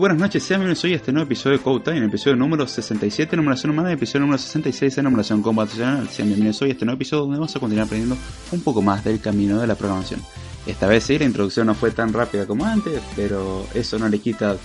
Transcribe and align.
Buenas 0.00 0.16
noches, 0.16 0.42
sean 0.44 0.60
bienvenidos 0.60 0.82
hoy 0.84 0.94
a 0.94 0.96
este 0.96 1.12
nuevo 1.12 1.26
episodio 1.26 1.58
de 1.58 1.62
Code 1.62 1.84
Time, 1.84 2.06
episodio 2.06 2.34
número 2.34 2.66
67, 2.66 3.36
numeración 3.36 3.72
humana, 3.72 3.92
episodio 3.92 4.20
número 4.20 4.38
66 4.38 4.96
de 4.96 5.02
numeración 5.02 5.42
computacional. 5.42 6.08
Sean 6.08 6.28
bienvenidos 6.28 6.62
hoy 6.62 6.70
a 6.70 6.72
este 6.72 6.86
nuevo 6.86 6.96
episodio 6.96 7.24
donde 7.24 7.36
vamos 7.36 7.54
a 7.54 7.60
continuar 7.60 7.84
aprendiendo 7.84 8.16
un 8.50 8.60
poco 8.62 8.80
más 8.80 9.04
del 9.04 9.20
camino 9.20 9.60
de 9.60 9.66
la 9.66 9.74
programación. 9.74 10.22
Esta 10.66 10.86
vez 10.86 11.04
sí, 11.04 11.18
la 11.18 11.26
introducción 11.26 11.66
no 11.66 11.74
fue 11.74 11.90
tan 11.90 12.14
rápida 12.14 12.46
como 12.46 12.64
antes, 12.64 13.02
pero 13.14 13.66
eso 13.74 13.98
no 13.98 14.08
le 14.08 14.20
quita 14.20 14.56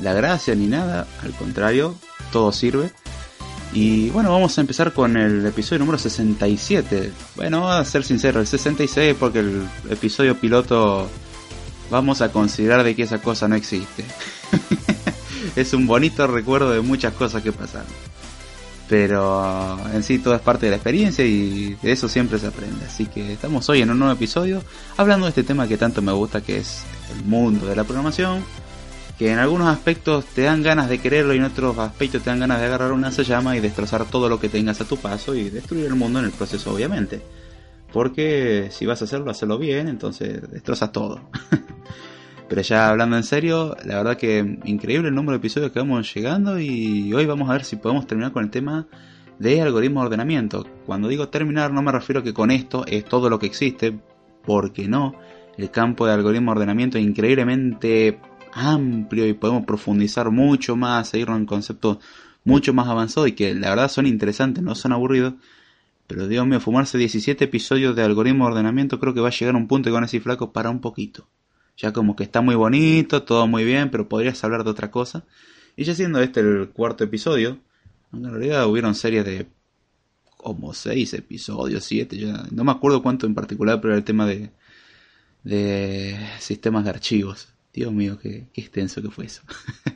la 0.00 0.12
gracia 0.12 0.54
ni 0.54 0.68
nada, 0.68 1.08
al 1.24 1.32
contrario, 1.32 1.96
todo 2.30 2.52
sirve. 2.52 2.92
Y 3.72 4.10
bueno, 4.10 4.30
vamos 4.30 4.56
a 4.58 4.60
empezar 4.60 4.92
con 4.92 5.16
el 5.16 5.44
episodio 5.44 5.80
número 5.80 5.98
67. 5.98 7.10
Bueno, 7.34 7.68
a 7.68 7.84
ser 7.84 8.04
sincero, 8.04 8.38
el 8.38 8.46
66 8.46 9.16
porque 9.18 9.40
el 9.40 9.64
episodio 9.90 10.38
piloto 10.38 11.08
vamos 11.90 12.20
a 12.22 12.30
considerar 12.30 12.84
de 12.84 12.94
que 12.94 13.02
esa 13.02 13.20
cosa 13.20 13.48
no 13.48 13.56
existe. 13.56 14.04
es 15.56 15.72
un 15.72 15.86
bonito 15.86 16.26
recuerdo 16.26 16.70
de 16.70 16.80
muchas 16.80 17.12
cosas 17.14 17.42
que 17.42 17.52
pasaron. 17.52 17.86
Pero 18.88 19.78
en 19.94 20.02
sí 20.02 20.18
todo 20.18 20.34
es 20.34 20.42
parte 20.42 20.66
de 20.66 20.70
la 20.70 20.76
experiencia 20.76 21.24
y 21.24 21.76
de 21.82 21.92
eso 21.92 22.08
siempre 22.08 22.38
se 22.38 22.48
aprende. 22.48 22.84
Así 22.84 23.06
que 23.06 23.32
estamos 23.32 23.68
hoy 23.68 23.80
en 23.80 23.90
un 23.90 23.98
nuevo 23.98 24.12
episodio 24.12 24.62
hablando 24.96 25.26
de 25.26 25.30
este 25.30 25.42
tema 25.42 25.66
que 25.66 25.78
tanto 25.78 26.02
me 26.02 26.12
gusta 26.12 26.42
que 26.42 26.58
es 26.58 26.82
el 27.16 27.24
mundo 27.24 27.66
de 27.66 27.76
la 27.76 27.84
programación. 27.84 28.44
Que 29.18 29.30
en 29.30 29.38
algunos 29.38 29.68
aspectos 29.68 30.24
te 30.26 30.42
dan 30.42 30.62
ganas 30.62 30.88
de 30.88 30.98
quererlo 30.98 31.34
y 31.34 31.38
en 31.38 31.44
otros 31.44 31.78
aspectos 31.78 32.22
te 32.22 32.30
dan 32.30 32.40
ganas 32.40 32.58
de 32.58 32.66
agarrar 32.66 32.92
una 32.92 33.10
llama 33.10 33.56
y 33.56 33.60
destrozar 33.60 34.04
todo 34.06 34.28
lo 34.28 34.40
que 34.40 34.48
tengas 34.48 34.80
a 34.80 34.84
tu 34.84 34.96
paso 34.96 35.36
y 35.36 35.50
destruir 35.50 35.86
el 35.86 35.94
mundo 35.94 36.18
en 36.18 36.26
el 36.26 36.32
proceso 36.32 36.74
obviamente. 36.74 37.22
Porque 37.92 38.70
si 38.72 38.86
vas 38.86 39.00
a 39.00 39.04
hacerlo, 39.04 39.30
hacerlo 39.30 39.56
bien, 39.56 39.86
entonces 39.86 40.50
destrozas 40.50 40.90
todo. 40.90 41.20
Pero 42.48 42.60
ya 42.60 42.90
hablando 42.90 43.16
en 43.16 43.22
serio, 43.22 43.74
la 43.84 43.96
verdad 43.96 44.18
que 44.18 44.58
increíble 44.64 45.08
el 45.08 45.14
número 45.14 45.32
de 45.32 45.38
episodios 45.38 45.72
que 45.72 45.78
vamos 45.78 46.12
llegando 46.14 46.60
y 46.60 47.12
hoy 47.14 47.24
vamos 47.24 47.48
a 47.48 47.54
ver 47.54 47.64
si 47.64 47.76
podemos 47.76 48.06
terminar 48.06 48.32
con 48.32 48.44
el 48.44 48.50
tema 48.50 48.86
de 49.38 49.62
algoritmo 49.62 50.00
de 50.00 50.06
ordenamiento. 50.06 50.66
Cuando 50.84 51.08
digo 51.08 51.28
terminar 51.28 51.72
no 51.72 51.82
me 51.82 51.90
refiero 51.90 52.20
a 52.20 52.22
que 52.22 52.34
con 52.34 52.50
esto 52.50 52.84
es 52.86 53.04
todo 53.06 53.30
lo 53.30 53.38
que 53.38 53.46
existe, 53.46 53.98
porque 54.44 54.86
no. 54.88 55.14
El 55.56 55.70
campo 55.70 56.06
de 56.06 56.12
algoritmo 56.12 56.50
de 56.50 56.56
ordenamiento 56.56 56.98
es 56.98 57.04
increíblemente 57.04 58.20
amplio 58.52 59.26
y 59.26 59.32
podemos 59.32 59.64
profundizar 59.64 60.30
mucho 60.30 60.76
más, 60.76 61.08
seguirnos 61.08 61.38
en 61.38 61.46
conceptos 61.46 61.98
mucho 62.44 62.74
más 62.74 62.88
avanzados 62.88 63.30
y 63.30 63.32
que 63.32 63.54
la 63.54 63.70
verdad 63.70 63.88
son 63.88 64.06
interesantes, 64.06 64.62
no 64.62 64.74
son 64.74 64.92
aburridos. 64.92 65.34
Pero 66.06 66.28
Dios 66.28 66.46
mío, 66.46 66.60
fumarse 66.60 66.98
17 66.98 67.44
episodios 67.44 67.96
de 67.96 68.02
algoritmo 68.02 68.44
de 68.44 68.52
ordenamiento 68.52 69.00
creo 69.00 69.14
que 69.14 69.20
va 69.20 69.28
a 69.28 69.32
llegar 69.32 69.54
a 69.54 69.58
un 69.58 69.66
punto 69.66 69.90
con 69.90 70.04
ese 70.04 70.20
flaco 70.20 70.52
para 70.52 70.68
un 70.68 70.82
poquito 70.82 71.26
ya 71.76 71.92
como 71.92 72.16
que 72.16 72.24
está 72.24 72.40
muy 72.40 72.54
bonito, 72.54 73.22
todo 73.24 73.46
muy 73.46 73.64
bien, 73.64 73.90
pero 73.90 74.08
podrías 74.08 74.42
hablar 74.44 74.64
de 74.64 74.70
otra 74.70 74.90
cosa. 74.90 75.24
Y 75.76 75.84
ya 75.84 75.94
siendo 75.94 76.20
este 76.20 76.40
el 76.40 76.70
cuarto 76.70 77.04
episodio, 77.04 77.58
en 78.12 78.24
realidad 78.24 78.66
hubieron 78.66 78.94
series 78.94 79.24
de 79.24 79.46
como 80.36 80.74
seis 80.74 81.14
episodios, 81.14 81.84
siete, 81.84 82.18
ya 82.18 82.46
no 82.50 82.64
me 82.64 82.72
acuerdo 82.72 83.02
cuánto 83.02 83.26
en 83.26 83.34
particular, 83.34 83.80
pero 83.80 83.94
era 83.94 83.98
el 83.98 84.04
tema 84.04 84.26
de, 84.26 84.50
de 85.42 86.18
sistemas 86.38 86.84
de 86.84 86.90
archivos. 86.90 87.48
Dios 87.72 87.92
mío, 87.92 88.18
qué, 88.20 88.46
extenso 88.54 89.02
que 89.02 89.10
fue 89.10 89.26
eso. 89.26 89.42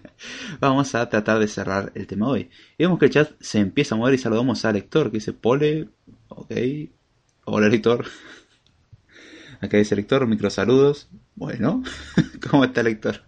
Vamos 0.61 0.97
a 0.97 1.09
tratar 1.09 1.39
de 1.39 1.47
cerrar 1.47 1.93
el 1.95 2.09
tema 2.09 2.29
hoy. 2.29 2.51
Y 2.77 2.85
vemos 2.85 2.99
que 2.99 3.05
el 3.05 3.13
chat 3.13 3.33
se 3.41 3.61
empieza 3.61 3.95
a 3.95 3.99
mover 3.99 4.15
y 4.15 4.19
saludamos 4.19 4.65
al 4.65 4.75
lector 4.75 5.11
que 5.11 5.19
dice 5.19 5.33
Pole, 5.33 5.89
ok, 6.29 6.53
hola 7.45 7.69
lector. 7.69 8.05
Acá 9.61 9.77
dice 9.77 9.95
lector, 9.95 10.27
microsaludos. 10.27 11.09
Bueno, 11.39 11.85
¿cómo 12.51 12.65
está 12.65 12.81
el 12.81 12.87
lector? 12.87 13.23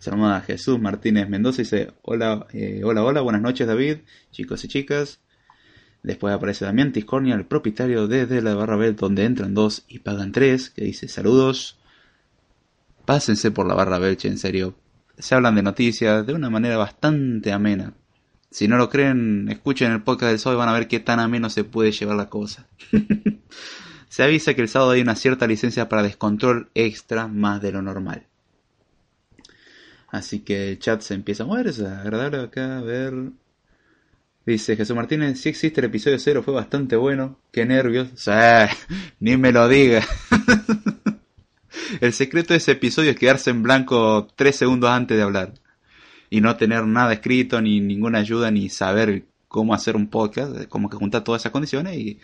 Llama 0.00 0.40
Jesús 0.42 0.78
Martínez 0.78 1.28
Mendoza 1.28 1.62
dice, 1.62 1.92
hola, 2.02 2.46
eh, 2.52 2.82
hola, 2.84 3.02
hola, 3.02 3.22
buenas 3.22 3.42
noches 3.42 3.66
David, 3.66 3.98
chicos 4.30 4.64
y 4.64 4.68
chicas. 4.68 5.18
Después 6.04 6.32
aparece 6.32 6.64
Damián 6.64 6.92
Tiscornia, 6.92 7.34
el 7.34 7.46
propietario 7.46 8.06
desde 8.06 8.40
la 8.40 8.54
barra 8.54 8.76
B, 8.76 8.92
donde 8.92 9.24
entran 9.24 9.52
dos 9.52 9.84
y 9.88 9.98
pagan 9.98 10.30
tres, 10.30 10.70
que 10.70 10.84
dice 10.84 11.08
saludos. 11.08 11.80
Pásense 13.04 13.50
por 13.50 13.66
la 13.66 13.74
barra 13.74 13.98
Belche, 13.98 14.28
en 14.28 14.38
serio. 14.38 14.76
Se 15.18 15.34
hablan 15.34 15.56
de 15.56 15.64
noticias 15.64 16.24
de 16.24 16.34
una 16.34 16.50
manera 16.50 16.76
bastante 16.76 17.50
amena. 17.50 17.94
Si 18.52 18.68
no 18.68 18.76
lo 18.76 18.88
creen, 18.88 19.48
escuchen 19.48 19.90
el 19.90 20.04
podcast 20.04 20.30
del 20.30 20.38
SOE 20.38 20.54
y 20.54 20.56
van 20.56 20.68
a 20.68 20.72
ver 20.72 20.86
qué 20.86 21.00
tan 21.00 21.18
ameno 21.18 21.50
se 21.50 21.64
puede 21.64 21.90
llevar 21.90 22.16
la 22.16 22.28
cosa. 22.28 22.68
Se 24.10 24.24
avisa 24.24 24.54
que 24.54 24.62
el 24.62 24.68
sábado 24.68 24.90
hay 24.90 25.02
una 25.02 25.14
cierta 25.14 25.46
licencia 25.46 25.88
para 25.88 26.02
descontrol 26.02 26.68
extra 26.74 27.28
más 27.28 27.62
de 27.62 27.70
lo 27.70 27.80
normal. 27.80 28.26
Así 30.08 30.40
que 30.40 30.70
el 30.72 30.80
chat 30.80 31.00
se 31.00 31.14
empieza 31.14 31.44
a 31.44 31.46
mover, 31.46 31.68
es 31.68 31.80
agradable 31.80 32.40
acá, 32.40 32.78
a 32.78 32.82
ver. 32.82 33.14
Dice 34.44 34.74
Jesús 34.74 34.96
Martínez, 34.96 35.38
si 35.38 35.48
existe 35.48 35.80
el 35.80 35.86
episodio 35.86 36.18
cero, 36.18 36.42
fue 36.42 36.52
bastante 36.52 36.96
bueno. 36.96 37.38
Qué 37.52 37.64
nervios. 37.64 38.08
ni 39.20 39.36
me 39.36 39.52
lo 39.52 39.68
diga. 39.68 40.04
el 42.00 42.12
secreto 42.12 42.52
de 42.52 42.58
ese 42.58 42.72
episodio 42.72 43.12
es 43.12 43.16
quedarse 43.16 43.50
en 43.50 43.62
blanco 43.62 44.26
tres 44.34 44.56
segundos 44.56 44.90
antes 44.90 45.16
de 45.16 45.22
hablar. 45.22 45.54
Y 46.30 46.40
no 46.40 46.56
tener 46.56 46.84
nada 46.84 47.12
escrito, 47.12 47.60
ni 47.60 47.78
ninguna 47.78 48.18
ayuda, 48.18 48.50
ni 48.50 48.70
saber 48.70 49.26
cómo 49.46 49.72
hacer 49.72 49.94
un 49.94 50.08
podcast, 50.10 50.64
como 50.66 50.90
que 50.90 50.96
juntar 50.96 51.22
todas 51.22 51.42
esas 51.42 51.52
condiciones 51.52 51.96
y 51.96 52.18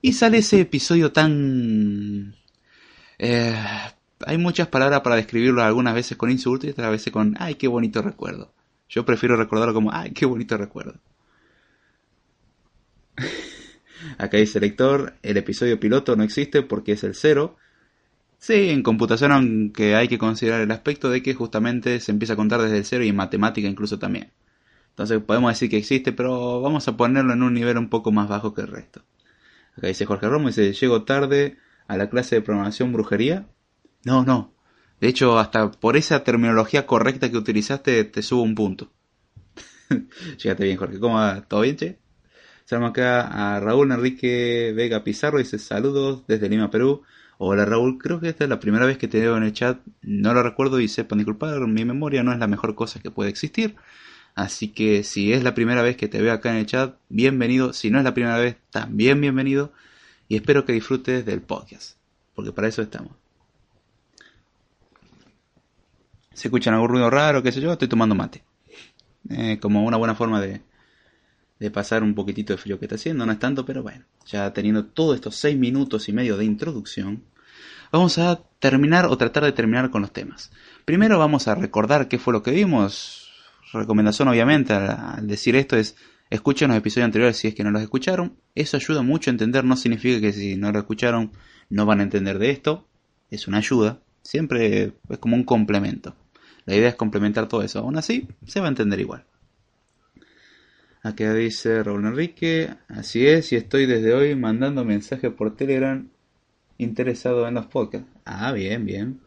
y 0.00 0.12
sale 0.12 0.38
ese 0.38 0.60
episodio 0.60 1.12
tan... 1.12 2.34
Eh, 3.18 3.56
hay 4.26 4.38
muchas 4.38 4.68
palabras 4.68 5.00
para 5.00 5.16
describirlo, 5.16 5.62
algunas 5.62 5.94
veces 5.94 6.16
con 6.16 6.30
insulto 6.30 6.66
y 6.66 6.70
otras 6.70 6.90
veces 6.90 7.12
con, 7.12 7.36
ay, 7.38 7.56
qué 7.56 7.68
bonito 7.68 8.02
recuerdo. 8.02 8.52
Yo 8.88 9.04
prefiero 9.04 9.36
recordarlo 9.36 9.74
como, 9.74 9.92
ay, 9.92 10.12
qué 10.12 10.26
bonito 10.26 10.56
recuerdo. 10.56 11.00
Acá 14.18 14.36
dice 14.38 14.60
lector, 14.60 15.14
el 15.22 15.36
episodio 15.36 15.80
piloto 15.80 16.16
no 16.16 16.22
existe 16.22 16.62
porque 16.62 16.92
es 16.92 17.04
el 17.04 17.14
cero. 17.14 17.56
Sí, 18.38 18.70
en 18.70 18.82
computación 18.82 19.32
aunque 19.32 19.94
hay 19.96 20.08
que 20.08 20.18
considerar 20.18 20.60
el 20.60 20.70
aspecto 20.70 21.10
de 21.10 21.22
que 21.22 21.34
justamente 21.34 22.00
se 22.00 22.12
empieza 22.12 22.34
a 22.34 22.36
contar 22.36 22.60
desde 22.62 22.78
el 22.78 22.84
cero 22.84 23.04
y 23.04 23.08
en 23.08 23.16
matemática 23.16 23.66
incluso 23.68 23.98
también. 23.98 24.30
Entonces 24.90 25.20
podemos 25.22 25.50
decir 25.50 25.68
que 25.70 25.78
existe, 25.78 26.12
pero 26.12 26.60
vamos 26.60 26.86
a 26.88 26.96
ponerlo 26.96 27.32
en 27.32 27.42
un 27.42 27.54
nivel 27.54 27.78
un 27.78 27.88
poco 27.88 28.12
más 28.12 28.28
bajo 28.28 28.54
que 28.54 28.62
el 28.62 28.68
resto. 28.68 29.02
Acá 29.76 29.88
dice 29.88 30.06
Jorge 30.06 30.28
Romo, 30.28 30.48
dice, 30.48 30.72
llego 30.72 31.04
tarde 31.04 31.58
a 31.86 31.96
la 31.96 32.08
clase 32.08 32.36
de 32.36 32.42
programación 32.42 32.92
brujería. 32.92 33.46
No, 34.04 34.24
no. 34.24 34.54
De 35.00 35.08
hecho, 35.08 35.38
hasta 35.38 35.70
por 35.70 35.96
esa 35.96 36.24
terminología 36.24 36.86
correcta 36.86 37.30
que 37.30 37.36
utilizaste, 37.36 38.04
te 38.04 38.22
subo 38.22 38.42
un 38.42 38.54
punto. 38.54 38.90
Llegate 40.42 40.64
bien, 40.64 40.76
Jorge. 40.76 40.98
¿Cómo 40.98 41.16
va? 41.16 41.42
¿Todo 41.42 41.60
bien, 41.60 41.76
che? 41.76 41.98
Saludamos 42.64 42.90
acá 42.90 43.54
a 43.54 43.60
Raúl 43.60 43.92
Enrique 43.92 44.72
Vega 44.74 45.04
Pizarro, 45.04 45.38
dice 45.38 45.58
saludos 45.58 46.24
desde 46.26 46.48
Lima, 46.48 46.70
Perú. 46.70 47.02
Hola 47.38 47.64
Raúl, 47.64 47.98
creo 47.98 48.18
que 48.18 48.28
esta 48.28 48.44
es 48.44 48.50
la 48.50 48.58
primera 48.58 48.86
vez 48.86 48.98
que 48.98 49.08
te 49.08 49.20
veo 49.20 49.36
en 49.36 49.42
el 49.42 49.52
chat, 49.52 49.78
no 50.00 50.32
lo 50.34 50.42
recuerdo 50.42 50.80
y 50.80 50.88
sepan 50.88 51.18
disculpar, 51.18 51.60
mi 51.66 51.84
memoria 51.84 52.22
no 52.22 52.32
es 52.32 52.38
la 52.38 52.46
mejor 52.46 52.74
cosa 52.74 52.98
que 52.98 53.10
puede 53.10 53.30
existir. 53.30 53.76
Así 54.36 54.68
que 54.68 55.02
si 55.02 55.32
es 55.32 55.42
la 55.42 55.54
primera 55.54 55.80
vez 55.80 55.96
que 55.96 56.08
te 56.08 56.20
veo 56.20 56.30
acá 56.34 56.50
en 56.50 56.58
el 56.58 56.66
chat, 56.66 56.96
bienvenido. 57.08 57.72
Si 57.72 57.90
no 57.90 57.96
es 57.96 58.04
la 58.04 58.12
primera 58.12 58.36
vez, 58.36 58.58
también 58.70 59.18
bienvenido. 59.18 59.72
Y 60.28 60.36
espero 60.36 60.66
que 60.66 60.74
disfrutes 60.74 61.24
del 61.24 61.40
podcast, 61.40 61.96
porque 62.34 62.52
para 62.52 62.68
eso 62.68 62.82
estamos. 62.82 63.12
Se 66.34 66.48
escuchan 66.48 66.74
algún 66.74 66.90
ruido 66.90 67.08
raro, 67.08 67.42
qué 67.42 67.50
sé 67.50 67.62
yo, 67.62 67.72
estoy 67.72 67.88
tomando 67.88 68.14
mate. 68.14 68.44
Eh, 69.30 69.58
como 69.58 69.82
una 69.84 69.96
buena 69.96 70.14
forma 70.14 70.38
de, 70.42 70.60
de 71.58 71.70
pasar 71.70 72.02
un 72.02 72.14
poquitito 72.14 72.52
de 72.52 72.58
frío 72.58 72.78
que 72.78 72.84
está 72.84 72.96
haciendo, 72.96 73.24
no 73.24 73.32
es 73.32 73.38
tanto, 73.38 73.64
pero 73.64 73.82
bueno, 73.82 74.04
ya 74.26 74.52
teniendo 74.52 74.84
todos 74.84 75.14
estos 75.14 75.34
seis 75.36 75.56
minutos 75.56 76.10
y 76.10 76.12
medio 76.12 76.36
de 76.36 76.44
introducción, 76.44 77.24
vamos 77.90 78.18
a 78.18 78.42
terminar 78.58 79.06
o 79.06 79.16
tratar 79.16 79.44
de 79.44 79.52
terminar 79.52 79.90
con 79.90 80.02
los 80.02 80.12
temas. 80.12 80.50
Primero 80.84 81.18
vamos 81.18 81.48
a 81.48 81.54
recordar 81.54 82.06
qué 82.08 82.18
fue 82.18 82.34
lo 82.34 82.42
que 82.42 82.50
vimos, 82.50 83.25
recomendación 83.72 84.28
obviamente 84.28 84.72
al, 84.72 85.26
decir 85.26 85.56
esto 85.56 85.76
es 85.76 85.96
escuchen 86.30 86.68
los 86.68 86.78
episodios 86.78 87.06
anteriores 87.06 87.36
si 87.36 87.48
es 87.48 87.54
que 87.54 87.64
no 87.64 87.70
los 87.70 87.82
escucharon. 87.82 88.36
Eso 88.54 88.76
ayuda 88.76 89.02
mucho 89.02 89.30
a 89.30 89.32
entender, 89.32 89.64
no 89.64 89.76
significa 89.76 90.20
que 90.20 90.32
si 90.32 90.56
no 90.56 90.72
lo 90.72 90.78
escucharon 90.78 91.32
no 91.70 91.86
van 91.86 92.00
a 92.00 92.04
entender 92.04 92.38
de 92.38 92.50
esto. 92.50 92.86
Es 93.30 93.48
una 93.48 93.58
ayuda, 93.58 94.00
siempre 94.22 94.92
es 95.08 95.18
como 95.18 95.36
un 95.36 95.44
complemento. 95.44 96.14
La 96.64 96.74
idea 96.74 96.88
es 96.88 96.94
complementar 96.96 97.48
todo 97.48 97.62
eso. 97.62 97.78
Aún 97.78 97.96
así, 97.96 98.28
se 98.46 98.60
va 98.60 98.66
a 98.66 98.70
entender 98.70 99.00
igual. 99.00 99.24
Acá 101.02 101.32
dice 101.34 101.84
Raúl 101.84 102.04
Enrique, 102.04 102.74
así 102.88 103.26
es, 103.28 103.52
y 103.52 103.56
estoy 103.56 103.86
desde 103.86 104.12
hoy 104.12 104.34
mandando 104.34 104.84
mensajes 104.84 105.32
por 105.32 105.54
Telegram 105.54 106.08
interesado 106.78 107.46
en 107.46 107.54
los 107.54 107.66
podcasts. 107.66 108.08
Ah, 108.24 108.50
bien, 108.50 108.84
bien. 108.84 109.20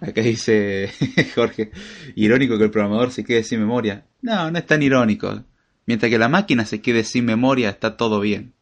Acá 0.00 0.20
dice 0.20 0.90
Jorge, 1.34 1.70
irónico 2.14 2.58
que 2.58 2.64
el 2.64 2.70
programador 2.70 3.12
se 3.12 3.24
quede 3.24 3.42
sin 3.42 3.60
memoria. 3.60 4.04
No, 4.22 4.50
no 4.50 4.58
es 4.58 4.66
tan 4.66 4.82
irónico. 4.82 5.44
Mientras 5.86 6.10
que 6.10 6.18
la 6.18 6.28
máquina 6.28 6.66
se 6.66 6.80
quede 6.80 7.04
sin 7.04 7.24
memoria, 7.24 7.70
está 7.70 7.96
todo 7.96 8.20
bien. 8.20 8.52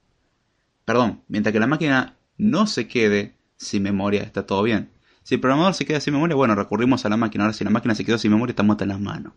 Perdón, 0.85 1.23
mientras 1.29 1.53
que 1.53 1.61
la 1.61 1.67
máquina 1.67 2.17
no 2.39 2.67
se 2.67 2.89
quede 2.89 3.35
sin 3.57 3.83
memoria, 3.83 4.23
está 4.23 4.47
todo 4.47 4.63
bien. 4.63 4.91
Si 5.23 5.35
el 5.35 5.41
programador 5.41 5.75
se 5.75 5.85
queda 5.85 6.01
sin 6.01 6.15
memoria, 6.15 6.37
bueno, 6.37 6.55
recurrimos 6.55 7.05
a 7.05 7.09
la 7.09 7.17
máquina. 7.17 7.45
Ahora 7.45 7.53
si 7.53 7.65
la 7.65 7.71
máquina 7.71 7.95
se 7.95 8.05
quedó 8.05 8.17
sin 8.17 8.31
memoria, 8.31 8.53
estamos 8.53 8.81
en 8.81 8.89
las 8.89 9.01
manos. 9.01 9.35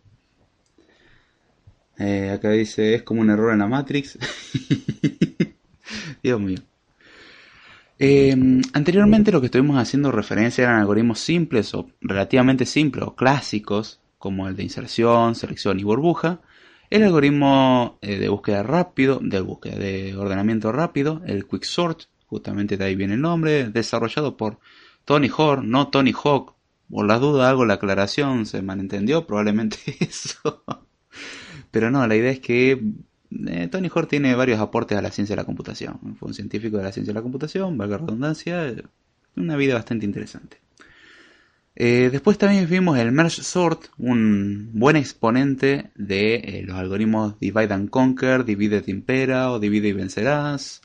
Eh, 1.98 2.30
acá 2.30 2.50
dice, 2.50 2.94
es 2.94 3.02
como 3.02 3.20
un 3.20 3.30
error 3.30 3.52
en 3.52 3.58
la 3.58 3.66
Matrix. 3.66 4.18
Dios 6.22 6.40
mío. 6.40 6.58
Eh, 8.04 8.34
anteriormente 8.72 9.30
lo 9.30 9.40
que 9.40 9.46
estuvimos 9.46 9.78
haciendo 9.78 10.10
referencia 10.10 10.64
eran 10.64 10.80
algoritmos 10.80 11.20
simples 11.20 11.72
o 11.72 11.88
relativamente 12.00 12.66
simples 12.66 13.04
o 13.06 13.14
clásicos, 13.14 14.00
como 14.18 14.48
el 14.48 14.56
de 14.56 14.64
inserción, 14.64 15.36
selección 15.36 15.78
y 15.78 15.84
burbuja. 15.84 16.40
El 16.90 17.04
algoritmo 17.04 18.00
eh, 18.02 18.18
de 18.18 18.28
búsqueda 18.28 18.64
rápido, 18.64 19.20
de 19.22 19.40
búsqueda 19.40 19.76
de 19.76 20.16
ordenamiento 20.16 20.72
rápido, 20.72 21.22
el 21.26 21.46
quicksort, 21.46 22.06
justamente 22.26 22.76
de 22.76 22.86
ahí 22.86 22.96
viene 22.96 23.14
el 23.14 23.20
nombre, 23.20 23.68
desarrollado 23.68 24.36
por 24.36 24.58
Tony 25.04 25.28
Hawk, 25.28 25.62
no 25.62 25.86
Tony 25.86 26.12
Hawk. 26.12 26.56
Por 26.90 27.06
la 27.06 27.20
duda 27.20 27.50
hago 27.50 27.64
la 27.66 27.74
aclaración, 27.74 28.46
se 28.46 28.62
malentendió 28.62 29.28
probablemente 29.28 29.78
eso. 30.00 30.64
Pero 31.70 31.92
no, 31.92 32.04
la 32.08 32.16
idea 32.16 32.32
es 32.32 32.40
que 32.40 32.82
eh, 33.46 33.68
Tony 33.68 33.88
Hawk 33.88 34.08
tiene 34.08 34.34
varios 34.34 34.60
aportes 34.60 34.96
a 34.98 35.02
la 35.02 35.10
ciencia 35.10 35.34
de 35.34 35.42
la 35.42 35.46
computación. 35.46 36.16
Fue 36.18 36.28
un 36.28 36.34
científico 36.34 36.76
de 36.76 36.84
la 36.84 36.92
ciencia 36.92 37.12
de 37.12 37.18
la 37.18 37.22
computación, 37.22 37.76
valga 37.78 37.98
redundancia, 37.98 38.74
una 39.36 39.56
vida 39.56 39.74
bastante 39.74 40.04
interesante. 40.04 40.58
Eh, 41.74 42.10
después 42.12 42.36
también 42.36 42.68
vimos 42.68 42.98
el 42.98 43.12
Merge 43.12 43.42
Sort, 43.42 43.86
un 43.96 44.70
buen 44.74 44.96
exponente 44.96 45.90
de 45.94 46.34
eh, 46.34 46.62
los 46.66 46.76
algoritmos 46.76 47.38
Divide 47.40 47.72
and 47.72 47.88
Conquer, 47.88 48.44
Divide 48.44 48.82
Impera 48.86 49.50
o 49.50 49.58
Divide 49.58 49.88
y 49.88 49.92
Vencerás. 49.92 50.82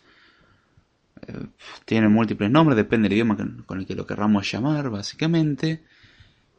tiene 1.86 2.08
múltiples 2.08 2.50
nombres, 2.50 2.78
depende 2.78 3.10
del 3.10 3.18
idioma 3.18 3.36
con 3.66 3.80
el 3.80 3.86
que 3.86 3.96
lo 3.96 4.06
querramos 4.06 4.50
llamar, 4.50 4.90
básicamente. 4.90 5.84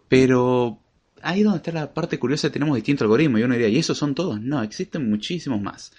Pero 0.09 0.81
ahí 1.23 1.43
donde 1.43 1.59
está 1.59 1.73
la 1.73 1.93
parte 1.93 2.19
curiosa, 2.19 2.51
tenemos 2.51 2.75
distintos 2.77 3.05
algoritmos. 3.05 3.41
Y 3.41 3.45
uno 3.45 3.55
diría, 3.55 3.69
¿y 3.69 3.79
esos 3.79 3.99
son 3.99 4.15
todos? 4.15 4.41
No, 4.41 4.63
existen 4.63 5.09
muchísimos 5.09 5.61
más. 5.61 5.93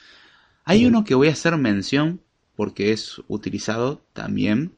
Hay 0.66 0.86
uno 0.86 1.04
que 1.04 1.16
voy 1.16 1.30
a 1.30 1.32
hacer 1.32 1.58
mención 1.58 2.22
porque 2.56 2.92
es 2.92 3.22
utilizado 3.28 4.04
también. 4.14 4.74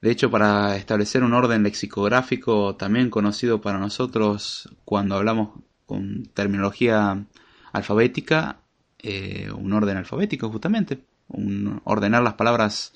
De 0.00 0.10
hecho, 0.10 0.30
para 0.30 0.76
establecer 0.76 1.22
un 1.22 1.34
orden 1.34 1.62
lexicográfico, 1.62 2.76
también 2.76 3.10
conocido 3.10 3.60
para 3.60 3.78
nosotros 3.78 4.68
cuando 4.84 5.16
hablamos 5.16 5.60
con 5.86 6.24
terminología 6.32 7.26
alfabética, 7.72 8.60
eh, 8.98 9.50
un 9.52 9.72
orden 9.72 9.96
alfabético 9.96 10.50
justamente. 10.50 11.04
Un, 11.28 11.80
ordenar 11.84 12.22
las 12.22 12.34
palabras 12.34 12.92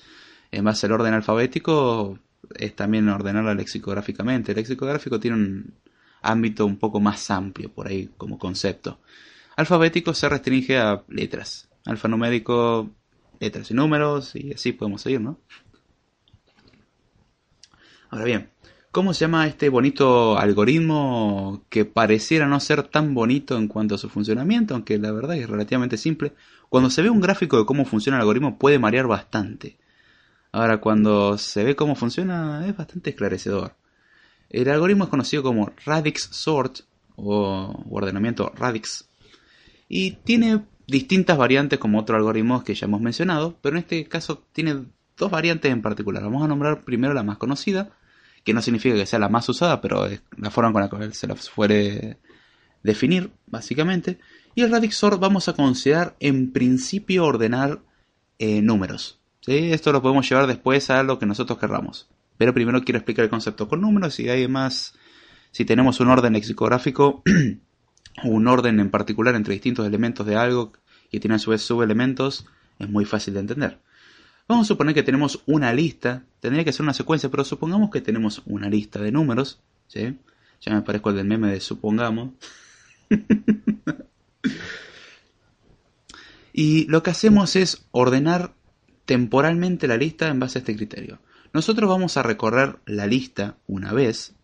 en 0.51 0.65
base 0.65 0.85
al 0.85 0.93
orden 0.93 1.13
alfabético 1.13 2.19
es 2.57 2.75
también 2.75 3.09
ordenarla 3.09 3.53
lexicográficamente. 3.53 4.51
El 4.51 4.57
lexicográfico 4.57 5.19
tiene 5.19 5.37
un, 5.37 5.73
ámbito 6.25 6.65
un 6.65 6.77
poco 6.77 6.99
más 6.99 7.29
amplio 7.31 7.71
por 7.71 7.87
ahí 7.87 8.09
como 8.17 8.37
concepto. 8.37 8.99
Alfabético 9.55 10.13
se 10.13 10.27
restringe 10.27 10.77
a 10.77 11.03
letras. 11.07 11.69
Alfanumérico, 11.85 12.89
letras 13.39 13.71
y 13.71 13.73
números, 13.73 14.35
y 14.35 14.53
así 14.53 14.73
podemos 14.73 15.01
seguir, 15.01 15.21
¿no? 15.21 15.39
Ahora 18.09 18.25
bien, 18.25 18.49
¿cómo 18.91 19.13
se 19.13 19.21
llama 19.21 19.47
este 19.47 19.69
bonito 19.69 20.37
algoritmo 20.37 21.65
que 21.69 21.85
pareciera 21.85 22.47
no 22.47 22.59
ser 22.59 22.83
tan 22.83 23.13
bonito 23.13 23.57
en 23.57 23.67
cuanto 23.67 23.95
a 23.95 23.97
su 23.97 24.09
funcionamiento, 24.09 24.73
aunque 24.73 24.97
la 24.97 25.11
verdad 25.11 25.37
es 25.37 25.49
relativamente 25.49 25.97
simple? 25.97 26.33
Cuando 26.69 26.89
se 26.89 27.01
ve 27.01 27.09
un 27.09 27.21
gráfico 27.21 27.57
de 27.57 27.65
cómo 27.65 27.85
funciona 27.85 28.17
el 28.17 28.21
algoritmo 28.21 28.57
puede 28.57 28.79
marear 28.79 29.07
bastante. 29.07 29.77
Ahora, 30.51 30.79
cuando 30.79 31.37
se 31.37 31.63
ve 31.63 31.75
cómo 31.75 31.95
funciona 31.95 32.65
es 32.67 32.75
bastante 32.75 33.09
esclarecedor. 33.11 33.75
El 34.49 34.69
algoritmo 34.69 35.05
es 35.05 35.09
conocido 35.09 35.43
como 35.43 35.71
radix 35.85 36.29
sort 36.31 36.81
o 37.15 37.83
ordenamiento 37.89 38.51
radix 38.55 39.07
y 39.87 40.11
tiene 40.11 40.61
distintas 40.87 41.37
variantes 41.37 41.79
como 41.79 41.99
otros 41.99 42.17
algoritmos 42.17 42.63
que 42.63 42.75
ya 42.75 42.85
hemos 42.85 43.01
mencionado, 43.01 43.57
pero 43.61 43.75
en 43.75 43.83
este 43.83 44.05
caso 44.05 44.43
tiene 44.51 44.85
dos 45.17 45.31
variantes 45.31 45.71
en 45.71 45.81
particular. 45.81 46.23
Vamos 46.23 46.43
a 46.43 46.47
nombrar 46.47 46.83
primero 46.83 47.13
la 47.13 47.23
más 47.23 47.37
conocida, 47.37 47.91
que 48.43 48.53
no 48.53 48.61
significa 48.61 48.95
que 48.95 49.05
sea 49.05 49.19
la 49.19 49.29
más 49.29 49.47
usada, 49.49 49.81
pero 49.81 50.05
es 50.05 50.21
la 50.37 50.51
forma 50.51 50.71
con 50.71 50.81
la 50.81 50.89
que 51.09 51.13
se 51.13 51.27
la 51.27 51.35
suele 51.35 52.17
definir, 52.83 53.31
básicamente. 53.47 54.19
Y 54.53 54.61
el 54.61 54.71
radix 54.71 54.95
sort 54.95 55.19
vamos 55.19 55.47
a 55.49 55.53
considerar 55.53 56.15
en 56.19 56.51
principio 56.51 57.25
ordenar 57.25 57.81
eh, 58.37 58.61
números. 58.61 59.19
Esto 59.47 59.91
lo 59.91 60.01
podemos 60.01 60.27
llevar 60.27 60.47
después 60.47 60.89
a 60.89 61.03
lo 61.03 61.19
que 61.19 61.25
nosotros 61.25 61.59
querramos. 61.59 62.07
Pero 62.37 62.53
primero 62.53 62.83
quiero 62.83 62.97
explicar 62.97 63.23
el 63.23 63.29
concepto 63.29 63.67
con 63.67 63.81
números 63.81 64.19
y 64.19 64.29
además, 64.29 64.93
si 65.51 65.65
tenemos 65.65 65.99
un 65.99 66.09
orden 66.09 66.33
lexicográfico, 66.33 67.23
un 68.23 68.47
orden 68.47 68.79
en 68.79 68.89
particular 68.89 69.35
entre 69.35 69.53
distintos 69.53 69.87
elementos 69.87 70.25
de 70.25 70.35
algo 70.35 70.73
que 71.09 71.19
tiene 71.19 71.35
a 71.35 71.39
su 71.39 71.51
vez 71.51 71.61
subelementos, 71.61 72.45
es 72.79 72.89
muy 72.89 73.05
fácil 73.05 73.35
de 73.35 73.39
entender. 73.41 73.79
Vamos 74.47 74.67
a 74.67 74.69
suponer 74.69 74.93
que 74.93 75.03
tenemos 75.03 75.41
una 75.47 75.73
lista, 75.73 76.23
tendría 76.39 76.63
que 76.63 76.71
ser 76.71 76.83
una 76.83 76.93
secuencia, 76.93 77.29
pero 77.31 77.43
supongamos 77.43 77.89
que 77.89 78.01
tenemos 78.01 78.43
una 78.45 78.69
lista 78.69 79.01
de 79.01 79.11
números, 79.11 79.59
¿sí? 79.87 80.17
Ya 80.61 80.73
me 80.73 80.81
parezco 80.81 81.09
al 81.09 81.15
del 81.15 81.25
meme 81.25 81.51
de 81.51 81.59
supongamos. 81.59 82.31
y 86.53 86.85
lo 86.87 87.01
que 87.01 87.09
hacemos 87.09 87.55
es 87.55 87.87
ordenar 87.91 88.53
temporalmente 89.05 89.87
la 89.87 89.97
lista 89.97 90.27
en 90.27 90.39
base 90.39 90.59
a 90.59 90.61
este 90.61 90.75
criterio. 90.75 91.19
Nosotros 91.55 91.89
vamos 91.89 92.17
a 92.17 92.21
recorrer 92.21 92.79
la 92.85 93.07
lista 93.07 93.55
una 93.65 93.93
vez, 93.93 94.35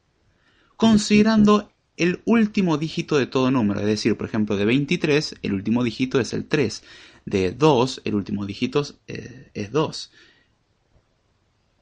considerando 0.77 1.69
el 1.97 2.21
último 2.23 2.77
dígito 2.77 3.17
de 3.17 3.25
todo 3.25 3.51
número. 3.51 3.81
Es 3.81 3.85
decir, 3.85 4.15
por 4.15 4.29
ejemplo, 4.29 4.55
de 4.55 4.63
23, 4.63 5.35
el 5.41 5.53
último 5.53 5.83
dígito 5.83 6.21
es 6.21 6.31
el 6.31 6.45
3. 6.45 6.83
De 7.25 7.51
2, 7.51 8.03
el 8.05 8.15
último 8.15 8.45
dígito 8.45 8.85
eh, 9.09 9.49
es 9.53 9.73
2. 9.73 10.11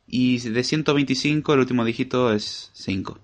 Y 0.08 0.40
de 0.40 0.64
125, 0.64 1.54
el 1.54 1.60
último 1.60 1.86
dígito 1.86 2.34
es 2.34 2.72
5. 2.74 3.20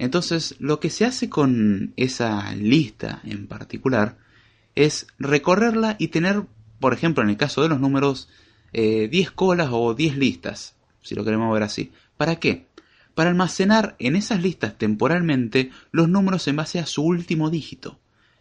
Entonces, 0.00 0.56
lo 0.58 0.80
que 0.80 0.90
se 0.90 1.04
hace 1.04 1.30
con 1.30 1.92
esa 1.96 2.52
lista 2.56 3.20
en 3.22 3.46
particular 3.46 4.18
es 4.74 5.06
recorrerla 5.20 5.94
y 6.00 6.08
tener, 6.08 6.42
por 6.80 6.92
ejemplo, 6.92 7.22
en 7.22 7.30
el 7.30 7.36
caso 7.36 7.62
de 7.62 7.68
los 7.68 7.78
números, 7.78 8.28
10 8.72 9.12
eh, 9.12 9.30
colas 9.34 9.68
o 9.72 9.94
10 9.94 10.16
listas, 10.16 10.74
si 11.02 11.14
lo 11.14 11.24
queremos 11.24 11.52
ver 11.52 11.62
así. 11.62 11.92
¿Para 12.16 12.36
qué? 12.36 12.66
Para 13.14 13.30
almacenar 13.30 13.96
en 13.98 14.16
esas 14.16 14.42
listas 14.42 14.76
temporalmente 14.76 15.70
los 15.90 16.08
números 16.08 16.46
en 16.48 16.56
base 16.56 16.78
a 16.78 16.86
su 16.86 17.02
último 17.02 17.50
dígito. 17.50 17.98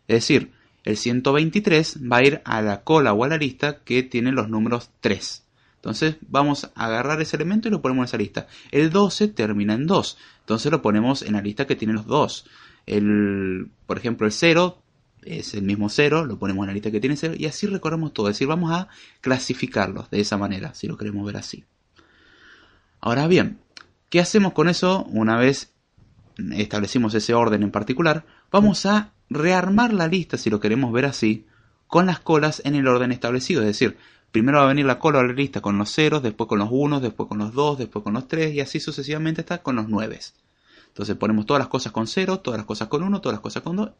Es 0.07 0.17
decir, 0.17 0.51
el 0.83 0.97
123 0.97 1.99
va 2.11 2.17
a 2.17 2.23
ir 2.23 2.41
a 2.45 2.61
la 2.61 2.83
cola 2.83 3.13
o 3.13 3.23
a 3.23 3.27
la 3.27 3.37
lista 3.37 3.79
que 3.83 4.03
tiene 4.03 4.31
los 4.31 4.49
números 4.49 4.91
3. 5.01 5.43
Entonces 5.77 6.17
vamos 6.27 6.71
a 6.75 6.85
agarrar 6.85 7.21
ese 7.21 7.35
elemento 7.35 7.67
y 7.67 7.71
lo 7.71 7.81
ponemos 7.81 8.03
en 8.03 8.05
esa 8.05 8.17
lista. 8.17 8.47
El 8.71 8.89
12 8.89 9.29
termina 9.29 9.73
en 9.73 9.87
2. 9.87 10.17
Entonces 10.41 10.71
lo 10.71 10.81
ponemos 10.81 11.21
en 11.21 11.33
la 11.33 11.41
lista 11.41 11.67
que 11.67 11.75
tiene 11.75 11.93
los 11.93 12.07
2. 12.07 12.45
El, 12.85 13.69
por 13.85 13.97
ejemplo, 13.97 14.25
el 14.25 14.33
0 14.33 14.81
es 15.25 15.53
el 15.53 15.63
mismo 15.63 15.89
cero, 15.89 16.25
lo 16.25 16.37
ponemos 16.37 16.63
en 16.63 16.67
la 16.67 16.73
lista 16.73 16.91
que 16.91 16.99
tiene 16.99 17.17
cero 17.17 17.33
y 17.37 17.45
así 17.45 17.67
recorremos 17.67 18.13
todo. 18.13 18.29
Es 18.29 18.35
decir, 18.35 18.47
vamos 18.47 18.71
a 18.71 18.87
clasificarlos 19.21 20.09
de 20.09 20.21
esa 20.21 20.37
manera, 20.37 20.73
si 20.73 20.87
lo 20.87 20.97
queremos 20.97 21.25
ver 21.25 21.37
así. 21.37 21.65
Ahora 23.01 23.27
bien, 23.27 23.59
¿qué 24.09 24.19
hacemos 24.19 24.53
con 24.53 24.69
eso 24.69 25.03
una 25.09 25.37
vez 25.37 25.73
establecimos 26.53 27.13
ese 27.13 27.33
orden 27.33 27.63
en 27.63 27.71
particular? 27.71 28.25
Vamos 28.51 28.85
a 28.85 29.13
rearmar 29.29 29.93
la 29.93 30.07
lista, 30.07 30.37
si 30.37 30.49
lo 30.49 30.59
queremos 30.59 30.91
ver 30.91 31.05
así, 31.05 31.45
con 31.87 32.05
las 32.05 32.19
colas 32.19 32.61
en 32.65 32.75
el 32.75 32.87
orden 32.87 33.11
establecido. 33.11 33.61
Es 33.61 33.67
decir, 33.67 33.97
primero 34.31 34.59
va 34.59 34.65
a 34.65 34.67
venir 34.67 34.85
la 34.85 34.99
cola 34.99 35.21
de 35.21 35.27
la 35.27 35.33
lista 35.33 35.61
con 35.61 35.77
los 35.77 35.93
ceros, 35.93 36.23
después 36.23 36.47
con 36.47 36.59
los 36.59 36.69
unos, 36.71 37.01
después 37.01 37.27
con 37.27 37.39
los 37.39 37.53
dos, 37.53 37.77
después 37.77 38.03
con 38.03 38.13
los 38.13 38.27
tres 38.27 38.53
y 38.53 38.59
así 38.59 38.79
sucesivamente 38.79 39.41
está 39.41 39.61
con 39.61 39.75
los 39.75 39.87
nueves. 39.89 40.35
Entonces 40.87 41.15
ponemos 41.17 41.45
todas 41.45 41.59
las 41.59 41.67
cosas 41.67 41.91
con 41.91 42.07
cero, 42.07 42.39
todas 42.39 42.57
las 42.57 42.65
cosas 42.65 42.87
con 42.87 43.03
uno, 43.03 43.21
todas 43.21 43.35
las 43.35 43.41
cosas 43.41 43.63
con 43.63 43.75
dos 43.75 43.91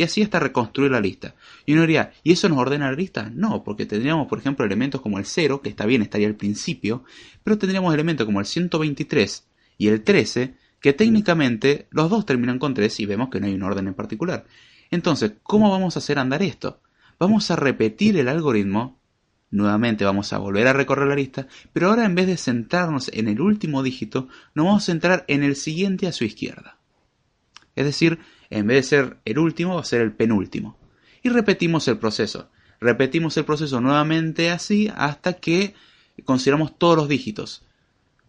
y 0.00 0.02
así 0.02 0.22
hasta 0.22 0.40
reconstruir 0.40 0.90
la 0.90 0.98
lista. 0.98 1.34
Y 1.66 1.74
uno 1.74 1.82
diría, 1.82 2.14
¿y 2.22 2.32
eso 2.32 2.48
nos 2.48 2.56
ordena 2.56 2.90
la 2.90 2.96
lista? 2.96 3.30
No, 3.34 3.62
porque 3.62 3.84
tendríamos, 3.84 4.28
por 4.28 4.38
ejemplo, 4.38 4.64
elementos 4.64 5.02
como 5.02 5.18
el 5.18 5.26
0, 5.26 5.60
que 5.60 5.68
está 5.68 5.84
bien, 5.84 6.00
estaría 6.00 6.26
al 6.26 6.36
principio, 6.36 7.04
pero 7.44 7.58
tendríamos 7.58 7.92
elementos 7.92 8.24
como 8.24 8.40
el 8.40 8.46
123 8.46 9.46
y 9.76 9.88
el 9.88 10.02
13, 10.02 10.54
que 10.80 10.94
técnicamente 10.94 11.86
los 11.90 12.08
dos 12.08 12.24
terminan 12.24 12.58
con 12.58 12.72
3 12.72 12.98
y 12.98 13.04
vemos 13.04 13.28
que 13.28 13.40
no 13.40 13.46
hay 13.46 13.52
un 13.52 13.62
orden 13.62 13.88
en 13.88 13.92
particular. 13.92 14.46
Entonces, 14.90 15.32
¿cómo 15.42 15.70
vamos 15.70 15.96
a 15.96 15.98
hacer 15.98 16.18
andar 16.18 16.42
esto? 16.42 16.80
Vamos 17.18 17.50
a 17.50 17.56
repetir 17.56 18.16
el 18.16 18.28
algoritmo, 18.28 18.98
nuevamente 19.50 20.06
vamos 20.06 20.32
a 20.32 20.38
volver 20.38 20.66
a 20.66 20.72
recorrer 20.72 21.08
la 21.08 21.14
lista, 21.14 21.46
pero 21.74 21.90
ahora 21.90 22.06
en 22.06 22.14
vez 22.14 22.26
de 22.26 22.38
centrarnos 22.38 23.10
en 23.12 23.28
el 23.28 23.42
último 23.42 23.82
dígito, 23.82 24.28
nos 24.54 24.64
vamos 24.64 24.82
a 24.82 24.86
centrar 24.86 25.26
en 25.28 25.42
el 25.42 25.56
siguiente 25.56 26.06
a 26.06 26.12
su 26.12 26.24
izquierda. 26.24 26.78
Es 27.76 27.84
decir, 27.84 28.18
en 28.50 28.66
vez 28.66 28.76
de 28.78 28.82
ser 28.82 29.16
el 29.24 29.38
último, 29.38 29.76
va 29.76 29.80
a 29.80 29.84
ser 29.84 30.00
el 30.00 30.12
penúltimo. 30.12 30.76
Y 31.22 31.28
repetimos 31.28 31.86
el 31.88 31.98
proceso. 31.98 32.48
Repetimos 32.80 33.36
el 33.36 33.44
proceso 33.44 33.80
nuevamente 33.80 34.50
así 34.50 34.90
hasta 34.94 35.34
que 35.34 35.74
consideramos 36.24 36.76
todos 36.76 36.96
los 36.96 37.08
dígitos. 37.08 37.62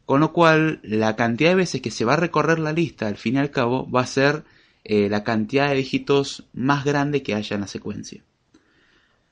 Con 0.06 0.20
lo 0.20 0.34
cual, 0.34 0.80
la 0.84 1.16
cantidad 1.16 1.52
de 1.52 1.56
veces 1.56 1.82
que 1.82 1.92
se 1.92 2.06
va 2.06 2.14
a 2.14 2.18
recorrer 2.18 2.60
la 2.60 2.74
lista, 2.74 3.08
al 3.08 3.18
fin 3.18 3.36
y 3.36 3.40
al 3.40 3.52
cabo, 3.52 3.90
va 3.90 4.02
a 4.02 4.08
ser 4.08 4.44
eh, 4.84 5.10
la 5.10 5.24
cantidad 5.24 5.70
de 5.70 5.76
dígitos 5.76 6.46
más 6.54 6.86
grande 6.86 7.24
que 7.24 7.34
haya 7.34 7.56
en 7.56 7.62
la 7.62 7.68
secuencia. 7.68 8.24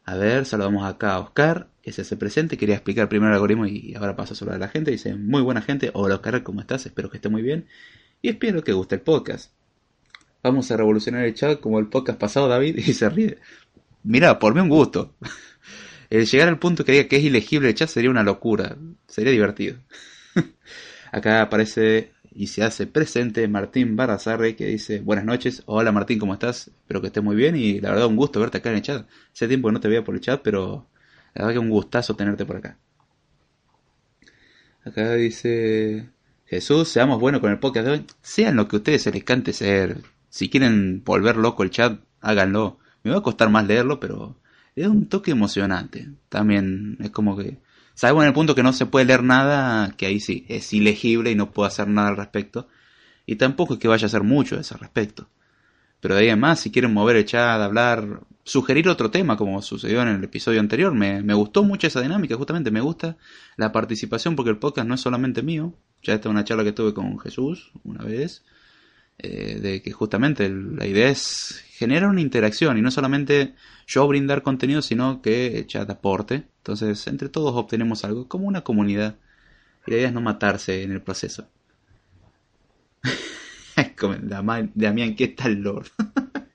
A 0.06 0.16
ver, 0.16 0.46
saludamos 0.46 0.86
acá 0.86 1.14
a 1.14 1.20
Oscar, 1.20 1.68
que 1.84 1.92
se 1.92 2.02
hace 2.02 2.18
presente. 2.18 2.58
Quería 2.58 2.76
explicar 2.76 3.10
primero 3.10 3.30
el 3.30 3.36
algoritmo 3.36 3.68
y 3.68 3.94
ahora 3.96 4.16
paso 4.16 4.34
a 4.34 4.38
saludar 4.38 4.56
a 4.56 4.66
la 4.66 4.70
gente. 4.70 4.90
Dice, 4.90 5.16
muy 5.16 5.42
buena 5.42 5.62
gente. 5.62 5.92
Hola 5.94 6.16
Oscar, 6.16 6.42
¿cómo 6.44 6.62
estás? 6.62 6.86
Espero 6.86 7.10
que 7.10 7.18
esté 7.18 7.30
muy 7.30 7.42
bien. 7.42 7.68
Y 8.22 8.30
espero 8.30 8.64
que 8.64 8.74
guste 8.74 8.96
el 8.96 9.02
podcast. 9.02 9.52
Vamos 10.42 10.72
a 10.72 10.78
revolucionar 10.78 11.26
el 11.26 11.34
chat 11.34 11.60
como 11.60 11.80
el 11.80 11.88
podcast 11.88 12.20
pasado, 12.20 12.48
David, 12.48 12.78
y 12.78 12.94
se 12.94 13.10
ríe. 13.10 13.38
Mira, 14.04 14.40
por 14.40 14.56
mí 14.56 14.62
un 14.62 14.70
gusto. 14.70 15.14
El 16.10 16.26
llegar 16.26 16.48
al 16.48 16.58
punto 16.58 16.84
que 16.84 16.94
diga 16.94 17.08
que 17.08 17.18
es 17.18 17.24
ilegible 17.24 17.70
el 17.70 17.76
chat 17.76 17.88
sería 17.88 18.10
una 18.10 18.24
locura. 18.24 18.78
Sería 19.08 19.32
divertido. 19.32 19.78
Acá 21.12 21.42
aparece 21.42 22.14
y 22.32 22.48
se 22.48 22.64
hace 22.64 22.88
presente 22.88 23.48
Martín 23.48 23.96
Barrazarre 23.96 24.56
que 24.56 24.66
dice 24.66 25.02
buenas 25.02 25.26
noches, 25.26 25.64
hola 25.66 25.92
Martín, 25.92 26.20
¿cómo 26.20 26.34
estás? 26.34 26.68
Espero 26.68 27.02
que 27.02 27.08
estés 27.08 27.24
muy 27.24 27.36
bien 27.36 27.56
y 27.56 27.80
la 27.80 27.90
verdad 27.92 28.08
un 28.08 28.16
gusto 28.16 28.40
verte 28.40 28.60
acá 28.60 28.70
en 28.70 28.78
el 28.78 28.82
chat. 28.82 29.08
Hace 29.34 29.48
tiempo 29.48 29.68
que 29.68 29.74
no 29.74 29.80
te 29.80 29.88
veía 29.88 30.04
por 30.04 30.16
el 30.16 30.22
chat, 30.22 30.42
pero 30.42 30.88
la 31.36 31.46
verdad 31.46 31.54
que 31.54 31.60
un 31.60 31.70
gustazo 31.70 32.16
tenerte 32.16 32.46
por 32.46 32.58
acá. 32.58 32.78
Acá 34.84 35.14
dice 35.14 36.10
Jesús, 36.46 36.90
seamos 36.90 37.20
buenos 37.20 37.42
con 37.42 37.52
el 37.52 37.60
podcast 37.60 37.86
de 37.86 37.92
hoy. 37.92 38.06
Sean 38.22 38.56
lo 38.56 38.68
que 38.68 38.78
ustedes 38.78 39.04
se 39.04 39.12
les 39.12 39.24
cante 39.24 39.54
ser. 39.54 39.98
Si 40.30 40.50
quieren 40.50 41.04
volver 41.04 41.38
loco 41.38 41.64
el 41.64 41.72
chat, 41.72 42.00
háganlo. 42.22 42.80
Me 43.04 43.12
va 43.12 43.18
a 43.18 43.24
costar 43.24 43.50
más 43.50 43.66
leerlo, 43.66 44.00
pero 44.00 44.38
es 44.76 44.88
un 44.88 45.08
toque 45.08 45.32
emocionante. 45.32 46.10
También 46.30 46.98
es 47.00 47.12
como 47.12 47.38
que 47.38 47.60
Sabemos 48.00 48.24
en 48.24 48.30
el 48.30 48.34
punto 48.34 48.56
que 48.56 48.64
no 48.64 48.72
se 48.72 48.86
puede 48.86 49.04
leer 49.04 49.24
nada, 49.24 49.94
que 49.98 50.06
ahí 50.06 50.22
sí, 50.22 50.46
es 50.48 50.72
ilegible 50.72 51.32
y 51.32 51.36
no 51.36 51.52
puedo 51.52 51.68
hacer 51.68 51.90
nada 51.90 52.08
al 52.08 52.16
respecto. 52.16 52.70
Y 53.26 53.36
tampoco 53.36 53.74
es 53.74 53.80
que 53.82 53.90
vaya 53.90 54.06
a 54.06 54.08
hacer 54.08 54.24
mucho 54.24 54.56
a 54.56 54.62
ese 54.62 54.78
respecto. 54.78 55.28
Pero 56.00 56.16
de 56.16 56.22
ahí 56.22 56.30
en 56.30 56.40
más, 56.40 56.62
si 56.62 56.72
quieren 56.72 56.94
mover 56.94 57.18
el 57.18 57.26
chat, 57.26 57.60
hablar, 57.60 58.22
sugerir 58.46 58.88
otro 58.88 59.12
tema, 59.12 59.36
como 59.36 59.62
sucedió 59.62 60.02
en 60.02 60.08
el 60.08 60.24
episodio 60.24 60.62
anterior, 60.62 60.94
me, 60.96 61.22
me 61.24 61.34
gustó 61.34 61.64
mucho 61.64 61.88
esa 61.88 62.00
dinámica, 62.00 62.38
justamente 62.38 62.72
me 62.72 62.80
gusta 62.80 63.18
la 63.58 63.74
participación 63.74 64.38
porque 64.38 64.52
el 64.52 64.60
podcast 64.60 64.88
no 64.88 64.96
es 64.96 65.02
solamente 65.02 65.44
mío. 65.44 65.74
Ya 66.02 66.14
esta 66.14 66.30
es 66.30 66.32
una 66.32 66.46
charla 66.46 66.64
que 66.64 66.72
tuve 66.72 66.94
con 66.94 67.20
Jesús 67.20 67.74
una 67.84 68.06
vez, 68.06 68.46
eh, 69.20 69.60
de 69.62 69.82
que 69.82 69.92
justamente 69.92 70.50
la 70.50 70.86
idea 70.86 71.10
es 71.10 71.62
generar 71.72 72.10
una 72.10 72.22
interacción 72.22 72.78
y 72.78 72.82
no 72.82 72.90
solamente 72.90 73.54
yo 73.86 74.08
brindar 74.08 74.44
contenido, 74.44 74.82
sino 74.82 75.22
que 75.22 75.58
el 75.58 75.68
chat 75.68 75.90
aporte. 75.90 76.48
Entonces, 76.58 77.06
entre 77.08 77.28
todos 77.28 77.54
obtenemos 77.56 78.06
algo, 78.06 78.28
como 78.30 78.48
una 78.48 78.62
comunidad. 78.64 79.18
Y 79.86 79.92
la 79.92 79.98
idea 79.98 80.08
es 80.08 80.14
no 80.14 80.22
matarse 80.22 80.84
en 80.84 80.92
el 80.92 81.02
proceso. 81.02 81.50
Damián, 84.74 85.16
¿qué 85.16 85.28
tal, 85.30 85.56
Lord? 85.56 85.88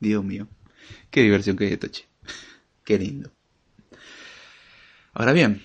Dios 0.00 0.24
mío. 0.24 0.46
Qué 1.10 1.22
diversión 1.22 1.56
que 1.56 1.66
es 1.66 1.72
esto, 1.72 1.88
che. 1.88 2.04
Qué 2.84 2.98
lindo. 2.98 3.32
Ahora 5.14 5.32
bien, 5.32 5.62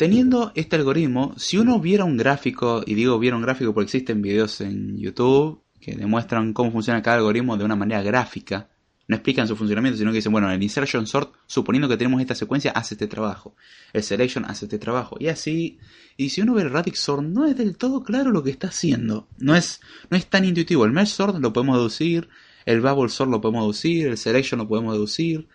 teniendo 0.00 0.50
este 0.54 0.76
algoritmo, 0.76 1.34
si 1.36 1.58
uno 1.58 1.78
viera 1.78 2.06
un 2.06 2.16
gráfico, 2.16 2.82
y 2.86 2.94
digo 2.94 3.18
viera 3.18 3.36
un 3.36 3.42
gráfico 3.42 3.74
porque 3.74 3.84
existen 3.84 4.22
videos 4.22 4.62
en 4.62 4.96
YouTube 4.96 5.60
que 5.78 5.94
demuestran 5.94 6.54
cómo 6.54 6.72
funciona 6.72 7.02
cada 7.02 7.18
algoritmo 7.18 7.58
de 7.58 7.66
una 7.66 7.76
manera 7.76 8.00
gráfica, 8.00 8.70
no 9.08 9.16
explican 9.16 9.46
su 9.46 9.56
funcionamiento, 9.56 9.98
sino 9.98 10.10
que 10.10 10.16
dicen, 10.16 10.32
bueno, 10.32 10.50
el 10.50 10.62
insertion 10.62 11.06
sort, 11.06 11.34
suponiendo 11.46 11.86
que 11.86 11.98
tenemos 11.98 12.18
esta 12.22 12.34
secuencia, 12.34 12.70
hace 12.70 12.94
este 12.94 13.08
trabajo. 13.08 13.54
El 13.92 14.02
selection 14.02 14.46
hace 14.46 14.64
este 14.64 14.78
trabajo. 14.78 15.18
Y 15.20 15.28
así, 15.28 15.78
y 16.16 16.30
si 16.30 16.40
uno 16.40 16.54
ve 16.54 16.62
el 16.62 16.70
radix 16.70 16.98
sort, 16.98 17.22
no 17.22 17.44
es 17.44 17.54
del 17.54 17.76
todo 17.76 18.02
claro 18.02 18.30
lo 18.30 18.42
que 18.42 18.52
está 18.52 18.68
haciendo. 18.68 19.28
No 19.36 19.54
es, 19.54 19.82
no 20.08 20.16
es 20.16 20.24
tan 20.28 20.46
intuitivo. 20.46 20.86
El 20.86 20.92
merge 20.92 21.12
sort 21.12 21.36
lo 21.36 21.52
podemos 21.52 21.76
deducir, 21.76 22.30
el 22.64 22.80
bubble 22.80 23.10
sort 23.10 23.30
lo 23.30 23.42
podemos 23.42 23.64
deducir, 23.64 24.06
el 24.06 24.16
selection 24.16 24.60
lo 24.60 24.66
podemos 24.66 24.94
deducir, 24.94 25.46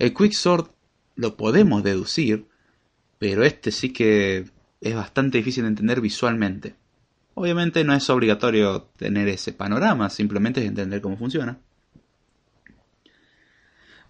el 0.00 0.12
quick 0.12 0.32
sort 0.32 0.72
lo 1.14 1.36
podemos 1.36 1.84
deducir, 1.84 2.46
pero 3.18 3.44
este 3.44 3.70
sí 3.70 3.92
que 3.92 4.44
es 4.80 4.94
bastante 4.94 5.38
difícil 5.38 5.64
de 5.64 5.68
entender 5.68 6.00
visualmente. 6.00 6.74
Obviamente 7.34 7.84
no 7.84 7.94
es 7.94 8.08
obligatorio 8.08 8.82
tener 8.96 9.28
ese 9.28 9.52
panorama, 9.52 10.08
simplemente 10.10 10.60
es 10.60 10.66
entender 10.66 11.00
cómo 11.00 11.16
funciona. 11.16 11.58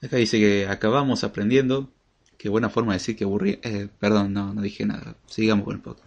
Acá 0.02 0.16
dice 0.18 0.38
que 0.38 0.68
acabamos 0.68 1.24
aprendiendo. 1.24 1.92
Qué 2.38 2.48
buena 2.48 2.68
forma 2.68 2.92
de 2.92 2.98
decir 2.98 3.16
que 3.16 3.24
aburrí. 3.24 3.58
Eh, 3.62 3.88
perdón, 3.98 4.32
no, 4.32 4.52
no 4.52 4.60
dije 4.60 4.84
nada. 4.84 5.16
Sigamos 5.26 5.64
con 5.64 5.76
el 5.76 5.82
podcast. 5.82 6.06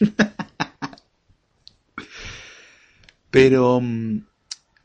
Pero 3.30 3.80
mm, 3.80 4.24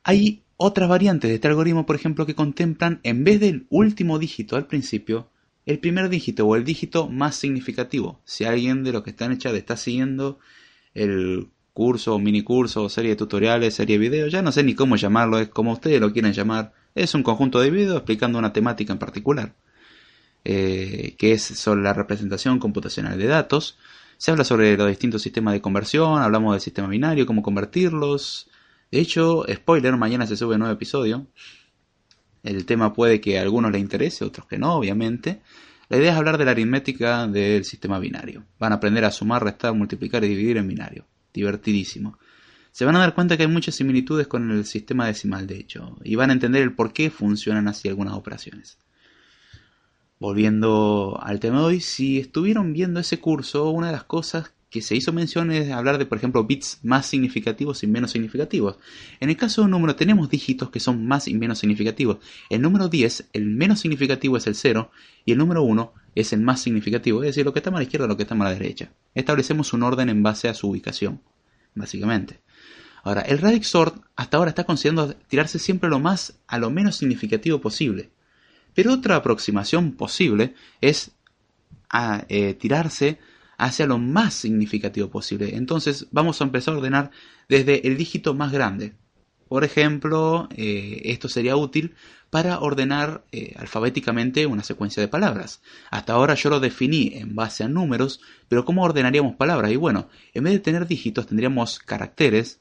hay 0.04 0.44
otras 0.58 0.88
variantes 0.88 1.30
de 1.30 1.36
este 1.36 1.48
algoritmo, 1.48 1.86
por 1.86 1.96
ejemplo, 1.96 2.26
que 2.26 2.36
contemplan, 2.36 3.00
en 3.04 3.24
vez 3.24 3.40
del 3.40 3.66
último 3.70 4.20
dígito 4.20 4.56
al 4.56 4.68
principio, 4.68 5.30
el 5.66 5.80
primer 5.80 6.10
dígito 6.10 6.46
o 6.46 6.56
el 6.56 6.64
dígito 6.64 7.10
más 7.10 7.36
significativo. 7.36 8.20
Si 8.26 8.44
alguien 8.46 8.84
de 8.84 8.92
los 8.92 9.04
que 9.04 9.12
están 9.12 9.38
chat 9.38 9.56
está 9.56 9.78
siguiendo 9.78 10.40
el 10.94 11.50
curso, 11.74 12.20
mini 12.20 12.44
curso, 12.44 12.88
serie 12.90 13.12
de 13.12 13.16
tutoriales, 13.18 13.74
serie 13.76 14.00
de 14.00 14.10
videos, 14.10 14.32
ya 14.32 14.42
no 14.42 14.52
sé 14.52 14.64
ni 14.64 14.76
cómo 14.76 14.96
llamarlo, 14.96 15.40
es 15.40 15.50
como 15.50 15.74
ustedes 15.74 16.00
lo 16.00 16.14
quieren 16.14 16.34
llamar 16.34 16.74
es 16.96 17.14
un 17.14 17.24
conjunto 17.24 17.60
de 17.60 17.70
videos 17.70 17.98
explicando 17.98 18.40
una 18.40 18.54
temática 18.54 18.94
en 18.94 19.00
particular, 19.00 19.54
eh, 20.46 21.16
que 21.18 21.34
es 21.34 21.44
sobre 21.44 21.84
la 21.84 21.94
representación 21.94 22.58
computacional 22.58 23.20
de 23.20 23.28
datos. 23.28 23.78
Se 24.18 24.32
habla 24.32 24.46
sobre 24.46 24.78
los 24.78 24.88
distintos 24.88 25.22
sistemas 25.22 25.54
de 25.54 25.62
conversión, 25.62 26.22
hablamos 26.22 26.54
del 26.54 26.62
sistema 26.62 26.88
binario, 26.88 27.26
cómo 27.26 27.44
convertirlos. 27.44 28.50
De 28.92 29.00
hecho, 29.00 29.46
spoiler, 29.52 29.98
mañana 29.98 30.26
se 30.26 30.38
sube 30.38 30.56
un 30.56 30.60
nuevo 30.60 30.74
episodio. 30.74 31.28
El 32.46 32.66
tema 32.66 32.94
puede 32.94 33.20
que 33.20 33.38
a 33.38 33.42
algunos 33.42 33.72
les 33.74 33.82
interese, 33.82 34.24
otros 34.24 34.48
que 34.48 34.58
no, 34.58 34.76
obviamente. 34.76 35.42
La 35.90 35.98
idea 35.98 36.14
es 36.14 36.18
hablar 36.18 36.38
de 36.38 36.46
la 36.46 36.52
aritmética 36.52 37.28
del 37.28 37.66
sistema 37.66 38.00
binario. 38.00 38.46
Van 38.60 38.72
a 38.72 38.76
aprender 38.76 39.04
a 39.04 39.12
sumar, 39.12 39.44
restar, 39.44 39.74
multiplicar 39.74 40.24
y 40.24 40.30
dividir 40.30 40.58
en 40.58 40.68
binario. 40.68 41.06
Divertidísimo 41.34 42.18
se 42.76 42.84
van 42.84 42.98
a 42.98 43.00
dar 43.00 43.16
cuenta 43.16 43.38
que 43.38 43.44
hay 43.44 43.50
muchas 43.50 43.76
similitudes 43.76 44.28
con 44.28 44.52
el 44.52 44.66
sistema 44.66 45.08
decimal, 45.08 45.48
de 45.48 45.58
hecho, 45.58 45.96
y 46.04 46.16
van 46.16 46.30
a 46.30 46.34
entender 46.34 46.62
el 46.62 46.74
por 46.74 46.92
qué 46.92 47.10
funcionan 47.10 47.70
así 47.70 47.88
algunas 47.88 48.16
operaciones. 48.16 48.78
Volviendo 50.20 51.18
al 51.24 51.40
tema 51.40 51.60
de 51.60 51.64
hoy, 51.64 51.80
si 51.80 52.20
estuvieron 52.20 52.74
viendo 52.74 53.00
ese 53.00 53.22
curso, 53.22 53.70
una 53.70 53.88
de 53.88 53.94
las 53.94 54.04
cosas 54.04 54.52
que 54.76 54.82
se 54.82 54.94
hizo 54.94 55.14
mención 55.14 55.52
es 55.52 55.72
hablar 55.72 55.98
de, 55.98 56.06
por 56.06 56.18
ejemplo, 56.18 56.44
bits 56.44 56.80
más 56.84 57.06
significativos 57.06 57.82
y 57.84 57.88
menos 57.88 58.12
significativos. 58.12 58.76
En 59.22 59.30
el 59.30 59.38
caso 59.38 59.62
de 59.62 59.66
un 59.66 59.72
número 59.72 59.96
tenemos 59.96 60.30
dígitos 60.30 60.70
que 60.70 60.82
son 60.82 61.08
más 61.08 61.30
y 61.30 61.34
menos 61.34 61.60
significativos. 61.60 62.18
El 62.50 62.62
número 62.62 62.90
10, 62.90 63.30
el 63.32 63.46
menos 63.46 63.80
significativo 63.80 64.36
es 64.36 64.48
el 64.48 64.56
0 64.56 64.92
y 65.24 65.32
el 65.32 65.38
número 65.38 65.64
1 65.64 65.94
es 66.14 66.34
el 66.34 66.42
más 66.42 66.62
significativo, 66.62 67.24
es 67.24 67.28
decir, 67.28 67.46
lo 67.46 67.54
que 67.54 67.60
está 67.60 67.70
a 67.70 67.74
la 67.74 67.84
izquierda 67.84 68.04
o 68.04 68.10
lo 68.10 68.18
que 68.18 68.24
está 68.24 68.36
a 68.36 68.38
la 68.38 68.50
derecha. 68.50 68.92
Establecemos 69.14 69.72
un 69.72 69.84
orden 69.84 70.10
en 70.10 70.22
base 70.22 70.50
a 70.50 70.54
su 70.54 70.70
ubicación, 70.70 71.22
básicamente. 71.74 72.42
Ahora, 73.04 73.22
el 73.22 73.38
radix 73.38 73.68
sort 73.68 74.04
hasta 74.18 74.36
ahora 74.36 74.50
está 74.50 74.66
considerando 74.66 75.16
tirarse 75.30 75.58
siempre 75.58 75.90
lo 75.90 76.02
más 76.02 76.38
a 76.48 76.58
lo 76.58 76.70
menos 76.70 76.98
significativo 76.98 77.62
posible. 77.62 78.10
Pero 78.74 78.92
otra 78.92 79.16
aproximación 79.16 79.94
posible 79.94 80.54
es 80.82 81.12
eh, 82.28 82.56
tirarse 82.56 83.20
hacia 83.58 83.88
lo 83.88 83.98
más 83.98 84.34
significativo 84.34 85.10
posible. 85.10 85.56
Entonces 85.56 86.08
vamos 86.12 86.42
a 86.42 86.46
empezar 86.46 86.74
a 86.74 86.78
ordenar 86.78 87.12
desde 87.50 87.88
el 87.88 87.98
dígito 87.98 88.34
más 88.34 88.52
grande. 88.52 88.94
Por 89.48 89.64
ejemplo, 89.64 90.50
eh, 90.56 91.02
esto 91.06 91.30
sería 91.30 91.56
útil 91.56 91.96
para 92.30 92.60
ordenar 92.60 93.24
eh, 93.32 93.54
alfabéticamente 93.58 94.46
una 94.46 94.64
secuencia 94.64 95.02
de 95.02 95.08
palabras. 95.08 95.62
Hasta 95.92 96.14
ahora 96.14 96.34
yo 96.34 96.50
lo 96.50 96.60
definí 96.60 97.12
en 97.14 97.36
base 97.36 97.64
a 97.64 97.68
números, 97.68 98.22
pero 98.48 98.66
¿cómo 98.66 98.84
ordenaríamos 98.84 99.36
palabras? 99.36 99.72
Y 99.72 99.76
bueno, 99.76 100.10
en 100.34 100.44
vez 100.44 100.54
de 100.54 100.60
tener 100.60 100.88
dígitos 100.88 101.28
tendríamos 101.28 101.80
caracteres 101.80 102.60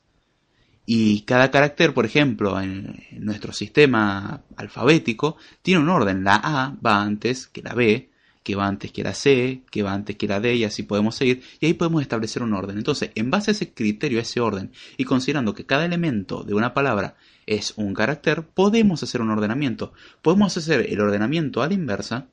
y 0.87 1.23
cada 1.23 1.51
carácter, 1.51 1.95
por 1.95 2.05
ejemplo, 2.05 2.61
en, 2.61 3.03
nuestro 3.13 3.53
sistema 3.53 4.43
alfabético, 4.57 5.37
tiene 5.63 5.81
un 5.81 5.89
orden. 5.89 6.25
La 6.25 6.41
A 6.43 6.77
va 6.85 7.03
antes 7.03 7.47
que 7.47 7.63
la 7.63 7.75
B, 7.75 8.11
que 8.45 8.55
va 8.55 8.69
antes 8.69 8.93
que 8.93 9.03
la 9.03 9.15
C, 9.15 9.63
que 9.71 9.83
va 9.83 9.95
antes 9.95 10.17
que 10.17 10.29
la 10.29 10.39
D, 10.39 10.55
y 10.55 10.65
así 10.65 10.85
podemos 10.85 11.17
seguir. 11.17 11.43
Y 11.61 11.67
ahí 11.67 11.75
podemos 11.75 12.03
establecer 12.03 12.43
un 12.43 12.53
orden. 12.53 12.77
Entonces, 12.77 13.11
en 13.15 13.31
base 13.31 13.51
a 13.51 13.53
ese 13.53 13.73
criterio, 13.73 14.19
a 14.19 14.23
ese 14.23 14.41
orden, 14.41 14.71
y 14.97 15.05
considerando 15.05 15.55
que 15.55 15.67
cada 15.67 15.85
elemento 15.85 16.45
de 16.45 16.55
una 16.55 16.75
palabra 16.75 17.17
es 17.47 17.73
un 17.77 17.95
carácter, 17.95 18.43
podemos 18.43 19.03
hacer 19.03 19.23
un 19.23 19.31
ordenamiento. 19.31 19.95
Podemos 20.23 20.57
hacer 20.57 20.87
el 20.89 21.01
ordenamiento 21.01 21.63
a 21.63 21.69
la 21.69 21.75
inversa, 21.75 22.29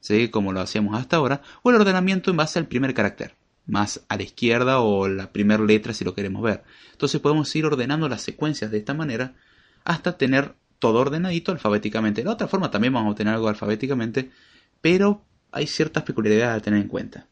¿sí? 0.00 0.28
como 0.30 0.52
lo 0.52 0.60
hacíamos 0.60 0.98
hasta 0.98 1.18
ahora, 1.18 1.42
o 1.62 1.70
el 1.70 1.76
ordenamiento 1.76 2.30
en 2.30 2.38
base 2.38 2.58
al 2.58 2.66
primer 2.66 2.94
carácter 2.94 3.36
más 3.66 4.04
a 4.08 4.16
la 4.16 4.22
izquierda 4.22 4.80
o 4.80 5.08
la 5.08 5.32
primera 5.32 5.64
letra 5.64 5.94
si 5.94 6.04
lo 6.04 6.14
queremos 6.14 6.42
ver. 6.42 6.64
Entonces 6.92 7.20
podemos 7.20 7.54
ir 7.56 7.64
ordenando 7.66 8.08
las 8.08 8.22
secuencias 8.22 8.70
de 8.70 8.78
esta 8.78 8.94
manera 8.94 9.34
hasta 9.84 10.18
tener 10.18 10.54
todo 10.78 11.00
ordenadito 11.00 11.52
alfabéticamente. 11.52 12.22
De 12.22 12.28
otra 12.28 12.48
forma 12.48 12.70
también 12.70 12.92
vamos 12.92 13.08
a 13.08 13.10
obtener 13.12 13.34
algo 13.34 13.48
alfabéticamente, 13.48 14.30
pero 14.80 15.22
hay 15.54 15.66
ciertas 15.66 16.02
peculiaridades 16.02 16.58
a 16.58 16.62
tener 16.62 16.80
en 16.80 16.88
cuenta. 16.88 17.28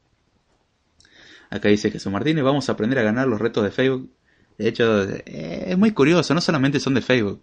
Acá 1.51 1.69
dice 1.69 1.91
Jesús 1.91 2.11
Martínez, 2.11 2.45
vamos 2.45 2.69
a 2.69 2.73
aprender 2.73 2.99
a 2.99 3.03
ganar 3.03 3.27
los 3.27 3.41
retos 3.41 3.65
de 3.65 3.71
Facebook. 3.71 4.11
De 4.57 4.69
hecho, 4.69 5.03
eh, 5.03 5.65
es 5.67 5.77
muy 5.77 5.91
curioso, 5.91 6.33
no 6.33 6.41
solamente 6.41 6.81
son 6.81 6.95
de 6.95 7.03
Facebook. 7.03 7.43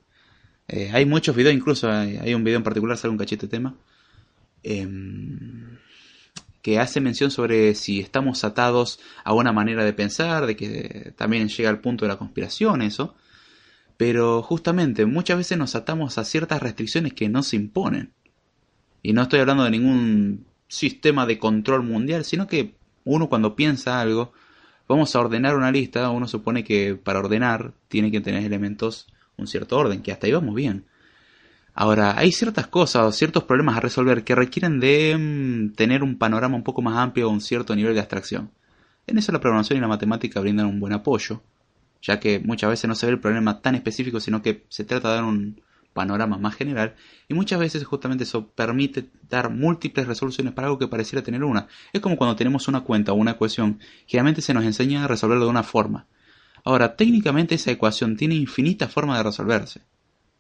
Eh, 0.68 0.90
hay 0.94 1.06
muchos 1.06 1.36
videos, 1.36 1.54
incluso 1.54 1.92
hay, 1.92 2.34
un 2.34 2.44
video 2.44 2.58
en 2.58 2.64
particular, 2.64 2.98
sale 2.98 3.12
un 3.12 3.18
cachete 3.18 3.48
tema, 3.48 3.76
em, 4.64 5.78
que 6.62 6.80
hace 6.80 7.02
mención 7.02 7.30
sobre 7.30 7.76
si 7.76 8.00
estamos 8.00 8.44
atados 8.44 9.00
a 9.24 9.34
una 9.34 9.52
manera 9.52 9.84
de 9.84 9.94
pensar, 9.94 10.46
de 10.46 10.56
que 10.56 11.14
también 11.18 11.50
llega 11.50 11.70
al 11.70 11.82
punto 11.82 12.06
de 12.06 12.10
la 12.10 12.18
conspiración, 12.18 12.82
eso. 12.82 13.16
Pero 13.98 14.42
justamente 14.42 15.06
muchas 15.06 15.38
veces 15.38 15.58
nos 15.58 15.76
atamos 15.76 16.18
a 16.18 16.26
ciertas 16.26 16.62
restricciones 16.62 17.14
que 17.14 17.30
no 17.30 17.44
se 17.44 17.58
imponen. 17.58 18.14
Y 19.02 19.14
no 19.14 19.24
estoy 19.24 19.40
hablando 19.40 19.64
de 19.66 19.72
ningún 19.72 20.49
sistema 20.70 21.26
de 21.26 21.38
control 21.38 21.84
mundial, 21.84 22.24
sino 22.24 22.48
que 22.48 22.76
uno 23.04 23.28
cuando 23.28 23.56
piensa 23.56 24.00
algo, 24.00 24.32
vamos 24.88 25.14
a 25.16 25.20
ordenar 25.20 25.58
una 25.58 25.72
lista, 25.72 26.10
uno 26.12 26.28
supone 26.28 26.64
que 26.64 26.96
para 26.96 27.20
ordenar 27.20 27.74
tiene 27.90 28.12
que 28.12 28.22
tener 28.22 28.44
elementos 28.46 29.08
un 29.36 29.48
cierto 29.48 29.78
orden, 29.78 30.02
que 30.02 30.12
hasta 30.12 30.28
ahí 30.28 30.34
vamos 30.34 30.56
bien. 30.56 30.86
Ahora, 31.74 32.18
hay 32.18 32.32
ciertas 32.32 32.68
cosas 32.68 33.04
o 33.04 33.12
ciertos 33.12 33.44
problemas 33.44 33.78
a 33.78 33.80
resolver 33.80 34.24
que 34.24 34.36
requieren 34.36 34.80
de 34.80 35.16
mm, 35.18 35.76
tener 35.76 36.04
un 36.04 36.18
panorama 36.18 36.56
un 36.56 36.64
poco 36.64 36.82
más 36.82 36.98
amplio 36.98 37.28
o 37.28 37.32
un 37.32 37.42
cierto 37.42 37.76
nivel 37.76 37.94
de 37.94 38.02
abstracción. 38.02 38.52
En 39.08 39.18
eso 39.18 39.32
la 39.32 39.40
programación 39.40 39.78
y 39.78 39.82
la 39.82 39.88
matemática 39.88 40.40
brindan 40.40 40.68
un 40.68 40.80
buen 40.80 40.94
apoyo, 40.94 41.42
ya 42.02 42.20
que 42.20 42.40
muchas 42.40 42.70
veces 42.70 42.88
no 42.88 42.96
se 42.96 43.06
ve 43.06 43.14
el 43.14 43.20
problema 43.20 43.62
tan 43.62 43.76
específico, 43.76 44.20
sino 44.20 44.42
que 44.42 44.66
se 44.70 44.84
trata 44.84 45.10
de 45.10 45.16
dar 45.16 45.24
un 45.24 45.62
panorama 45.94 46.38
más 46.38 46.56
general, 46.56 46.96
y 47.28 47.34
muchas 47.34 47.60
veces 47.60 47.84
justamente 47.84 48.24
eso 48.24 48.48
permite 48.48 49.10
dar 49.30 49.50
múltiples 49.50 50.08
resoluciones 50.08 50.54
para 50.54 50.68
algo 50.68 50.80
que 50.80 50.88
pareciera 50.88 51.24
tener 51.24 51.44
una. 51.44 51.68
Es 51.94 52.02
como 52.02 52.18
cuando 52.18 52.36
tenemos 52.36 52.68
una 52.68 52.82
cuenta 52.82 53.12
o 53.12 53.16
una 53.16 53.32
ecuación, 53.32 53.80
generalmente 54.06 54.42
se 54.42 54.54
nos 54.54 54.64
enseña 54.64 55.04
a 55.04 55.08
resolverlo 55.08 55.46
de 55.46 55.52
una 55.52 55.64
forma. 55.64 56.08
Ahora, 56.64 56.96
técnicamente 56.96 57.56
esa 57.56 57.72
ecuación 57.72 58.16
tiene 58.18 58.36
infinitas 58.36 58.92
formas 58.92 59.18
de 59.18 59.24
resolverse. 59.24 59.82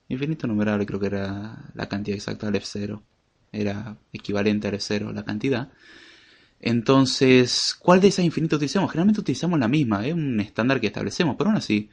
Infinito 0.09 0.47
numerable 0.47 0.85
creo 0.85 0.99
que 0.99 1.07
era 1.07 1.71
la 1.73 1.87
cantidad 1.87 2.17
exacta 2.17 2.49
del 2.49 2.61
F0. 2.61 3.01
Era 3.51 3.97
equivalente 4.11 4.67
al 4.67 4.75
F0 4.75 5.13
la 5.13 5.23
cantidad. 5.23 5.71
Entonces, 6.59 7.75
¿cuál 7.79 8.01
de 8.01 8.09
esas 8.09 8.25
infinitas 8.25 8.57
utilizamos? 8.57 8.91
Generalmente 8.91 9.21
utilizamos 9.21 9.59
la 9.59 9.67
misma, 9.67 10.05
es 10.05 10.13
un 10.13 10.39
estándar 10.39 10.81
que 10.81 10.87
establecemos, 10.87 11.35
pero 11.37 11.49
aún 11.49 11.57
así, 11.57 11.89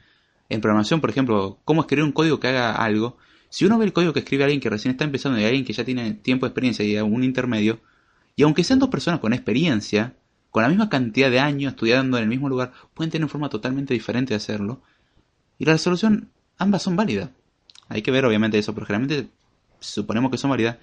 en 0.49 0.61
programación, 0.61 0.99
por 0.99 1.09
ejemplo, 1.09 1.59
cómo 1.63 1.81
escribir 1.81 2.03
un 2.03 2.11
código 2.11 2.39
que 2.39 2.49
haga 2.49 2.75
algo, 2.75 3.17
si 3.57 3.65
uno 3.65 3.79
ve 3.79 3.85
el 3.85 3.91
código 3.91 4.13
que 4.13 4.19
escribe 4.19 4.43
alguien 4.43 4.61
que 4.61 4.69
recién 4.69 4.91
está 4.91 5.03
empezando 5.03 5.39
y 5.39 5.43
alguien 5.43 5.65
que 5.65 5.73
ya 5.73 5.83
tiene 5.83 6.13
tiempo 6.13 6.45
de 6.45 6.49
experiencia 6.49 6.85
y 6.85 6.95
un 6.99 7.23
intermedio, 7.23 7.79
y 8.35 8.43
aunque 8.43 8.63
sean 8.63 8.77
dos 8.77 8.89
personas 8.89 9.19
con 9.19 9.33
experiencia, 9.33 10.13
con 10.51 10.61
la 10.61 10.69
misma 10.69 10.89
cantidad 10.89 11.31
de 11.31 11.39
años 11.39 11.71
estudiando 11.71 12.17
en 12.17 12.23
el 12.25 12.29
mismo 12.29 12.49
lugar, 12.49 12.71
pueden 12.93 13.09
tener 13.09 13.23
una 13.23 13.31
forma 13.31 13.49
totalmente 13.49 13.95
diferente 13.95 14.33
de 14.35 14.35
hacerlo. 14.35 14.83
Y 15.57 15.65
la 15.65 15.71
resolución, 15.71 16.29
ambas 16.59 16.83
son 16.83 16.95
válidas. 16.95 17.31
Hay 17.89 18.03
que 18.03 18.11
ver 18.11 18.27
obviamente 18.27 18.59
eso, 18.59 18.75
pero 18.75 18.85
generalmente 18.85 19.31
suponemos 19.79 20.29
que 20.29 20.37
son 20.37 20.51
válidas. 20.51 20.77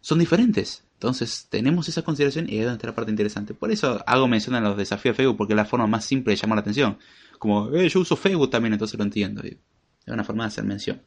Son 0.00 0.18
diferentes. 0.18 0.84
Entonces 0.94 1.48
tenemos 1.50 1.86
esa 1.90 2.00
consideración 2.00 2.48
y 2.48 2.52
ahí 2.52 2.58
es 2.60 2.64
donde 2.64 2.76
está 2.78 2.86
la 2.86 2.94
parte 2.94 3.10
interesante. 3.10 3.52
Por 3.52 3.70
eso 3.70 4.02
hago 4.06 4.26
mención 4.26 4.54
a 4.54 4.62
los 4.62 4.78
desafíos 4.78 5.14
de 5.14 5.16
Facebook, 5.22 5.36
porque 5.36 5.52
es 5.52 5.58
la 5.58 5.66
forma 5.66 5.86
más 5.86 6.06
simple 6.06 6.32
de 6.32 6.36
llamar 6.36 6.56
la 6.56 6.60
atención. 6.62 6.96
Como, 7.38 7.76
eh, 7.76 7.90
yo 7.90 8.00
uso 8.00 8.16
Facebook 8.16 8.48
también, 8.48 8.72
entonces 8.72 8.96
lo 8.96 9.04
entiendo. 9.04 9.42
es 9.42 9.58
una 10.06 10.24
forma 10.24 10.44
de 10.44 10.48
hacer 10.48 10.64
mención. 10.64 11.02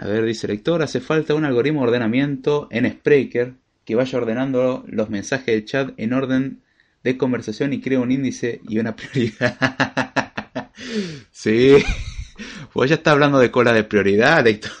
A 0.00 0.06
ver, 0.06 0.24
dice 0.24 0.48
lector, 0.48 0.80
hace 0.80 0.98
falta 0.98 1.34
un 1.34 1.44
algoritmo 1.44 1.82
de 1.82 1.88
ordenamiento 1.88 2.68
en 2.70 2.90
Spreaker 2.90 3.52
que 3.84 3.94
vaya 3.96 4.16
ordenando 4.16 4.82
los 4.88 5.10
mensajes 5.10 5.48
del 5.48 5.66
chat 5.66 5.92
en 5.98 6.14
orden 6.14 6.62
de 7.04 7.18
conversación 7.18 7.74
y 7.74 7.82
crea 7.82 8.00
un 8.00 8.10
índice 8.10 8.62
y 8.66 8.78
una 8.78 8.96
prioridad. 8.96 10.70
sí, 11.30 11.76
pues 12.72 12.88
ya 12.88 12.96
está 12.96 13.10
hablando 13.10 13.38
de 13.38 13.50
cola 13.50 13.74
de 13.74 13.84
prioridad, 13.84 14.42
lector. 14.42 14.72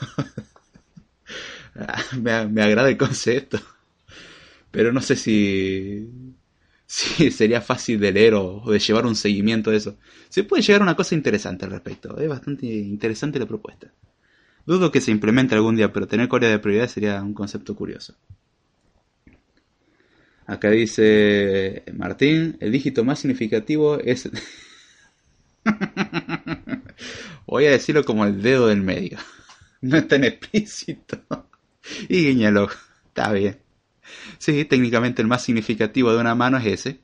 me, 2.18 2.46
me 2.46 2.62
agrada 2.62 2.88
el 2.88 2.96
concepto. 2.96 3.60
Pero 4.70 4.90
no 4.90 5.02
sé 5.02 5.16
si, 5.16 6.08
si 6.86 7.30
sería 7.30 7.60
fácil 7.60 8.00
de 8.00 8.12
leer 8.12 8.32
o, 8.32 8.62
de 8.66 8.78
llevar 8.78 9.04
un 9.04 9.16
seguimiento 9.16 9.70
de 9.70 9.76
eso. 9.76 9.98
Se 10.30 10.44
puede 10.44 10.62
llegar 10.62 10.80
a 10.80 10.84
una 10.84 10.96
cosa 10.96 11.14
interesante 11.14 11.66
al 11.66 11.72
respecto. 11.72 12.18
Es 12.18 12.26
bastante 12.26 12.64
interesante 12.64 13.38
la 13.38 13.44
propuesta. 13.44 13.92
Dudo 14.66 14.90
que 14.90 15.00
se 15.00 15.10
implemente 15.10 15.54
algún 15.54 15.76
día, 15.76 15.92
pero 15.92 16.06
tener 16.06 16.28
cola 16.28 16.48
de 16.48 16.58
prioridad 16.58 16.88
sería 16.88 17.22
un 17.22 17.34
concepto 17.34 17.74
curioso. 17.74 18.14
Acá 20.46 20.70
dice 20.70 21.84
Martín, 21.94 22.56
el 22.60 22.72
dígito 22.72 23.04
más 23.04 23.20
significativo 23.20 23.98
es... 23.98 24.28
Voy 27.46 27.66
a 27.66 27.70
decirlo 27.70 28.04
como 28.04 28.24
el 28.24 28.42
dedo 28.42 28.68
del 28.68 28.82
medio. 28.82 29.18
No 29.82 29.96
es 29.96 30.06
tan 30.08 30.24
explícito. 30.24 31.46
Y 32.06 32.26
guiñalo. 32.26 32.68
Está 33.06 33.32
bien. 33.32 33.62
Sí, 34.36 34.66
técnicamente 34.66 35.22
el 35.22 35.28
más 35.28 35.42
significativo 35.42 36.12
de 36.12 36.18
una 36.18 36.34
mano 36.34 36.58
es 36.58 36.66
ese. 36.66 37.00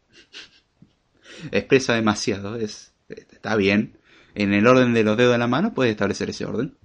Expresa 1.53 1.95
demasiado. 1.95 2.57
Es, 2.57 2.93
está 3.09 3.57
bien. 3.57 3.97
En 4.35 4.53
el 4.53 4.67
orden 4.67 4.93
de 4.93 5.05
los 5.05 5.17
dedos 5.17 5.33
de 5.33 5.39
la 5.39 5.47
mano 5.47 5.73
puedes 5.73 5.93
establecer 5.93 6.29
ese 6.29 6.45
orden 6.45 6.77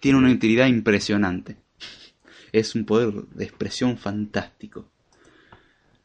tiene 0.00 0.18
una 0.18 0.32
utilidad 0.32 0.66
impresionante. 0.66 1.56
Es 2.52 2.74
un 2.74 2.84
poder 2.84 3.12
de 3.28 3.44
expresión 3.44 3.96
fantástico. 3.96 4.90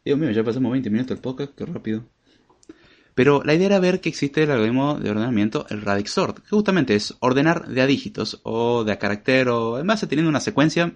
Dios 0.04 0.20
mío, 0.20 0.30
ya 0.32 0.44
pasamos 0.44 0.72
20 0.72 0.90
minutos 0.92 1.16
el 1.16 1.22
podcast, 1.22 1.56
qué 1.56 1.66
rápido. 1.66 2.06
Pero 3.16 3.44
la 3.44 3.54
idea 3.54 3.68
era 3.68 3.80
ver 3.80 4.02
que 4.02 4.10
existe 4.10 4.44
el 4.44 4.52
algoritmo 4.52 5.00
de 5.00 5.10
ordenamiento, 5.10 5.66
el 5.70 5.82
radix 5.82 6.12
sort, 6.12 6.40
que 6.40 6.50
justamente 6.50 6.96
es 6.96 7.16
ordenar 7.22 7.68
de 7.68 7.82
a 7.82 7.88
dígitos 7.88 8.42
o 8.44 8.84
de 8.84 8.92
a 8.92 9.00
carácter 9.00 9.48
o 9.48 9.76
además 9.76 10.06
teniendo 10.08 10.30
una 10.30 10.42
secuencia 10.42 10.94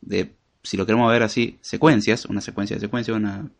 de, 0.00 0.34
si 0.62 0.78
lo 0.78 0.86
queremos 0.86 1.12
ver 1.12 1.22
así, 1.22 1.58
secuencias, 1.60 2.24
una 2.24 2.40
secuencia 2.40 2.76
de 2.76 2.80
secuencias, 2.80 3.14
una, 3.14 3.50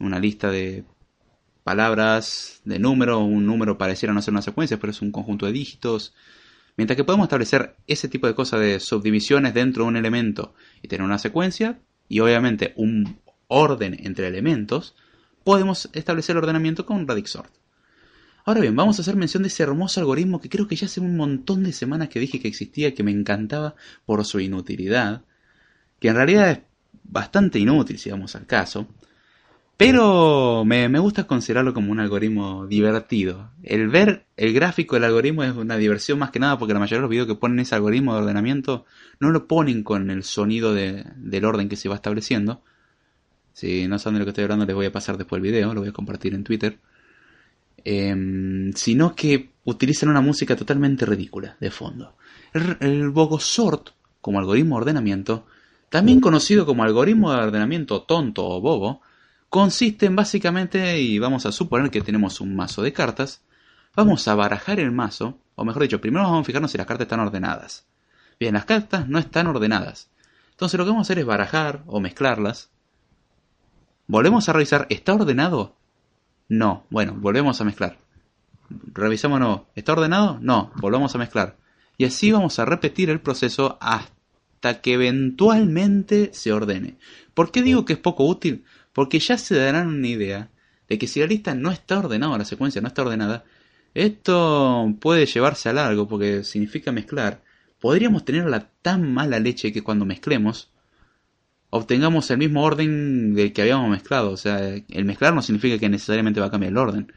una 0.00 0.18
lista 0.18 0.50
de 0.50 0.84
palabras, 1.62 2.60
de 2.64 2.80
números, 2.80 3.22
un 3.22 3.46
número 3.46 3.78
pareciera 3.78 4.12
no 4.12 4.20
ser 4.20 4.32
una 4.32 4.42
secuencia, 4.42 4.78
pero 4.78 4.90
es 4.90 5.00
un 5.02 5.12
conjunto 5.12 5.46
de 5.46 5.52
dígitos, 5.52 6.14
Mientras 6.76 6.96
que 6.96 7.04
podemos 7.04 7.24
establecer 7.24 7.76
ese 7.86 8.08
tipo 8.08 8.26
de 8.26 8.34
cosas 8.34 8.60
de 8.60 8.80
subdivisiones 8.80 9.54
dentro 9.54 9.84
de 9.84 9.88
un 9.88 9.96
elemento 9.96 10.54
y 10.82 10.88
tener 10.88 11.04
una 11.04 11.18
secuencia 11.18 11.80
y 12.08 12.20
obviamente 12.20 12.74
un 12.76 13.18
orden 13.48 13.96
entre 14.04 14.28
elementos, 14.28 14.94
podemos 15.42 15.88
establecer 15.92 16.34
el 16.34 16.42
ordenamiento 16.42 16.84
con 16.84 17.06
radix 17.08 17.30
sort. 17.30 17.52
Ahora 18.44 18.60
bien, 18.60 18.76
vamos 18.76 18.98
a 18.98 19.02
hacer 19.02 19.16
mención 19.16 19.42
de 19.42 19.48
ese 19.48 19.62
hermoso 19.62 20.00
algoritmo 20.00 20.40
que 20.40 20.48
creo 20.48 20.68
que 20.68 20.76
ya 20.76 20.86
hace 20.86 21.00
un 21.00 21.16
montón 21.16 21.64
de 21.64 21.72
semanas 21.72 22.08
que 22.10 22.20
dije 22.20 22.40
que 22.40 22.48
existía, 22.48 22.94
que 22.94 23.02
me 23.02 23.10
encantaba 23.10 23.74
por 24.04 24.24
su 24.24 24.38
inutilidad, 24.38 25.22
que 25.98 26.08
en 26.08 26.14
realidad 26.14 26.50
es 26.50 26.58
bastante 27.02 27.58
inútil 27.58 27.98
si 27.98 28.10
vamos 28.10 28.36
al 28.36 28.46
caso, 28.46 28.86
pero 29.76 30.64
me, 30.64 30.88
gusta 30.98 31.26
considerarlo 31.26 31.74
como 31.74 31.92
un 31.92 32.00
algoritmo 32.00 32.66
divertido. 32.66 33.50
El 33.62 33.88
ver 33.88 34.24
el 34.38 34.54
gráfico 34.54 34.96
del 34.96 35.04
algoritmo 35.04 35.44
es 35.44 35.54
una 35.54 35.76
diversión 35.76 36.18
más 36.18 36.30
que 36.30 36.38
nada 36.38 36.58
porque 36.58 36.72
la 36.72 36.80
mayoría 36.80 36.98
de 36.98 37.02
los 37.02 37.10
videos 37.10 37.26
que 37.26 37.34
ponen 37.34 37.60
ese 37.60 37.74
algoritmo 37.74 38.14
de 38.14 38.22
ordenamiento 38.22 38.86
no 39.20 39.30
lo 39.30 39.46
ponen 39.46 39.82
con 39.82 40.10
el 40.10 40.22
sonido 40.24 40.72
del 40.72 41.44
orden 41.44 41.68
que 41.68 41.76
se 41.76 41.90
va 41.90 41.94
estableciendo. 41.94 42.62
Si 43.52 43.86
no 43.86 43.98
saben 43.98 44.14
de 44.14 44.18
lo 44.20 44.24
que 44.24 44.30
estoy 44.30 44.44
hablando 44.44 44.64
les 44.64 44.74
voy 44.74 44.86
a 44.86 44.92
pasar 44.92 45.18
después 45.18 45.38
el 45.40 45.42
video, 45.42 45.74
lo 45.74 45.80
voy 45.80 45.90
a 45.90 45.92
compartir 45.92 46.34
en 46.34 46.44
Twitter. 46.44 46.78
Em, 47.84 48.72
sino 48.72 49.14
que 49.14 49.50
utilizan 49.64 50.08
una 50.08 50.20
música 50.22 50.56
totalmente 50.56 51.04
ridícula 51.04 51.56
de 51.60 51.70
fondo. 51.70 52.16
El, 52.54 52.78
el 52.80 53.10
Bogosort, 53.10 53.90
como 54.22 54.38
algoritmo 54.38 54.76
de 54.76 54.80
ordenamiento, 54.80 55.46
también 55.90 56.20
conocido 56.20 56.64
como 56.64 56.82
algoritmo 56.82 57.30
de 57.30 57.38
ordenamiento 57.38 58.02
tonto 58.02 58.46
o 58.46 58.60
bobo, 58.60 59.02
consisten 59.48 60.16
básicamente, 60.16 61.00
y 61.00 61.18
vamos 61.18 61.46
a 61.46 61.52
suponer 61.52 61.90
que 61.90 62.02
tenemos 62.02 62.40
un 62.40 62.56
mazo 62.56 62.82
de 62.82 62.92
cartas, 62.92 63.42
vamos 63.94 64.26
a 64.28 64.34
barajar 64.34 64.80
el 64.80 64.92
mazo, 64.92 65.38
o 65.54 65.64
mejor 65.64 65.82
dicho, 65.82 66.00
primero 66.00 66.24
vamos 66.24 66.42
a 66.42 66.44
fijarnos 66.44 66.70
si 66.70 66.78
las 66.78 66.86
cartas 66.86 67.06
están 67.06 67.20
ordenadas. 67.20 67.86
Bien, 68.38 68.54
las 68.54 68.66
cartas 68.66 69.08
no 69.08 69.18
están 69.18 69.46
ordenadas. 69.46 70.10
Entonces 70.50 70.78
lo 70.78 70.84
que 70.84 70.90
vamos 70.90 71.06
a 71.06 71.08
hacer 71.08 71.18
es 71.18 71.26
barajar 71.26 71.82
o 71.86 72.00
mezclarlas. 72.00 72.70
Volvemos 74.06 74.48
a 74.48 74.52
revisar, 74.52 74.86
¿está 74.90 75.14
ordenado? 75.14 75.76
No, 76.48 76.86
bueno, 76.90 77.14
volvemos 77.16 77.60
a 77.60 77.64
mezclar. 77.64 77.98
Revisamos 78.68 79.40
no, 79.40 79.66
¿está 79.74 79.92
ordenado? 79.92 80.38
No, 80.40 80.72
volvemos 80.76 81.14
a 81.14 81.18
mezclar. 81.18 81.56
Y 81.98 82.04
así 82.04 82.30
vamos 82.30 82.58
a 82.58 82.64
repetir 82.64 83.10
el 83.10 83.20
proceso 83.20 83.78
hasta 83.80 84.80
que 84.80 84.94
eventualmente 84.94 86.30
se 86.34 86.52
ordene. 86.52 86.98
¿Por 87.34 87.50
qué 87.50 87.62
digo 87.62 87.84
que 87.84 87.94
es 87.94 87.98
poco 87.98 88.26
útil? 88.26 88.64
Porque 88.96 89.18
ya 89.18 89.36
se 89.36 89.54
darán 89.54 89.88
una 89.88 90.08
idea 90.08 90.48
de 90.88 90.96
que 90.96 91.06
si 91.06 91.20
la 91.20 91.26
lista 91.26 91.54
no 91.54 91.70
está 91.70 91.98
ordenada, 91.98 92.38
la 92.38 92.46
secuencia 92.46 92.80
no 92.80 92.88
está 92.88 93.02
ordenada, 93.02 93.44
esto 93.92 94.90
puede 95.02 95.26
llevarse 95.26 95.68
a 95.68 95.74
largo 95.74 96.08
porque 96.08 96.44
significa 96.44 96.92
mezclar. 96.92 97.42
Podríamos 97.78 98.24
tener 98.24 98.46
la 98.46 98.70
tan 98.80 99.12
mala 99.12 99.38
leche 99.38 99.70
que 99.70 99.82
cuando 99.82 100.06
mezclemos, 100.06 100.70
obtengamos 101.68 102.30
el 102.30 102.38
mismo 102.38 102.62
orden 102.62 103.34
del 103.34 103.52
que 103.52 103.60
habíamos 103.60 103.90
mezclado. 103.90 104.30
O 104.30 104.38
sea, 104.38 104.60
el 104.60 105.04
mezclar 105.04 105.34
no 105.34 105.42
significa 105.42 105.76
que 105.76 105.90
necesariamente 105.90 106.40
va 106.40 106.46
a 106.46 106.50
cambiar 106.50 106.72
el 106.72 106.78
orden. 106.78 107.12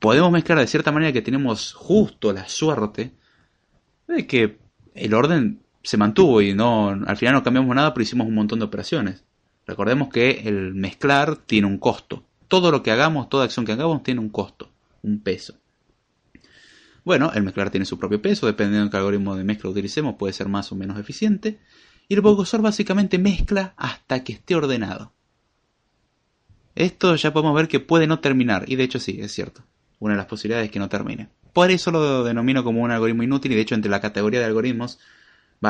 Podemos 0.00 0.30
mezclar 0.32 0.58
de 0.58 0.66
cierta 0.66 0.92
manera 0.92 1.14
que 1.14 1.22
tenemos 1.22 1.72
justo 1.72 2.30
la 2.34 2.46
suerte 2.46 3.14
de 4.06 4.26
que 4.26 4.58
el 4.94 5.14
orden 5.14 5.62
se 5.82 5.96
mantuvo 5.96 6.42
y 6.42 6.52
no 6.52 6.90
al 6.90 7.16
final 7.16 7.32
no 7.32 7.42
cambiamos 7.42 7.74
nada, 7.74 7.94
pero 7.94 8.02
hicimos 8.02 8.26
un 8.26 8.34
montón 8.34 8.58
de 8.58 8.66
operaciones. 8.66 9.24
Recordemos 9.66 10.08
que 10.08 10.42
el 10.44 10.74
mezclar 10.74 11.36
tiene 11.36 11.66
un 11.66 11.78
costo. 11.78 12.24
Todo 12.48 12.70
lo 12.70 12.82
que 12.82 12.90
hagamos, 12.90 13.28
toda 13.28 13.44
acción 13.44 13.64
que 13.64 13.72
hagamos 13.72 14.02
tiene 14.02 14.20
un 14.20 14.28
costo, 14.28 14.70
un 15.02 15.20
peso. 15.20 15.54
Bueno, 17.04 17.32
el 17.34 17.42
mezclar 17.42 17.70
tiene 17.70 17.84
su 17.84 17.98
propio 17.98 18.20
peso, 18.20 18.46
dependiendo 18.46 18.84
de 18.84 18.90
qué 18.90 18.96
algoritmo 18.96 19.36
de 19.36 19.44
mezcla 19.44 19.70
utilicemos, 19.70 20.16
puede 20.16 20.32
ser 20.32 20.48
más 20.48 20.72
o 20.72 20.74
menos 20.74 20.98
eficiente. 20.98 21.58
Y 22.08 22.14
el 22.14 22.20
Bogosor 22.20 22.62
básicamente 22.62 23.18
mezcla 23.18 23.74
hasta 23.76 24.24
que 24.24 24.34
esté 24.34 24.54
ordenado. 24.54 25.12
Esto 26.74 27.14
ya 27.16 27.32
podemos 27.32 27.54
ver 27.54 27.68
que 27.68 27.80
puede 27.80 28.06
no 28.06 28.20
terminar, 28.20 28.64
y 28.66 28.76
de 28.76 28.84
hecho 28.84 28.98
sí, 28.98 29.18
es 29.20 29.32
cierto. 29.32 29.62
Una 29.98 30.14
de 30.14 30.18
las 30.18 30.26
posibilidades 30.26 30.66
es 30.66 30.72
que 30.72 30.78
no 30.78 30.88
termine. 30.88 31.28
Por 31.52 31.70
eso 31.70 31.90
lo 31.90 32.24
denomino 32.24 32.64
como 32.64 32.82
un 32.82 32.90
algoritmo 32.90 33.22
inútil, 33.22 33.52
y 33.52 33.54
de 33.54 33.60
hecho 33.60 33.74
entre 33.74 33.90
la 33.90 34.00
categoría 34.00 34.40
de 34.40 34.46
algoritmos, 34.46 34.98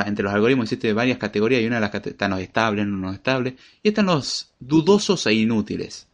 entre 0.07 0.25
los 0.25 0.33
algoritmos 0.33 0.65
existen 0.65 0.95
varias 0.95 1.19
categorías, 1.19 1.63
y 1.63 1.67
una 1.67 1.77
de 1.77 1.81
las 1.81 1.95
están 1.95 2.31
los 2.31 2.41
estables, 2.41 2.87
no 2.87 3.13
estables, 3.13 3.55
y 3.83 3.89
están 3.89 4.07
los 4.07 4.53
dudosos 4.61 5.27
e 5.27 5.35
inútiles. 5.35 6.09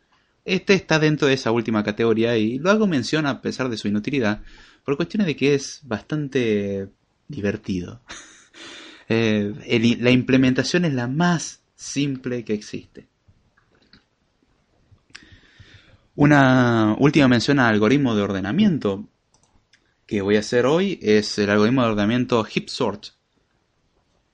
Este 0.45 0.75
está 0.75 0.99
dentro 0.99 1.29
de 1.29 1.35
esa 1.35 1.53
última 1.53 1.85
categoría 1.85 2.37
y 2.37 2.59
lo 2.59 2.71
hago 2.71 2.87
mención 2.87 3.27
a 3.27 3.41
pesar 3.41 3.69
de 3.69 3.77
su 3.77 3.89
inutilidad, 3.89 4.43
por 4.85 4.97
cuestiones 4.97 5.27
de 5.27 5.37
que 5.37 5.55
es 5.55 5.81
bastante 5.85 6.89
divertido. 7.29 8.01
Eh, 9.13 9.97
la 9.99 10.13
implementación 10.13 10.85
es 10.85 10.95
la 10.95 11.09
más 11.09 11.63
simple 11.75 12.45
que 12.45 12.55
existe. 12.55 13.09
Una 16.15 16.95
última 16.97 17.27
mención 17.27 17.59
al 17.59 17.75
algoritmo 17.75 18.15
de 18.15 18.23
ordenamiento 18.23 19.09
que 20.07 20.21
voy 20.21 20.37
a 20.37 20.41
hacer 20.41 20.67
hoy 20.67 20.99
es 21.03 21.39
el 21.39 21.51
algoritmo 21.51 21.83
de 21.83 21.89
ordenamiento 21.89 22.45
heap 22.45 22.69
sort. 22.69 23.07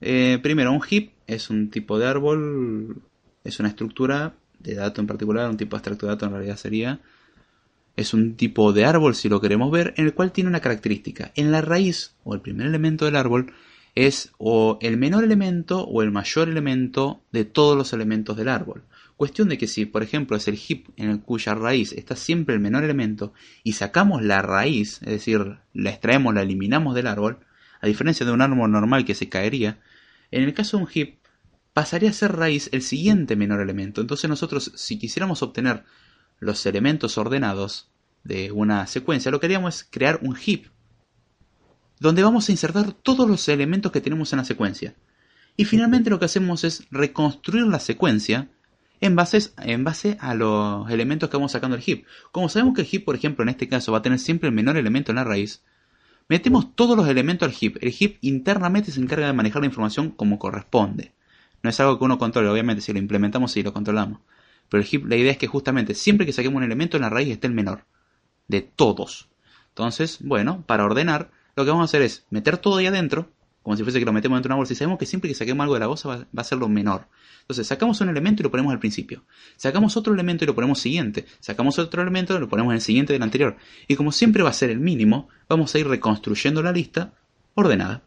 Eh, 0.01 0.39
primero, 0.43 0.73
un 0.73 0.83
heap 0.83 1.11
es 1.27 1.51
un 1.51 1.71
tipo 1.71 1.99
de 1.99 2.07
árbol, 2.07 3.03
es 3.45 3.61
una 3.61 3.69
estructura 3.69 4.35
de 4.59 4.75
dato 4.75 5.01
en 5.01 5.07
particular, 5.07 5.49
un 5.49 5.57
tipo 5.57 5.77
de 5.77 5.81
extracto 5.81 6.07
de 6.07 6.13
dato 6.13 6.27
en 6.27 6.33
realidad 6.33 6.57
sería, 6.57 7.01
es 7.97 8.13
un 8.13 8.37
tipo 8.37 8.73
de 8.73 8.85
árbol, 8.85 9.15
si 9.15 9.29
lo 9.29 9.41
queremos 9.41 9.71
ver, 9.71 9.95
en 9.97 10.07
el 10.07 10.15
cual 10.15 10.33
tiene 10.33 10.51
una 10.51 10.61
característica. 10.61 11.33
En 11.35 11.51
la 11.51 11.63
raíz, 11.63 12.15
o 12.25 12.35
el 12.35 12.41
primer 12.41 12.67
elemento 12.67 13.07
del 13.07 13.17
árbol, 13.17 13.53
es 13.95 14.33
o 14.37 14.79
el 14.83 14.99
menor 14.99 15.25
elemento 15.25 15.83
o 15.83 16.03
el 16.03 16.11
mayor 16.11 16.49
elemento 16.49 17.23
de 17.33 17.47
todos 17.47 17.77
los 17.77 17.95
elementos 17.95 18.37
del 18.37 18.51
árbol. 18.51 18.85
Cuestión 19.17 19.49
de 19.49 19.57
que 19.57 19.67
si, 19.67 19.87
por 19.87 20.03
ejemplo, 20.03 20.37
es 20.37 20.47
el 20.47 20.59
heap 20.59 20.89
en 20.99 21.09
el 21.09 21.21
cuya 21.21 21.55
raíz 21.55 21.93
está 21.93 22.15
siempre 22.17 22.55
el 22.55 22.61
menor 22.61 22.85
elemento 22.85 23.33
y 23.65 23.73
sacamos 23.73 24.23
la 24.23 24.43
raíz, 24.43 25.01
es 25.03 25.09
decir, 25.09 25.57
la 25.73 25.91
extraemos, 25.91 26.35
la 26.35 26.43
eliminamos 26.43 26.95
del 26.95 27.07
árbol, 27.07 27.39
a 27.81 27.87
diferencia 27.87 28.27
de 28.27 28.33
un 28.33 28.43
árbol 28.43 28.71
normal 28.71 29.05
que 29.05 29.15
se 29.15 29.29
caería, 29.29 29.81
en 30.31 30.43
el 30.43 30.55
caso 30.55 30.77
de 30.77 30.85
un 30.85 30.89
heap 30.89 31.19
pasaría 31.73 32.11
a 32.11 32.15
ser 32.15 32.35
raíz 32.35 32.71
el 32.73 32.83
siguiente 32.83 33.37
menor 33.37 33.61
elemento. 33.61 34.01
Entonces 34.01 34.31
nosotros, 34.31 34.73
si 34.77 34.99
quisiéramos 34.99 35.43
obtener 35.43 35.85
los 36.39 36.65
elementos 36.67 37.19
ordenados 37.19 37.91
de 38.25 38.51
una 38.51 38.87
secuencia, 38.87 39.31
lo 39.31 39.41
que 39.41 39.47
haríamos 39.47 39.77
es 39.77 39.89
crear 39.91 40.19
un 40.23 40.37
heap, 40.37 40.67
donde 42.01 42.23
vamos 42.23 42.49
a 42.49 42.53
insertar 42.53 42.93
todos 42.93 43.29
los 43.29 43.49
elementos 43.49 43.93
que 43.93 44.01
tenemos 44.01 44.33
en 44.33 44.39
la 44.39 44.45
secuencia. 44.45 44.95
Y 45.57 45.65
finalmente 45.65 46.11
lo 46.11 46.19
que 46.19 46.27
hacemos 46.27 46.65
es 46.65 46.87
reconstruir 46.91 47.67
la 47.67 47.81
secuencia 47.81 48.49
en 49.01 49.17
base, 49.17 49.39
en 49.59 49.85
base 49.85 50.17
a 50.21 50.35
los 50.35 50.91
elementos 50.91 51.29
que 51.29 51.37
vamos 51.37 51.53
sacando 51.53 51.77
del 51.77 51.85
heap. 51.87 52.05
Como 52.33 52.49
sabemos 52.49 52.75
que 52.75 52.83
el 52.83 52.89
heap, 52.91 53.05
por 53.05 53.17
ejemplo, 53.17 53.43
en 53.43 53.51
este 53.51 53.69
caso 53.69 53.93
va 53.93 53.99
a 53.99 54.03
tener 54.03 54.19
siempre 54.19 54.49
el 54.49 54.55
menor 54.55 54.77
elemento 54.77 55.13
en 55.13 55.17
la 55.17 55.25
raíz, 55.25 55.63
metemos 56.29 56.75
todos 56.75 56.97
los 56.97 57.09
elementos 57.09 57.49
al 57.49 57.55
heap. 57.55 57.77
El 57.81 57.93
heap 57.93 58.17
internamente 58.21 58.91
se 58.91 59.01
encarga 59.01 59.27
de 59.27 59.33
manejar 59.33 59.63
la 59.63 59.67
información 59.67 60.11
como 60.11 60.39
corresponde. 60.39 61.13
No 61.63 61.71
es 61.71 61.81
algo 61.81 61.99
que 61.99 62.05
uno 62.05 62.19
controle, 62.19 62.49
obviamente, 62.49 62.83
si 62.83 62.93
lo 62.93 62.99
implementamos, 62.99 63.53
sí 63.53 63.63
lo 63.63 63.73
controlamos. 63.73 64.21
Pero 64.69 64.83
el 64.83 64.89
heap, 64.91 65.07
la 65.07 65.17
idea 65.17 65.33
es 65.33 65.39
que 65.39 65.47
justamente 65.47 65.95
siempre 65.95 66.27
que 66.27 66.33
saquemos 66.33 66.57
un 66.57 66.65
elemento 66.65 66.97
en 66.97 67.03
la 67.03 67.11
raíz 67.11 67.29
esté 67.29 67.47
el 67.47 67.55
menor. 67.55 67.85
De 68.49 68.63
todos. 68.63 69.29
Entonces, 69.69 70.19
bueno, 70.21 70.65
para 70.67 70.85
ordenar, 70.85 71.31
lo 71.55 71.65
que 71.65 71.71
vamos 71.71 71.85
a 71.85 71.91
hacer 71.91 72.03
es 72.03 72.25
meter 72.31 72.59
todo 72.59 72.77
ahí 72.77 72.87
adentro, 72.87 73.31
como 73.63 73.77
si 73.77 73.83
fuese 73.83 73.99
que 73.99 74.05
lo 74.05 74.13
metemos 74.13 74.37
dentro 74.37 74.49
de 74.49 74.53
una 74.55 74.59
bolsa, 74.59 74.73
y 74.73 74.77
sabemos 74.77 74.99
que 74.99 75.07
siempre 75.07 75.29
que 75.29 75.35
saquemos 75.35 75.65
algo 75.65 75.75
de 75.75 75.81
la 75.81 75.87
bolsa 75.87 76.09
va, 76.09 76.27
a 76.37 76.45
ser 76.45 76.59
lo 76.59 76.69
menor. 76.69 77.09
Entonces, 77.47 77.67
sacamos 77.67 78.01
un 78.01 78.09
elemento 78.09 78.43
y 78.43 78.45
lo 78.45 78.51
ponemos 78.51 78.73
al 78.73 78.81
principio. 78.81 79.25
Sacamos 79.57 79.97
otro 79.97 80.13
elemento 80.13 80.45
y 80.45 80.47
lo 80.47 80.55
ponemos 80.55 80.81
siguiente. 80.81 81.27
Sacamos 81.39 81.79
otro 81.79 82.03
elemento 82.03 82.37
y 82.37 82.41
lo 82.41 82.49
ponemos 82.49 82.73
en 82.73 82.77
el 82.77 82.83
siguiente 82.83 83.13
del 83.13 83.23
anterior. 83.23 83.57
Y 83.87 83.95
como 83.95 84.11
siempre 84.11 84.43
va 84.43 84.51
a 84.51 84.53
ser 84.53 84.71
el 84.71 84.81
mínimo, 84.81 85.29
vamos 85.49 85.75
a 85.75 85.79
ir 85.79 85.87
reconstruyendo 85.87 86.63
la 86.63 86.73
lista 86.73 87.13
ordenada 87.55 88.03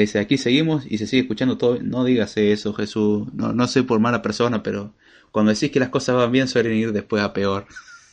dice, 0.00 0.18
aquí 0.18 0.38
seguimos 0.38 0.84
y 0.88 0.98
se 0.98 1.06
sigue 1.06 1.22
escuchando 1.22 1.58
todo. 1.58 1.78
No 1.82 2.04
digas 2.04 2.36
eso, 2.36 2.72
Jesús. 2.72 3.28
No, 3.34 3.52
no 3.52 3.66
soy 3.66 3.82
por 3.82 4.00
mala 4.00 4.22
persona, 4.22 4.62
pero 4.62 4.94
cuando 5.30 5.52
decís 5.52 5.70
que 5.70 5.80
las 5.80 5.88
cosas 5.88 6.16
van 6.16 6.32
bien 6.32 6.48
suelen 6.48 6.74
ir 6.74 6.92
después 6.92 7.22
a 7.22 7.32
peor. 7.32 7.66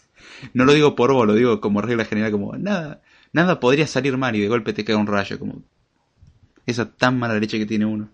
no 0.53 0.65
lo 0.65 0.73
digo 0.73 0.95
por 0.95 1.13
vos, 1.13 1.27
lo 1.27 1.33
digo 1.33 1.61
como 1.61 1.81
regla 1.81 2.05
general, 2.05 2.31
como 2.31 2.55
nada, 2.57 3.01
nada 3.33 3.59
podría 3.59 3.87
salir 3.87 4.17
mal 4.17 4.35
y 4.35 4.41
de 4.41 4.47
golpe 4.47 4.73
te 4.73 4.85
cae 4.85 4.95
un 4.95 5.07
rayo, 5.07 5.39
como 5.39 5.61
esa 6.65 6.91
tan 6.91 7.17
mala 7.17 7.39
leche 7.39 7.57
que 7.57 7.65
tiene 7.65 7.85
uno. 7.85 8.09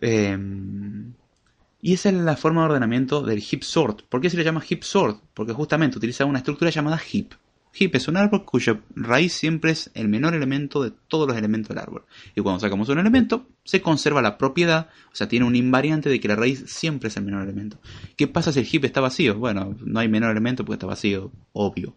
Em, 0.00 1.12
y 1.82 1.94
esa 1.94 2.10
es 2.10 2.14
la 2.14 2.36
forma 2.36 2.62
de 2.62 2.68
ordenamiento 2.68 3.22
del 3.22 3.42
heap 3.42 3.62
sort. 3.62 4.02
¿Por 4.02 4.20
qué 4.20 4.30
se 4.30 4.36
le 4.36 4.44
llama 4.44 4.62
heap 4.68 4.82
sort? 4.82 5.22
Porque 5.34 5.52
justamente 5.52 5.98
utiliza 5.98 6.24
una 6.24 6.38
estructura 6.38 6.70
llamada 6.70 6.98
heap. 6.98 7.34
Heap 7.72 7.94
es 7.94 8.08
un 8.08 8.16
árbol 8.16 8.44
cuya 8.44 8.80
raíz 8.96 9.32
siempre 9.32 9.70
es 9.70 9.92
el 9.94 10.08
menor 10.08 10.34
elemento 10.34 10.82
de 10.82 10.90
todos 10.90 11.28
los 11.28 11.36
elementos 11.36 11.68
del 11.68 11.78
árbol. 11.78 12.04
Y 12.34 12.40
cuando 12.40 12.60
sacamos 12.60 12.88
un 12.88 12.98
elemento, 12.98 13.46
se 13.64 13.80
conserva 13.80 14.20
la 14.22 14.38
propiedad, 14.38 14.88
o 15.12 15.14
sea, 15.14 15.28
tiene 15.28 15.46
un 15.46 15.54
invariante 15.54 16.08
de 16.08 16.18
que 16.18 16.26
la 16.26 16.34
raíz 16.34 16.64
siempre 16.66 17.08
es 17.08 17.16
el 17.16 17.24
menor 17.24 17.44
elemento. 17.44 17.78
¿Qué 18.16 18.26
pasa 18.26 18.52
si 18.52 18.58
el 18.58 18.66
heap 18.66 18.84
está 18.84 19.00
vacío? 19.00 19.38
Bueno, 19.38 19.76
no 19.84 20.00
hay 20.00 20.08
menor 20.08 20.32
elemento 20.32 20.64
porque 20.64 20.76
está 20.76 20.86
vacío, 20.86 21.30
obvio. 21.52 21.96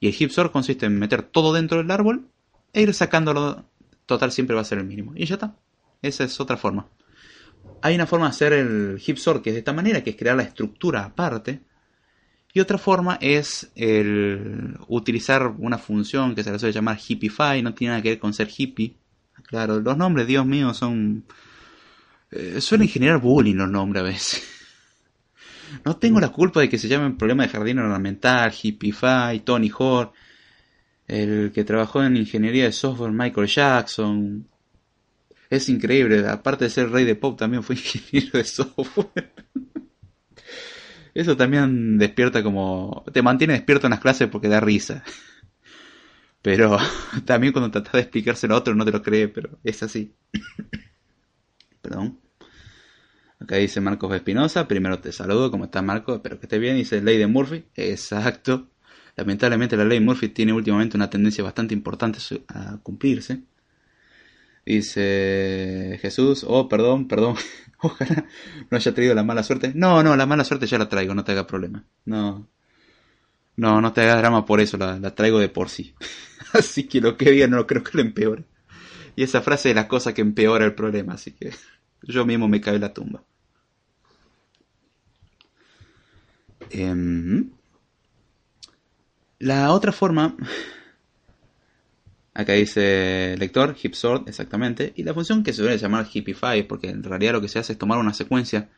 Y 0.00 0.08
el 0.08 0.14
heap 0.14 0.30
sort 0.30 0.52
consiste 0.52 0.86
en 0.86 0.98
meter 0.98 1.22
todo 1.22 1.52
dentro 1.52 1.78
del 1.78 1.90
árbol 1.90 2.28
e 2.72 2.82
ir 2.82 2.94
sacándolo. 2.94 3.66
Total 4.06 4.32
siempre 4.32 4.54
va 4.54 4.62
a 4.62 4.64
ser 4.64 4.78
el 4.78 4.86
mínimo. 4.86 5.12
Y 5.14 5.26
ya 5.26 5.34
está. 5.34 5.54
Esa 6.00 6.24
es 6.24 6.40
otra 6.40 6.56
forma. 6.56 6.88
Hay 7.82 7.94
una 7.94 8.06
forma 8.06 8.26
de 8.26 8.30
hacer 8.30 8.52
el 8.52 9.00
heap 9.04 9.18
sort 9.18 9.42
que 9.42 9.50
es 9.50 9.54
de 9.54 9.60
esta 9.60 9.72
manera, 9.72 10.02
que 10.02 10.10
es 10.10 10.16
crear 10.16 10.36
la 10.36 10.42
estructura 10.42 11.04
aparte 11.04 11.60
y 12.52 12.60
otra 12.60 12.78
forma 12.78 13.18
es 13.20 13.70
el 13.74 14.76
utilizar 14.88 15.54
una 15.58 15.78
función 15.78 16.34
que 16.34 16.42
se 16.42 16.50
le 16.50 16.58
suele 16.58 16.72
llamar 16.72 16.98
hippify, 16.98 17.62
no 17.62 17.74
tiene 17.74 17.92
nada 17.92 18.02
que 18.02 18.10
ver 18.10 18.18
con 18.18 18.32
ser 18.32 18.48
hippie. 18.50 18.96
Claro, 19.44 19.80
los 19.80 19.96
nombres, 19.96 20.26
Dios 20.26 20.46
mío, 20.46 20.74
son... 20.74 21.24
Eh, 22.30 22.60
suelen 22.60 22.88
generar 22.88 23.20
bullying 23.20 23.54
los 23.54 23.70
nombres 23.70 24.00
a 24.00 24.04
veces. 24.04 24.42
No 25.84 25.96
tengo 25.98 26.18
la 26.18 26.30
culpa 26.30 26.60
de 26.60 26.68
que 26.70 26.78
se 26.78 26.88
llamen 26.88 27.18
problema 27.18 27.42
de 27.42 27.50
jardín 27.50 27.78
ornamental, 27.78 28.50
hippify, 28.50 29.38
Tony 29.44 29.70
Hawk, 29.78 30.14
el 31.06 31.52
que 31.52 31.62
trabajó 31.62 32.02
en 32.02 32.16
ingeniería 32.16 32.64
de 32.64 32.72
software, 32.72 33.12
Michael 33.12 33.46
Jackson. 33.46 34.48
Es 35.50 35.68
increíble, 35.68 36.26
aparte 36.28 36.64
de 36.64 36.70
ser 36.70 36.90
rey 36.90 37.04
de 37.04 37.14
pop, 37.14 37.38
también 37.38 37.62
fue 37.62 37.76
ingeniero 37.76 38.38
de 38.38 38.44
software. 38.44 39.32
Eso 41.14 41.36
también 41.36 41.98
despierta 41.98 42.42
como... 42.42 43.04
Te 43.12 43.22
mantiene 43.22 43.54
despierto 43.54 43.86
en 43.86 43.92
las 43.92 44.00
clases 44.00 44.28
porque 44.28 44.48
da 44.48 44.60
risa. 44.60 45.02
Pero 46.42 46.78
también 47.24 47.52
cuando 47.52 47.70
tratas 47.70 47.94
de 47.94 48.00
explicárselo 48.00 48.54
a 48.54 48.58
otro 48.58 48.74
no 48.74 48.84
te 48.84 48.92
lo 48.92 49.02
cree, 49.02 49.28
pero 49.28 49.58
es 49.64 49.82
así. 49.82 50.14
Perdón. 51.82 52.20
Acá 53.40 53.56
dice 53.56 53.80
Marcos 53.80 54.14
Espinosa. 54.14 54.68
Primero 54.68 55.00
te 55.00 55.12
saludo, 55.12 55.50
¿cómo 55.50 55.64
estás 55.64 55.82
Marcos? 55.82 56.16
Espero 56.16 56.38
que 56.38 56.46
estés 56.46 56.60
bien. 56.60 56.76
Dice 56.76 57.00
Ley 57.00 57.18
de 57.18 57.26
Murphy. 57.26 57.64
Exacto. 57.74 58.70
Lamentablemente 59.16 59.76
la 59.76 59.84
ley 59.84 59.98
Murphy 59.98 60.28
tiene 60.28 60.52
últimamente 60.52 60.96
una 60.96 61.10
tendencia 61.10 61.42
bastante 61.42 61.74
importante 61.74 62.18
a 62.48 62.78
cumplirse. 62.82 63.42
Dice 64.68 65.98
Jesús, 66.02 66.44
oh, 66.46 66.68
perdón, 66.68 67.08
perdón, 67.08 67.36
ojalá 67.80 68.26
no 68.70 68.76
haya 68.76 68.92
traído 68.92 69.14
la 69.14 69.24
mala 69.24 69.42
suerte. 69.42 69.72
No, 69.74 70.02
no, 70.02 70.14
la 70.14 70.26
mala 70.26 70.44
suerte 70.44 70.66
ya 70.66 70.76
la 70.76 70.90
traigo, 70.90 71.14
no 71.14 71.24
te 71.24 71.32
haga 71.32 71.46
problema. 71.46 71.86
No, 72.04 72.46
no, 73.56 73.80
no 73.80 73.92
te 73.94 74.02
hagas 74.02 74.18
drama 74.18 74.44
por 74.44 74.60
eso, 74.60 74.76
la, 74.76 75.14
traigo 75.14 75.38
de 75.38 75.48
por 75.48 75.70
sí. 75.70 75.94
así 76.52 76.86
que 76.86 77.00
lo 77.00 77.16
que 77.16 77.30
diga 77.30 77.46
no 77.46 77.66
creo 77.66 77.82
que 77.82 77.92
lo 77.94 78.02
empeore. 78.02 78.44
Y 79.16 79.22
esa 79.22 79.40
frase 79.40 79.70
es 79.70 79.74
la 79.74 79.88
cosa 79.88 80.12
que 80.12 80.20
empeora 80.20 80.66
el 80.66 80.74
problema, 80.74 81.14
así 81.14 81.32
que 81.32 81.50
yo 82.02 82.26
mismo 82.26 82.46
me 82.46 82.60
cae 82.60 82.78
la 82.78 82.92
tumba. 82.92 83.24
Em, 86.68 87.52
la 89.38 89.72
otra 89.72 89.92
forma 89.92 90.36
Acá 92.38 92.52
dice 92.52 93.34
lector, 93.36 93.74
heap 93.82 93.94
sort, 93.94 94.28
exactamente. 94.28 94.92
Y 94.94 95.02
la 95.02 95.12
función 95.12 95.42
que 95.42 95.52
se 95.52 95.60
suele 95.60 95.76
llamar 95.76 96.06
heapify, 96.06 96.62
porque 96.62 96.88
en 96.88 97.02
realidad 97.02 97.32
lo 97.32 97.40
que 97.40 97.48
se 97.48 97.58
hace 97.58 97.72
es 97.72 97.78
tomar 97.80 97.98
una 97.98 98.14
secuencia. 98.14 98.68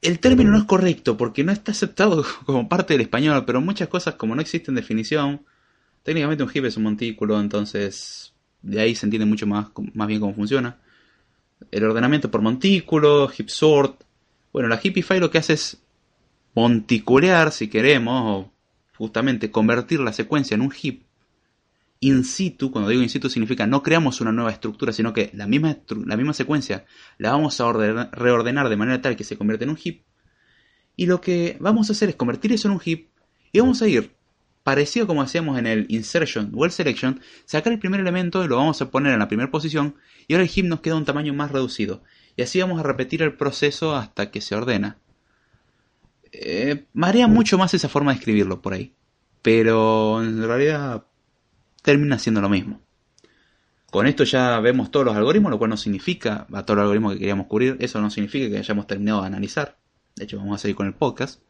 El 0.00 0.20
término 0.20 0.52
no 0.52 0.58
es 0.58 0.64
correcto 0.64 1.16
porque 1.16 1.42
no 1.42 1.50
está 1.50 1.72
aceptado 1.72 2.24
como 2.46 2.68
parte 2.68 2.94
del 2.94 3.00
español, 3.00 3.42
pero 3.44 3.60
muchas 3.60 3.88
cosas 3.88 4.14
como 4.14 4.36
no 4.36 4.42
existen 4.42 4.76
definición, 4.76 5.44
técnicamente 6.04 6.44
un 6.44 6.50
heap 6.50 6.66
es 6.66 6.76
un 6.76 6.84
montículo, 6.84 7.40
entonces 7.40 8.32
de 8.62 8.80
ahí 8.80 8.94
se 8.94 9.06
entiende 9.06 9.26
mucho 9.26 9.48
más, 9.48 9.66
más 9.92 10.06
bien 10.06 10.20
cómo 10.20 10.36
funciona. 10.36 10.78
El 11.72 11.82
ordenamiento 11.82 12.30
por 12.30 12.42
montículo, 12.42 13.28
heap 13.28 13.48
sort. 13.48 14.04
Bueno, 14.52 14.68
la 14.68 14.76
heapify 14.80 15.18
lo 15.18 15.32
que 15.32 15.38
hace 15.38 15.54
es 15.54 15.82
monticulear, 16.54 17.50
si 17.50 17.66
queremos, 17.66 18.22
o 18.24 18.52
justamente 18.96 19.50
convertir 19.50 19.98
la 19.98 20.12
secuencia 20.12 20.54
en 20.54 20.60
un 20.60 20.70
heap 20.70 21.05
in 22.00 22.24
situ, 22.24 22.70
cuando 22.70 22.90
digo 22.90 23.02
in 23.02 23.08
situ 23.08 23.30
significa 23.30 23.66
no 23.66 23.82
creamos 23.82 24.20
una 24.20 24.32
nueva 24.32 24.50
estructura, 24.50 24.92
sino 24.92 25.12
que 25.12 25.30
la 25.34 25.46
misma, 25.46 25.78
la 26.04 26.16
misma 26.16 26.32
secuencia 26.32 26.84
la 27.18 27.32
vamos 27.32 27.60
a 27.60 27.72
reordenar 27.72 28.68
de 28.68 28.76
manera 28.76 29.00
tal 29.00 29.16
que 29.16 29.24
se 29.24 29.36
convierta 29.36 29.64
en 29.64 29.70
un 29.70 29.78
heap. 29.82 30.02
Y 30.96 31.06
lo 31.06 31.20
que 31.20 31.56
vamos 31.60 31.88
a 31.88 31.92
hacer 31.92 32.08
es 32.08 32.16
convertir 32.16 32.52
eso 32.52 32.68
en 32.68 32.74
un 32.74 32.80
heap 32.80 33.08
y 33.52 33.60
vamos 33.60 33.82
a 33.82 33.88
ir, 33.88 34.14
parecido 34.62 35.06
como 35.06 35.22
hacíamos 35.22 35.58
en 35.58 35.66
el 35.66 35.86
insertion 35.88 36.50
o 36.54 36.64
el 36.64 36.70
selection, 36.70 37.20
sacar 37.44 37.72
el 37.72 37.78
primer 37.78 38.00
elemento 38.00 38.44
y 38.44 38.48
lo 38.48 38.56
vamos 38.56 38.80
a 38.82 38.90
poner 38.90 39.12
en 39.12 39.18
la 39.18 39.28
primera 39.28 39.50
posición 39.50 39.96
y 40.26 40.34
ahora 40.34 40.44
el 40.44 40.50
heap 40.50 40.66
nos 40.66 40.80
queda 40.80 40.96
un 40.96 41.04
tamaño 41.04 41.32
más 41.34 41.52
reducido. 41.52 42.02
Y 42.36 42.42
así 42.42 42.60
vamos 42.60 42.80
a 42.80 42.82
repetir 42.82 43.22
el 43.22 43.34
proceso 43.34 43.94
hasta 43.94 44.30
que 44.30 44.40
se 44.40 44.54
ordena. 44.54 44.98
Eh, 46.32 46.86
marea 46.92 47.28
mucho 47.28 47.56
más 47.56 47.72
esa 47.72 47.88
forma 47.88 48.12
de 48.12 48.18
escribirlo 48.18 48.60
por 48.60 48.74
ahí. 48.74 48.94
Pero 49.40 50.22
en 50.22 50.42
realidad 50.42 51.06
termina 51.86 52.18
siendo 52.18 52.40
lo 52.40 52.48
mismo. 52.48 52.80
Con 53.92 54.08
esto 54.08 54.24
ya 54.24 54.58
vemos 54.58 54.90
todos 54.90 55.06
los 55.06 55.14
algoritmos, 55.14 55.52
lo 55.52 55.58
cual 55.58 55.70
no 55.70 55.76
significa, 55.76 56.44
a 56.52 56.64
todos 56.64 56.78
los 56.78 56.82
algoritmos 56.82 57.12
que 57.12 57.20
queríamos 57.20 57.46
cubrir, 57.46 57.76
eso 57.78 58.00
no 58.00 58.10
significa 58.10 58.50
que 58.50 58.58
hayamos 58.58 58.88
terminado 58.88 59.20
de 59.20 59.28
analizar. 59.28 59.78
De 60.16 60.24
hecho, 60.24 60.36
vamos 60.36 60.56
a 60.56 60.62
seguir 60.62 60.74
con 60.74 60.88
el 60.88 60.94
podcast. 60.94 61.40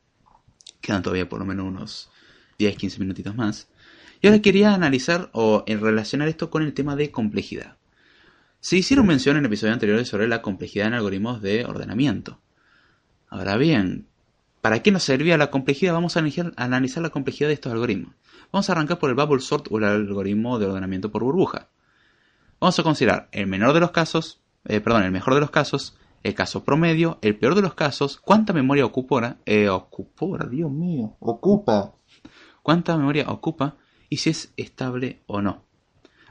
Quedan 0.83 1.03
todavía 1.03 1.27
por 1.27 1.39
lo 1.39 1.47
menos 1.47 1.67
unos 1.67 2.11
10-15 2.59 2.99
minutitos 2.99 3.35
más. 3.35 3.69
Y 4.21 4.27
ahora 4.27 4.43
quería 4.43 4.75
analizar 4.75 5.31
o 5.33 5.65
relacionar 5.67 6.29
esto 6.29 6.51
con 6.51 6.63
el 6.63 6.75
tema 6.75 6.97
de 6.97 7.11
complejidad. 7.11 7.79
Se 8.61 8.77
hicieron 8.77 9.07
mención 9.07 9.39
en 9.39 9.47
episodios 9.47 9.73
anteriores 9.73 10.07
sobre 10.07 10.29
la 10.29 10.43
complejidad 10.43 10.89
en 10.89 10.95
algoritmos 10.95 11.41
de 11.41 11.65
ordenamiento. 11.65 12.43
Ahora 13.31 13.57
bien, 13.57 14.07
¿para 14.67 14.83
qué 14.83 14.91
nos 14.91 15.05
servía 15.05 15.39
la 15.39 15.49
complejidad? 15.49 15.93
Vamos 15.93 16.17
a 16.17 16.25
analizar 16.57 17.01
la 17.01 17.11
complejidad 17.11 17.47
de 17.47 17.55
estos 17.55 17.71
algoritmos. 17.71 18.17
Vamos 18.51 18.69
a 18.69 18.73
arrancar 18.73 18.99
por 18.99 19.11
el 19.11 19.15
bubble 19.15 19.41
sort 19.41 19.69
o 19.71 19.79
el 19.79 19.85
algoritmo 19.85 20.59
de 20.59 20.67
ordenamiento 20.67 21.13
por 21.13 21.23
burbuja. 21.23 21.69
Vamos 22.59 22.77
a 22.77 22.83
considerar 22.83 23.29
el 23.31 23.47
menor 23.47 23.75
de 23.75 23.79
los 23.79 23.93
casos, 23.93 24.41
eh, 24.65 24.81
perdón, 24.81 25.05
el 25.05 25.13
mejor 25.13 25.35
de 25.35 25.41
los 25.41 25.53
casos, 25.53 25.97
el 26.25 26.35
caso 26.35 26.65
promedio, 26.65 27.21
el 27.23 27.39
peor 27.39 27.55
de 27.55 27.63
los 27.63 27.75
casos, 27.75 28.17
cuánta 28.17 28.53
memoria 28.53 28.85
ocupa, 28.85 29.37
eh, 29.47 29.69
ocupa, 29.69 30.45
Dios 30.51 30.73
mío, 30.73 31.15
ocupa, 31.21 31.95
cuánta 32.65 32.97
memoria 32.97 33.27
ocupa 33.29 33.77
y 34.09 34.17
si 34.17 34.31
es 34.31 34.53
estable 34.57 35.23
o 35.27 35.43
no. 35.43 35.63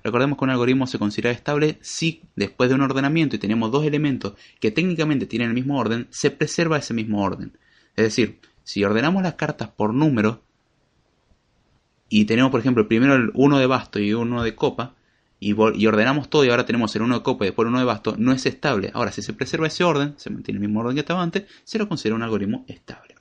Recordemos 0.03 0.37
que 0.37 0.43
un 0.43 0.49
algoritmo 0.49 0.87
se 0.87 0.99
considera 0.99 1.31
estable 1.31 1.77
si 1.79 2.23
después 2.35 2.67
de 2.67 2.75
un 2.75 2.81
ordenamiento 2.81 3.37
y 3.37 3.39
tenemos 3.39 3.71
dos 3.71 3.85
elementos 3.85 4.33
que 4.59 4.71
técnicamente 4.71 5.25
tienen 5.25 5.47
el 5.47 5.53
mismo 5.53 5.79
orden, 5.79 6.07
se 6.09 6.31
preserva 6.31 6.79
ese 6.79 6.93
mismo 6.93 7.23
orden. 7.23 7.57
Es 7.95 8.05
decir, 8.05 8.39
si 8.63 8.83
ordenamos 8.83 9.23
las 9.23 9.35
cartas 9.35 9.69
por 9.69 9.93
número, 9.93 10.41
y 12.09 12.25
tenemos, 12.25 12.51
por 12.51 12.59
ejemplo, 12.59 12.87
primero 12.87 13.15
el 13.15 13.31
1 13.33 13.57
de 13.57 13.67
basto 13.67 13.99
y 13.99 14.13
uno 14.13 14.43
de 14.43 14.55
copa, 14.55 14.95
y, 15.39 15.53
ordenamos 15.53 16.29
todo 16.29 16.45
y 16.45 16.49
ahora 16.49 16.65
tenemos 16.65 16.95
el 16.95 17.03
1 17.03 17.17
de 17.17 17.23
copa 17.23 17.45
y 17.45 17.49
después 17.49 17.65
el 17.65 17.69
1 17.69 17.79
de 17.79 17.85
basto, 17.85 18.15
no 18.17 18.31
es 18.31 18.45
estable. 18.45 18.91
Ahora, 18.93 19.11
si 19.11 19.21
se 19.21 19.33
preserva 19.33 19.67
ese 19.67 19.83
orden, 19.83 20.13
se 20.17 20.29
mantiene 20.29 20.57
el 20.57 20.67
mismo 20.67 20.79
orden 20.79 20.95
que 20.95 21.01
estaba 21.01 21.21
antes, 21.21 21.43
se 21.63 21.77
lo 21.77 21.87
considera 21.87 22.15
un 22.15 22.23
algoritmo 22.23 22.65
estable. 22.67 23.15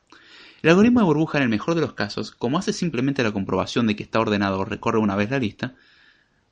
El 0.63 0.71
algoritmo 0.71 1.01
de 1.01 1.07
burbuja, 1.07 1.39
en 1.39 1.45
el 1.45 1.51
mejor 1.51 1.75
de 1.75 1.83
los 1.83 1.93
casos, 1.93 2.31
como 2.31 2.57
hace 2.57 2.73
simplemente 2.73 3.23
la 3.23 3.33
comprobación 3.33 3.87
de 3.87 3.97
que 3.97 4.03
está 4.03 4.21
ordenado 4.21 4.61
o 4.61 4.65
recorre 4.65 4.99
una 4.99 5.17
vez 5.17 5.31
la 5.31 5.39
lista, 5.39 5.75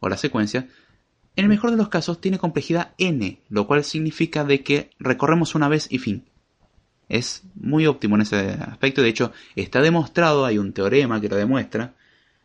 o 0.01 0.09
la 0.09 0.19
secuencia, 0.19 0.69
en 1.35 1.45
el 1.45 1.49
mejor 1.49 1.71
de 1.71 1.79
los 1.79 1.89
casos 1.89 2.21
tiene 2.21 2.39
complejidad 2.39 2.93
n, 2.99 3.41
lo 3.49 3.67
cual 3.67 3.85
significa 3.85 4.45
de 4.45 4.63
que 4.63 4.91
recorremos 4.99 5.55
una 5.55 5.69
vez 5.69 5.87
y 5.91 5.99
fin. 5.99 6.27
Es 7.13 7.43
muy 7.57 7.87
óptimo 7.87 8.17
en 8.17 8.23
ese 8.23 8.53
aspecto, 8.53 9.03
de 9.03 9.11
hecho 9.11 9.33
está 9.55 9.83
demostrado, 9.83 10.47
hay 10.47 10.57
un 10.57 10.73
teorema 10.73 11.21
que 11.21 11.29
lo 11.29 11.37
demuestra, 11.37 11.93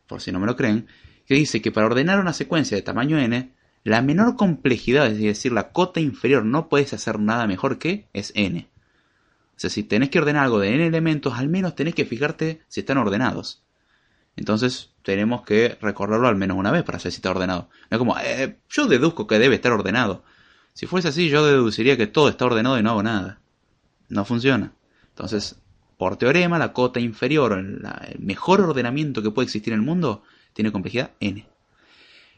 por 0.07 0.19
si 0.19 0.33
no 0.33 0.41
me 0.41 0.45
lo 0.45 0.57
creen, 0.57 0.87
que 1.25 1.35
dice 1.35 1.61
que 1.61 1.71
para 1.71 1.85
ordenar 1.85 2.19
una 2.19 2.33
secuencia 2.33 2.75
de 2.75 2.83
tamaño 2.83 3.17
n, 3.17 3.49
la 3.85 4.01
menor 4.01 4.35
complejidad, 4.35 5.07
es 5.07 5.19
decir, 5.19 5.53
la 5.53 5.71
cota 5.71 6.01
inferior, 6.01 6.43
no 6.43 6.67
puedes 6.67 6.91
hacer 6.91 7.17
nada 7.17 7.47
mejor 7.47 7.77
que 7.77 8.07
es 8.11 8.33
n. 8.35 8.67
O 9.55 9.59
sea, 9.59 9.69
si 9.69 9.83
tenés 9.83 10.09
que 10.09 10.19
ordenar 10.19 10.43
algo 10.43 10.59
de 10.59 10.75
n 10.75 10.85
elementos, 10.85 11.35
al 11.35 11.47
menos 11.47 11.73
tenés 11.73 11.95
que 11.95 12.05
fijarte 12.05 12.59
si 12.67 12.81
están 12.81 12.97
ordenados. 12.97 13.63
Entonces 14.35 14.89
tenemos 15.01 15.43
que 15.43 15.77
recorrerlo 15.79 16.27
al 16.27 16.35
menos 16.35 16.57
una 16.57 16.71
vez 16.71 16.83
para 16.83 16.99
saber 16.99 17.13
si 17.13 17.19
está 17.19 17.31
ordenado. 17.31 17.69
No 17.89 17.95
es 17.95 17.99
como, 17.99 18.19
eh, 18.19 18.57
yo 18.69 18.87
deduzco 18.87 19.27
que 19.27 19.39
debe 19.39 19.55
estar 19.55 19.71
ordenado. 19.71 20.25
Si 20.73 20.87
fuese 20.87 21.07
así, 21.07 21.29
yo 21.29 21.45
deduciría 21.45 21.95
que 21.95 22.07
todo 22.07 22.27
está 22.27 22.45
ordenado 22.45 22.77
y 22.77 22.83
no 22.83 22.89
hago 22.89 23.03
nada. 23.03 23.39
No 24.09 24.25
funciona. 24.25 24.73
Entonces, 25.09 25.59
por 25.97 26.17
teorema, 26.17 26.59
la 26.59 26.73
cota 26.73 26.99
inferior, 26.99 27.53
el 27.53 28.19
mejor 28.19 28.61
ordenamiento 28.61 29.21
que 29.21 29.31
puede 29.31 29.45
existir 29.45 29.73
en 29.73 29.79
el 29.79 29.85
mundo, 29.85 30.23
tiene 30.53 30.71
complejidad 30.71 31.11
n. 31.19 31.45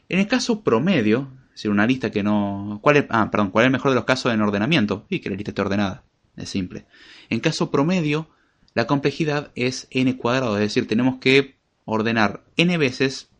En 0.08 0.18
el 0.18 0.26
caso 0.26 0.62
promedio, 0.62 1.30
es 1.48 1.56
decir, 1.56 1.70
una 1.70 1.86
lista 1.86 2.10
que 2.10 2.22
no... 2.22 2.80
¿cuál 2.82 2.96
es, 2.96 3.04
ah, 3.10 3.30
perdón, 3.30 3.50
¿cuál 3.50 3.64
es 3.64 3.66
el 3.66 3.72
mejor 3.72 3.90
de 3.90 3.96
los 3.96 4.04
casos 4.04 4.32
en 4.32 4.40
ordenamiento? 4.40 5.06
Y 5.08 5.20
que 5.20 5.30
la 5.30 5.36
lista 5.36 5.50
esté 5.50 5.62
ordenada. 5.62 6.04
Es 6.36 6.48
simple. 6.48 6.86
En 7.28 7.40
caso 7.40 7.70
promedio, 7.70 8.28
la 8.74 8.86
complejidad 8.86 9.52
es 9.54 9.86
n 9.90 10.16
cuadrado, 10.16 10.56
es 10.56 10.62
decir, 10.62 10.88
tenemos 10.88 11.18
que 11.18 11.56
ordenar 11.84 12.44
n 12.56 12.76
veces 12.78 13.30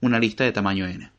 una 0.00 0.18
lista 0.18 0.44
de 0.44 0.52
tamaño 0.52 0.86
n. 0.86 1.10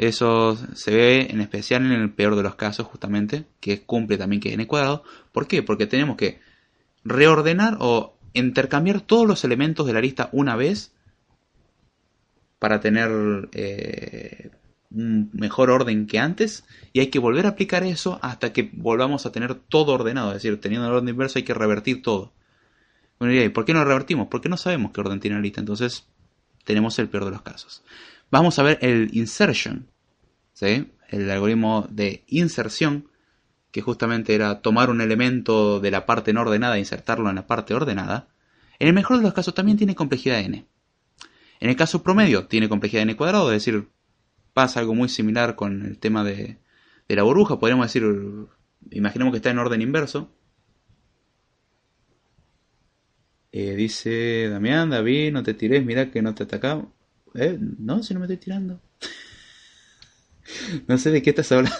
Eso 0.00 0.56
se 0.72 0.94
ve 0.94 1.26
en 1.28 1.42
especial 1.42 1.84
en 1.84 1.92
el 1.92 2.10
peor 2.10 2.34
de 2.34 2.42
los 2.42 2.54
casos, 2.54 2.86
justamente, 2.86 3.44
que 3.60 3.82
cumple 3.82 4.16
también 4.16 4.40
que 4.40 4.54
n 4.54 4.66
cuadrado. 4.66 5.04
¿Por 5.30 5.46
qué? 5.46 5.62
Porque 5.62 5.86
tenemos 5.86 6.16
que 6.16 6.40
reordenar 7.04 7.76
o 7.80 8.16
intercambiar 8.32 9.02
todos 9.02 9.28
los 9.28 9.44
elementos 9.44 9.86
de 9.86 9.92
la 9.92 10.00
lista 10.00 10.30
una 10.32 10.56
vez 10.56 10.94
para 12.58 12.80
tener 12.80 13.50
eh, 13.52 14.48
un 14.90 15.28
mejor 15.34 15.70
orden 15.70 16.06
que 16.06 16.18
antes 16.18 16.64
y 16.94 17.00
hay 17.00 17.08
que 17.08 17.18
volver 17.18 17.44
a 17.44 17.50
aplicar 17.50 17.84
eso 17.84 18.18
hasta 18.22 18.54
que 18.54 18.70
volvamos 18.72 19.26
a 19.26 19.32
tener 19.32 19.54
todo 19.54 19.92
ordenado, 19.92 20.30
es 20.30 20.42
decir, 20.42 20.58
teniendo 20.62 20.86
el 20.86 20.94
orden 20.94 21.10
inverso 21.10 21.38
hay 21.38 21.44
que 21.44 21.52
revertir 21.52 22.00
todo. 22.00 22.32
Bueno, 23.18 23.34
¿y 23.34 23.50
por 23.50 23.66
qué 23.66 23.74
no 23.74 23.84
revertimos? 23.84 24.28
Porque 24.30 24.48
no 24.48 24.56
sabemos 24.56 24.92
qué 24.92 25.02
orden 25.02 25.20
tiene 25.20 25.36
la 25.36 25.42
lista, 25.42 25.60
entonces 25.60 26.06
tenemos 26.64 26.98
el 26.98 27.10
peor 27.10 27.26
de 27.26 27.32
los 27.32 27.42
casos. 27.42 27.82
Vamos 28.30 28.58
a 28.58 28.62
ver 28.62 28.78
el 28.82 29.10
insertion, 29.12 29.88
¿sí? 30.52 30.90
el 31.08 31.30
algoritmo 31.30 31.86
de 31.90 32.24
inserción 32.28 33.08
que 33.72 33.82
justamente 33.82 34.34
era 34.34 34.62
tomar 34.62 34.90
un 34.90 35.00
elemento 35.00 35.80
de 35.80 35.90
la 35.90 36.06
parte 36.06 36.32
no 36.32 36.40
ordenada 36.42 36.76
e 36.76 36.80
insertarlo 36.80 37.28
en 37.28 37.36
la 37.36 37.46
parte 37.46 37.74
ordenada, 37.74 38.28
en 38.78 38.88
el 38.88 38.94
mejor 38.94 39.18
de 39.18 39.24
los 39.24 39.34
casos 39.34 39.54
también 39.54 39.78
tiene 39.78 39.94
complejidad 39.94 40.40
n. 40.40 40.66
En 41.60 41.68
el 41.68 41.76
caso 41.76 42.02
promedio 42.02 42.46
tiene 42.46 42.68
complejidad 42.68 43.02
n 43.02 43.16
cuadrado, 43.16 43.52
es 43.52 43.64
decir, 43.64 43.88
pasa 44.54 44.80
algo 44.80 44.94
muy 44.94 45.08
similar 45.08 45.56
con 45.56 45.84
el 45.84 45.98
tema 45.98 46.24
de, 46.24 46.58
la 47.08 47.22
burbuja, 47.22 47.58
podríamos 47.58 47.86
decir, 47.86 48.04
imaginemos 48.90 49.32
que 49.32 49.38
está 49.38 49.50
en 49.50 49.58
orden 49.58 49.82
inverso. 49.82 50.32
Eh, 53.52 53.74
dice 53.74 54.48
Damián, 54.48 54.90
David, 54.90 55.32
no 55.32 55.42
te 55.42 55.54
tires, 55.54 55.84
mira 55.84 56.10
que 56.10 56.22
no 56.22 56.34
te 56.34 56.44
atacamos. 56.44 56.86
¿Eh? 57.34 57.58
No, 57.78 58.02
si 58.02 58.14
no 58.14 58.20
me 58.20 58.26
estoy 58.26 58.38
tirando. 58.38 58.80
no 60.88 60.98
sé 60.98 61.10
de 61.10 61.22
qué 61.22 61.30
estás 61.30 61.52
hablando. 61.52 61.78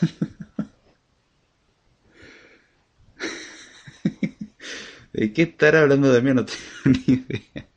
¿De 5.13 5.33
qué 5.33 5.43
estar 5.43 5.77
hablando 5.77 6.13
de 6.13 6.23
mí? 6.23 6.33
No 6.33 6.45
tengo 6.45 6.99
ni 7.07 7.15
idea. 7.15 7.69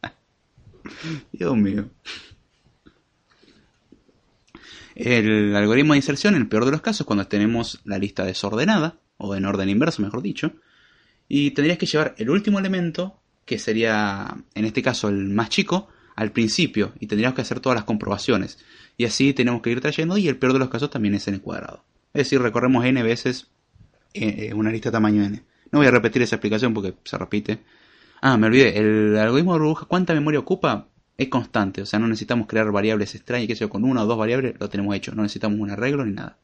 Dios 1.31 1.57
mío. 1.57 1.89
El 4.95 5.55
algoritmo 5.55 5.93
de 5.93 5.97
inserción, 5.97 6.35
en 6.35 6.41
el 6.43 6.47
peor 6.47 6.65
de 6.65 6.71
los 6.71 6.81
casos, 6.81 7.07
cuando 7.07 7.27
tenemos 7.27 7.81
la 7.83 7.97
lista 7.97 8.23
desordenada, 8.23 8.99
o 9.17 9.35
en 9.35 9.45
orden 9.45 9.69
inverso, 9.69 10.01
mejor 10.01 10.21
dicho, 10.21 10.53
y 11.27 11.51
tendrías 11.51 11.79
que 11.79 11.87
llevar 11.87 12.13
el 12.17 12.29
último 12.29 12.59
elemento, 12.59 13.19
que 13.45 13.57
sería, 13.57 14.37
en 14.53 14.65
este 14.65 14.83
caso, 14.83 15.09
el 15.09 15.29
más 15.29 15.49
chico, 15.49 15.89
al 16.15 16.31
principio, 16.31 16.93
y 16.99 17.07
tendríamos 17.07 17.35
que 17.35 17.41
hacer 17.41 17.59
todas 17.59 17.75
las 17.75 17.85
comprobaciones. 17.85 18.59
Y 18.97 19.05
así 19.05 19.33
tenemos 19.33 19.61
que 19.61 19.71
ir 19.71 19.81
trayendo, 19.81 20.17
y 20.17 20.27
el 20.27 20.37
peor 20.37 20.53
de 20.53 20.59
los 20.59 20.69
casos 20.69 20.89
también 20.89 21.15
es 21.15 21.27
n 21.27 21.39
cuadrado. 21.39 21.83
Es 22.13 22.25
decir, 22.25 22.41
recorremos 22.41 22.85
n 22.85 23.01
veces 23.03 23.47
eh, 24.13 24.49
eh, 24.49 24.53
una 24.53 24.71
lista 24.71 24.91
tamaño 24.91 25.23
n. 25.23 25.43
No 25.71 25.79
voy 25.79 25.87
a 25.87 25.91
repetir 25.91 26.21
esa 26.21 26.35
explicación 26.35 26.73
porque 26.73 26.93
se 27.03 27.17
repite. 27.17 27.59
Ah, 28.21 28.37
me 28.37 28.47
olvidé. 28.47 28.77
El 28.77 29.17
algoritmo 29.17 29.53
de 29.53 29.59
burbuja, 29.59 29.85
¿cuánta 29.87 30.13
memoria 30.13 30.39
ocupa? 30.39 30.87
es 31.17 31.29
constante, 31.29 31.81
o 31.81 31.85
sea, 31.85 31.99
no 31.99 32.07
necesitamos 32.07 32.47
crear 32.47 32.71
variables 32.71 33.13
extrañas, 33.15 33.47
que 33.47 33.55
sea 33.55 33.67
con 33.67 33.83
una 33.83 34.03
o 34.03 34.05
dos 34.05 34.17
variables 34.17 34.55
lo 34.59 34.69
tenemos 34.69 34.95
hecho, 34.95 35.13
no 35.13 35.21
necesitamos 35.23 35.59
un 35.59 35.69
arreglo 35.69 36.05
ni 36.05 36.13
nada. 36.13 36.37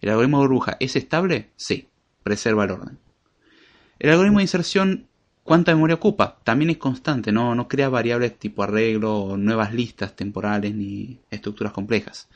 ¿El 0.00 0.10
algoritmo 0.10 0.38
de 0.38 0.46
burbuja 0.46 0.76
es 0.78 0.96
estable? 0.96 1.50
Sí, 1.56 1.88
preserva 2.22 2.64
el 2.64 2.70
orden. 2.70 2.98
El 3.98 4.10
algoritmo 4.10 4.38
de 4.38 4.44
inserción, 4.44 5.06
¿cuánta 5.46 5.72
memoria 5.72 5.94
ocupa? 5.94 6.38
También 6.44 6.70
es 6.70 6.76
constante, 6.76 7.32
no, 7.32 7.54
no 7.54 7.68
crea 7.68 7.88
variables 7.88 8.38
tipo 8.38 8.62
arreglo 8.62 9.36
nuevas 9.38 9.72
listas 9.72 10.14
temporales 10.14 10.74
ni 10.74 11.20
estructuras 11.30 11.72
complejas. 11.72 12.28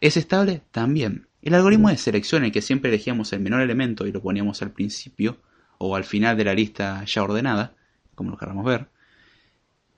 ¿Es 0.00 0.16
estable? 0.16 0.62
También. 0.72 1.28
El 1.40 1.54
algoritmo 1.54 1.88
de 1.88 1.96
selección 1.96 2.42
en 2.42 2.46
el 2.46 2.52
que 2.52 2.60
siempre 2.60 2.90
elegíamos 2.90 3.32
el 3.32 3.40
menor 3.40 3.62
elemento 3.62 4.06
y 4.06 4.12
lo 4.12 4.20
poníamos 4.20 4.60
al 4.60 4.72
principio 4.72 5.38
o 5.78 5.96
al 5.96 6.04
final 6.04 6.36
de 6.36 6.44
la 6.44 6.54
lista 6.54 7.04
ya 7.04 7.22
ordenada, 7.22 7.74
como 8.14 8.30
lo 8.30 8.36
queramos 8.36 8.64
ver. 8.64 8.88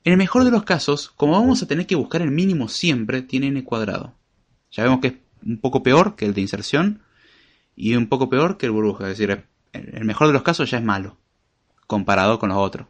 En 0.04 0.12
el 0.12 0.18
mejor 0.18 0.44
de 0.44 0.50
los 0.50 0.64
casos, 0.64 1.10
como 1.16 1.32
vamos 1.32 1.62
a 1.62 1.66
tener 1.66 1.86
que 1.86 1.96
buscar 1.96 2.20
el 2.22 2.30
mínimo 2.30 2.68
siempre, 2.68 3.22
tiene 3.22 3.46
n 3.48 3.64
cuadrado. 3.64 4.14
Ya 4.70 4.84
vemos 4.84 5.00
que 5.00 5.08
es 5.08 5.14
un 5.44 5.58
poco 5.58 5.82
peor 5.82 6.14
que 6.14 6.26
el 6.26 6.34
de 6.34 6.42
inserción 6.42 7.02
y 7.74 7.96
un 7.96 8.08
poco 8.08 8.28
peor 8.28 8.58
que 8.58 8.66
el 8.66 8.72
burbuja. 8.72 9.10
Es 9.10 9.18
decir, 9.18 9.46
el 9.72 10.04
mejor 10.04 10.26
de 10.26 10.34
los 10.34 10.42
casos 10.42 10.70
ya 10.70 10.78
es 10.78 10.84
malo, 10.84 11.16
comparado 11.86 12.38
con 12.38 12.50
los 12.50 12.58
otros. 12.58 12.88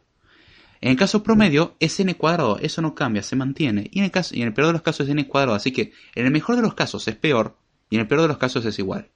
En 0.80 0.90
el 0.90 0.96
caso 0.96 1.22
promedio 1.22 1.76
es 1.80 1.98
n 2.00 2.14
cuadrado, 2.14 2.58
eso 2.58 2.82
no 2.82 2.94
cambia, 2.94 3.22
se 3.22 3.36
mantiene. 3.36 3.88
Y 3.90 4.00
en 4.00 4.04
el, 4.04 4.10
caso, 4.10 4.34
y 4.34 4.42
en 4.42 4.48
el 4.48 4.54
peor 4.54 4.66
de 4.66 4.72
los 4.74 4.82
casos 4.82 5.06
es 5.06 5.12
n 5.12 5.26
cuadrado, 5.26 5.56
así 5.56 5.72
que 5.72 5.92
en 6.14 6.26
el 6.26 6.32
mejor 6.32 6.56
de 6.56 6.62
los 6.62 6.74
casos 6.74 7.08
es 7.08 7.16
peor 7.16 7.56
y 7.88 7.96
en 7.96 8.02
el 8.02 8.08
peor 8.08 8.22
de 8.22 8.28
los 8.28 8.38
casos 8.38 8.64
es 8.64 8.78
igual 8.78 9.10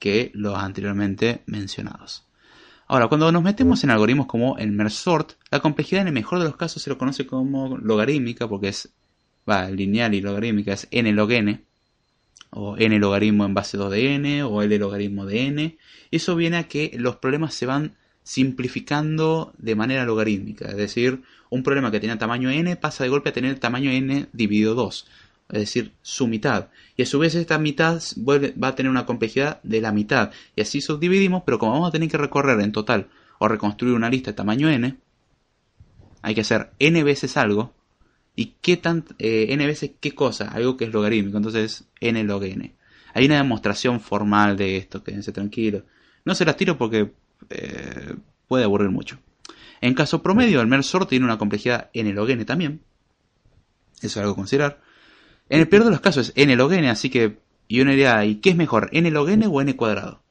que 0.00 0.32
los 0.34 0.56
anteriormente 0.56 1.44
mencionados. 1.46 2.26
Ahora, 2.88 3.06
cuando 3.06 3.30
nos 3.30 3.44
metemos 3.44 3.84
en 3.84 3.90
algoritmos 3.90 4.26
como 4.26 4.58
el 4.58 4.72
merge 4.72 4.96
sort, 4.96 5.34
la 5.52 5.60
complejidad 5.60 6.02
en 6.02 6.08
el 6.08 6.14
mejor 6.14 6.40
de 6.40 6.46
los 6.46 6.56
casos 6.56 6.82
se 6.82 6.90
lo 6.90 6.98
conoce 6.98 7.24
como 7.24 7.76
logarítmica 7.76 8.48
porque 8.48 8.68
es 8.68 8.92
va, 9.48 9.70
lineal 9.70 10.12
y 10.14 10.20
logarítmica 10.20 10.72
es 10.72 10.88
n 10.90 11.12
log 11.12 11.30
n 11.30 11.64
o 12.50 12.76
n 12.76 12.98
logaritmo 12.98 13.44
en 13.44 13.54
base 13.54 13.76
2 13.76 13.92
de 13.92 14.14
n 14.16 14.42
o 14.42 14.60
l 14.60 14.78
logaritmo 14.78 15.24
de 15.24 15.46
n. 15.46 15.78
Eso 16.10 16.34
viene 16.34 16.56
a 16.56 16.66
que 16.66 16.90
los 16.96 17.16
problemas 17.16 17.54
se 17.54 17.66
van 17.66 17.96
simplificando 18.30 19.52
de 19.58 19.74
manera 19.74 20.04
logarítmica, 20.04 20.68
es 20.68 20.76
decir, 20.76 21.20
un 21.48 21.64
problema 21.64 21.90
que 21.90 21.98
tenía 21.98 22.16
tamaño 22.16 22.48
n 22.48 22.76
pasa 22.76 23.02
de 23.02 23.10
golpe 23.10 23.30
a 23.30 23.32
tener 23.32 23.58
tamaño 23.58 23.90
n 23.90 24.28
dividido 24.32 24.76
2, 24.76 25.08
es 25.48 25.58
decir, 25.58 25.90
su 26.00 26.28
mitad. 26.28 26.68
Y 26.96 27.02
a 27.02 27.06
su 27.06 27.18
vez 27.18 27.34
esta 27.34 27.58
mitad 27.58 28.00
va 28.24 28.68
a 28.68 28.74
tener 28.76 28.88
una 28.88 29.04
complejidad 29.04 29.60
de 29.64 29.80
la 29.80 29.90
mitad. 29.90 30.30
Y 30.54 30.60
así 30.60 30.80
subdividimos, 30.80 31.42
pero 31.44 31.58
como 31.58 31.72
vamos 31.72 31.88
a 31.88 31.90
tener 31.90 32.08
que 32.08 32.18
recorrer 32.18 32.60
en 32.60 32.70
total 32.70 33.08
o 33.40 33.48
reconstruir 33.48 33.94
una 33.94 34.08
lista 34.08 34.30
de 34.30 34.36
tamaño 34.36 34.70
n, 34.70 34.96
hay 36.22 36.34
que 36.36 36.42
hacer 36.42 36.70
n 36.78 37.02
veces 37.02 37.36
algo, 37.36 37.74
¿Y 38.36 38.54
qué 38.60 38.76
tan, 38.76 39.06
eh, 39.18 39.46
n 39.50 39.66
veces 39.66 39.90
qué 39.98 40.12
cosa? 40.12 40.52
Algo 40.52 40.76
que 40.76 40.84
es 40.84 40.92
logarítmico, 40.92 41.36
entonces 41.36 41.88
n 41.98 42.22
log 42.22 42.44
n. 42.44 42.72
Hay 43.12 43.26
una 43.26 43.38
demostración 43.38 44.00
formal 44.00 44.56
de 44.56 44.76
esto, 44.76 45.02
quédense 45.02 45.32
tranquilos. 45.32 45.82
No 46.24 46.36
se 46.36 46.44
las 46.44 46.56
tiro 46.56 46.78
porque 46.78 47.10
eh, 47.50 48.14
puede 48.48 48.64
aburrir 48.64 48.90
mucho. 48.90 49.18
En 49.80 49.94
caso 49.94 50.22
promedio, 50.22 50.60
el 50.60 50.66
mersor 50.66 51.06
tiene 51.06 51.24
una 51.24 51.38
complejidad 51.38 51.90
n 51.92 52.12
log 52.12 52.30
n 52.30 52.44
también. 52.44 52.82
Eso 53.96 54.06
es 54.06 54.16
algo 54.18 54.32
a 54.32 54.36
considerar. 54.36 54.80
En 55.48 55.60
el 55.60 55.68
peor 55.68 55.84
de 55.84 55.90
los 55.90 56.00
casos 56.00 56.28
es 56.28 56.32
n 56.36 56.54
log 56.56 56.72
n, 56.72 56.88
así 56.88 57.10
que 57.10 57.38
y 57.68 57.80
uno 57.80 57.90
diría, 57.92 58.24
¿y 58.24 58.36
qué 58.36 58.50
es 58.50 58.56
mejor, 58.56 58.88
n 58.92 59.10
log 59.10 59.28
n 59.28 59.46
o 59.46 59.60
n 59.60 59.76
cuadrado? 59.76 60.22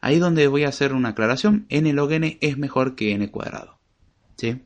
Ahí 0.00 0.18
donde 0.18 0.46
voy 0.46 0.64
a 0.64 0.68
hacer 0.68 0.92
una 0.92 1.10
aclaración, 1.10 1.66
n 1.68 1.92
log 1.92 2.12
n 2.12 2.38
es 2.40 2.58
mejor 2.58 2.94
que 2.94 3.12
n 3.12 3.30
cuadrado. 3.30 3.78
¿Sí? 4.36 4.60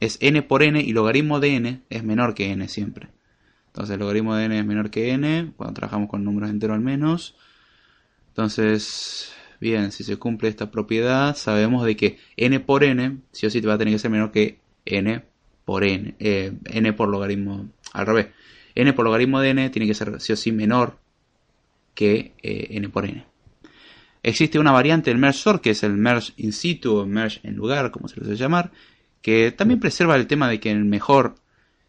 es 0.00 0.18
n 0.20 0.42
por 0.42 0.62
n 0.62 0.80
y 0.80 0.92
logaritmo 0.92 1.40
de 1.40 1.56
n 1.56 1.82
es 1.90 2.04
menor 2.04 2.34
que 2.34 2.50
n 2.50 2.68
siempre. 2.68 3.08
Entonces 3.66 3.94
el 3.94 4.00
logaritmo 4.00 4.34
de 4.34 4.44
n 4.44 4.58
es 4.58 4.66
menor 4.66 4.90
que 4.90 5.10
n 5.12 5.52
cuando 5.56 5.74
trabajamos 5.74 6.08
con 6.08 6.24
números 6.24 6.50
enteros 6.50 6.76
al 6.76 6.80
menos. 6.80 7.36
Entonces, 8.28 9.32
bien, 9.60 9.92
si 9.92 10.04
se 10.04 10.16
cumple 10.16 10.48
esta 10.48 10.70
propiedad, 10.70 11.36
sabemos 11.36 11.84
de 11.84 11.96
que 11.96 12.18
n 12.36 12.60
por 12.60 12.84
n, 12.84 13.18
sí 13.32 13.46
o 13.46 13.50
sí 13.50 13.60
va 13.60 13.74
a 13.74 13.78
tener 13.78 13.94
que 13.94 13.98
ser 13.98 14.10
menor 14.10 14.30
que 14.30 14.58
n 14.84 15.22
por 15.64 15.84
n. 15.84 16.14
Eh, 16.18 16.52
n 16.64 16.92
por 16.92 17.08
logaritmo, 17.08 17.68
al 17.92 18.06
revés. 18.06 18.28
n 18.74 18.92
por 18.92 19.04
logaritmo 19.04 19.40
de 19.40 19.50
n 19.50 19.70
tiene 19.70 19.86
que 19.86 19.94
ser 19.94 20.20
sí 20.20 20.32
o 20.32 20.36
sí 20.36 20.52
menor 20.52 20.98
que 21.94 22.32
eh, 22.42 22.68
n 22.70 22.88
por 22.88 23.04
n. 23.04 23.24
Existe 24.22 24.58
una 24.58 24.72
variante 24.72 25.10
del 25.10 25.18
merge 25.18 25.38
sort, 25.38 25.62
que 25.62 25.70
es 25.70 25.82
el 25.82 25.94
merge 25.94 26.32
in 26.36 26.52
situ 26.52 26.96
o 26.96 27.06
merge 27.06 27.40
en 27.44 27.54
lugar, 27.56 27.90
como 27.90 28.08
se 28.08 28.16
lo 28.16 28.24
suele 28.24 28.38
llamar, 28.38 28.72
que 29.22 29.52
también 29.52 29.80
preserva 29.80 30.16
el 30.16 30.26
tema 30.26 30.48
de 30.48 30.60
que 30.60 30.70
en 30.70 30.78
el 30.78 30.84
mejor 30.84 31.36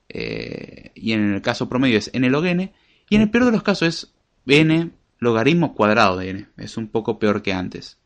eh, 0.09 0.91
y 0.95 1.13
en 1.13 1.34
el 1.34 1.41
caso 1.41 1.70
promedio 1.70 1.97
es 1.97 2.09
n 2.13 2.30
log 2.30 2.45
n, 2.45 2.74
y 3.09 3.15
en 3.15 3.22
el 3.22 3.30
peor 3.30 3.45
de 3.45 3.51
los 3.51 3.63
casos 3.63 3.88
es 3.88 4.13
n 4.45 4.91
logaritmo 5.20 5.76
cuadrado 5.76 6.17
de 6.17 6.30
n, 6.30 6.47
es 6.57 6.78
un 6.78 6.88
poco 6.88 7.20
peor 7.20 7.41
que 7.41 7.53
antes. 7.53 7.99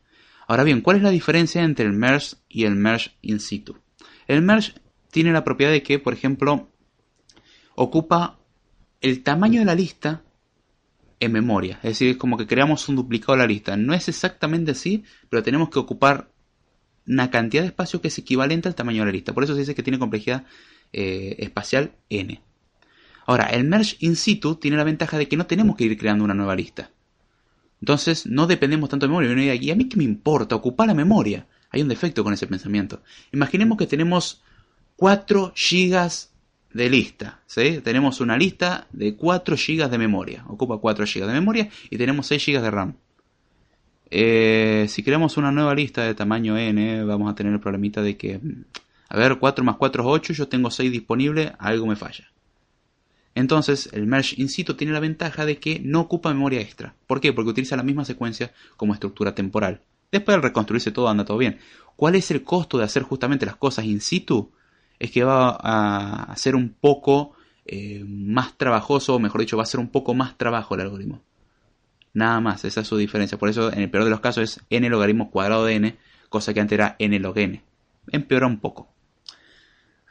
Ahora 0.46 0.64
bien, 0.64 0.80
¿cuál 0.82 0.98
es 0.98 1.02
la 1.02 1.10
diferencia 1.10 1.62
entre 1.62 1.86
el 1.86 1.92
merge 1.92 2.36
y 2.48 2.64
el 2.64 2.74
merge 2.74 3.12
in 3.22 3.40
situ? 3.40 3.78
El 4.26 4.42
merge 4.42 4.74
tiene 5.10 5.32
la 5.32 5.44
propiedad 5.44 5.72
de 5.72 5.82
que, 5.82 5.98
por 5.98 6.12
ejemplo, 6.12 6.70
ocupa 7.76 8.38
el 9.00 9.22
tamaño 9.22 9.60
de 9.60 9.66
la 9.66 9.74
lista 9.74 10.22
en 11.20 11.32
memoria. 11.32 11.76
Es 11.76 11.90
decir, 11.90 12.10
es 12.10 12.16
como 12.16 12.36
que 12.36 12.46
creamos 12.46 12.88
un 12.88 12.96
duplicado 12.96 13.32
de 13.32 13.38
la 13.38 13.46
lista. 13.46 13.76
No 13.76 13.94
es 13.94 14.08
exactamente 14.08 14.72
así, 14.72 15.04
pero 15.28 15.42
tenemos 15.42 15.70
que 15.70 15.78
ocupar 15.78 16.30
una 17.06 17.30
cantidad 17.30 17.62
de 17.62 17.68
espacio 17.68 18.00
que 18.00 18.08
es 18.08 18.18
equivalente 18.18 18.68
al 18.68 18.74
tamaño 18.74 19.00
de 19.00 19.06
la 19.06 19.12
lista. 19.12 19.32
Por 19.32 19.44
eso 19.44 19.54
se 19.54 19.60
dice 19.60 19.74
que 19.74 19.82
tiene 19.82 19.98
complejidad 19.98 20.44
eh, 20.92 21.36
espacial 21.38 21.92
n. 22.08 22.42
Ahora, 23.26 23.46
el 23.46 23.64
merge 23.64 23.96
in 24.00 24.16
situ 24.16 24.56
tiene 24.56 24.76
la 24.76 24.84
ventaja 24.84 25.16
de 25.16 25.28
que 25.28 25.36
no 25.36 25.46
tenemos 25.46 25.76
que 25.76 25.84
ir 25.84 25.96
creando 25.96 26.24
una 26.24 26.34
nueva 26.34 26.54
lista. 26.54 26.90
Entonces, 27.84 28.24
no 28.24 28.46
dependemos 28.46 28.88
tanto 28.88 29.06
de 29.06 29.12
memoria. 29.12 29.54
Y 29.56 29.70
a 29.70 29.76
mí 29.76 29.90
qué 29.90 29.98
me 29.98 30.04
importa 30.04 30.56
ocupar 30.56 30.86
la 30.86 30.94
memoria. 30.94 31.46
Hay 31.68 31.82
un 31.82 31.88
defecto 31.88 32.24
con 32.24 32.32
ese 32.32 32.46
pensamiento. 32.46 33.02
Imaginemos 33.30 33.76
que 33.76 33.86
tenemos 33.86 34.42
4 34.96 35.52
GB 35.54 36.10
de 36.72 36.88
lista. 36.88 37.42
¿sí? 37.44 37.82
Tenemos 37.84 38.22
una 38.22 38.38
lista 38.38 38.86
de 38.90 39.14
4 39.16 39.54
GB 39.54 39.90
de 39.90 39.98
memoria. 39.98 40.46
Ocupa 40.48 40.78
4 40.78 41.04
GB 41.04 41.26
de 41.26 41.32
memoria 41.34 41.68
y 41.90 41.98
tenemos 41.98 42.26
6 42.28 42.46
GB 42.46 42.62
de 42.62 42.70
RAM. 42.70 42.94
Eh, 44.10 44.86
si 44.88 45.02
creamos 45.02 45.36
una 45.36 45.52
nueva 45.52 45.74
lista 45.74 46.04
de 46.04 46.14
tamaño 46.14 46.56
n, 46.56 47.04
vamos 47.04 47.30
a 47.30 47.34
tener 47.34 47.52
el 47.52 47.60
problemita 47.60 48.00
de 48.00 48.16
que, 48.16 48.40
a 49.10 49.16
ver, 49.18 49.38
4 49.38 49.62
más 49.62 49.76
4 49.76 50.02
es 50.02 50.08
8, 50.08 50.32
yo 50.32 50.48
tengo 50.48 50.70
6 50.70 50.90
disponible, 50.90 51.52
algo 51.58 51.86
me 51.86 51.96
falla. 51.96 52.32
Entonces, 53.34 53.88
el 53.92 54.06
merge 54.06 54.40
in 54.40 54.48
situ 54.48 54.74
tiene 54.74 54.92
la 54.92 55.00
ventaja 55.00 55.44
de 55.44 55.58
que 55.58 55.80
no 55.80 56.00
ocupa 56.00 56.32
memoria 56.32 56.60
extra. 56.60 56.94
¿Por 57.06 57.20
qué? 57.20 57.32
Porque 57.32 57.50
utiliza 57.50 57.76
la 57.76 57.82
misma 57.82 58.04
secuencia 58.04 58.52
como 58.76 58.94
estructura 58.94 59.34
temporal. 59.34 59.82
Después 60.12 60.36
de 60.36 60.42
reconstruirse 60.42 60.92
todo, 60.92 61.08
anda 61.08 61.24
todo 61.24 61.38
bien. 61.38 61.58
¿Cuál 61.96 62.14
es 62.14 62.30
el 62.30 62.44
costo 62.44 62.78
de 62.78 62.84
hacer 62.84 63.02
justamente 63.02 63.46
las 63.46 63.56
cosas 63.56 63.84
in 63.84 64.00
situ? 64.00 64.52
Es 65.00 65.10
que 65.10 65.24
va 65.24 65.50
a 65.60 66.36
ser 66.36 66.54
un 66.54 66.70
poco 66.70 67.32
eh, 67.66 68.04
más 68.06 68.56
trabajoso, 68.56 69.16
o 69.16 69.18
mejor 69.18 69.40
dicho, 69.40 69.56
va 69.56 69.64
a 69.64 69.66
ser 69.66 69.80
un 69.80 69.88
poco 69.88 70.14
más 70.14 70.38
trabajo 70.38 70.74
el 70.74 70.82
algoritmo. 70.82 71.22
Nada 72.12 72.40
más, 72.40 72.64
esa 72.64 72.82
es 72.82 72.86
su 72.86 72.96
diferencia. 72.96 73.38
Por 73.38 73.48
eso, 73.48 73.72
en 73.72 73.80
el 73.80 73.90
peor 73.90 74.04
de 74.04 74.10
los 74.10 74.20
casos, 74.20 74.44
es 74.44 74.60
n 74.70 74.88
logaritmo 74.88 75.32
cuadrado 75.32 75.64
de 75.64 75.74
n, 75.74 75.96
cosa 76.28 76.54
que 76.54 76.60
antes 76.60 76.76
era 76.76 76.94
n 77.00 77.18
log 77.18 77.36
n. 77.38 77.62
Empeora 78.12 78.46
un 78.46 78.60
poco. 78.60 78.93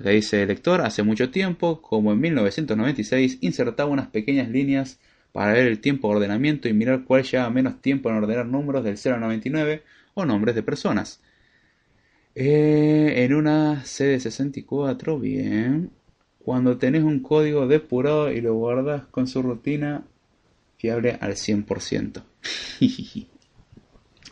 Acá 0.03 0.09
dice 0.09 0.41
el 0.41 0.49
lector, 0.49 0.81
hace 0.81 1.01
mucho 1.01 1.31
tiempo, 1.31 1.81
como 1.81 2.11
en 2.11 2.19
1996, 2.19 3.37
insertaba 3.39 3.89
unas 3.89 4.07
pequeñas 4.07 4.49
líneas 4.49 4.99
para 5.31 5.53
ver 5.53 5.65
el 5.65 5.79
tiempo 5.79 6.09
de 6.09 6.15
ordenamiento 6.15 6.67
y 6.67 6.73
mirar 6.73 7.05
cuál 7.05 7.23
lleva 7.23 7.49
menos 7.49 7.81
tiempo 7.81 8.09
en 8.09 8.17
ordenar 8.17 8.45
números 8.45 8.83
del 8.83 8.97
0 8.97 9.15
al 9.15 9.21
99 9.21 9.81
o 10.15 10.25
nombres 10.25 10.55
de 10.55 10.61
personas. 10.61 11.21
Eh, 12.35 13.13
en 13.15 13.33
una 13.33 13.81
CD64, 13.85 15.21
bien. 15.21 15.91
Cuando 16.37 16.77
tenés 16.77 17.03
un 17.03 17.21
código 17.21 17.65
depurado 17.65 18.29
y 18.29 18.41
lo 18.41 18.55
guardas 18.55 19.03
con 19.05 19.25
su 19.25 19.41
rutina 19.41 20.03
fiable 20.75 21.17
al 21.21 21.35
100%. 21.37 22.23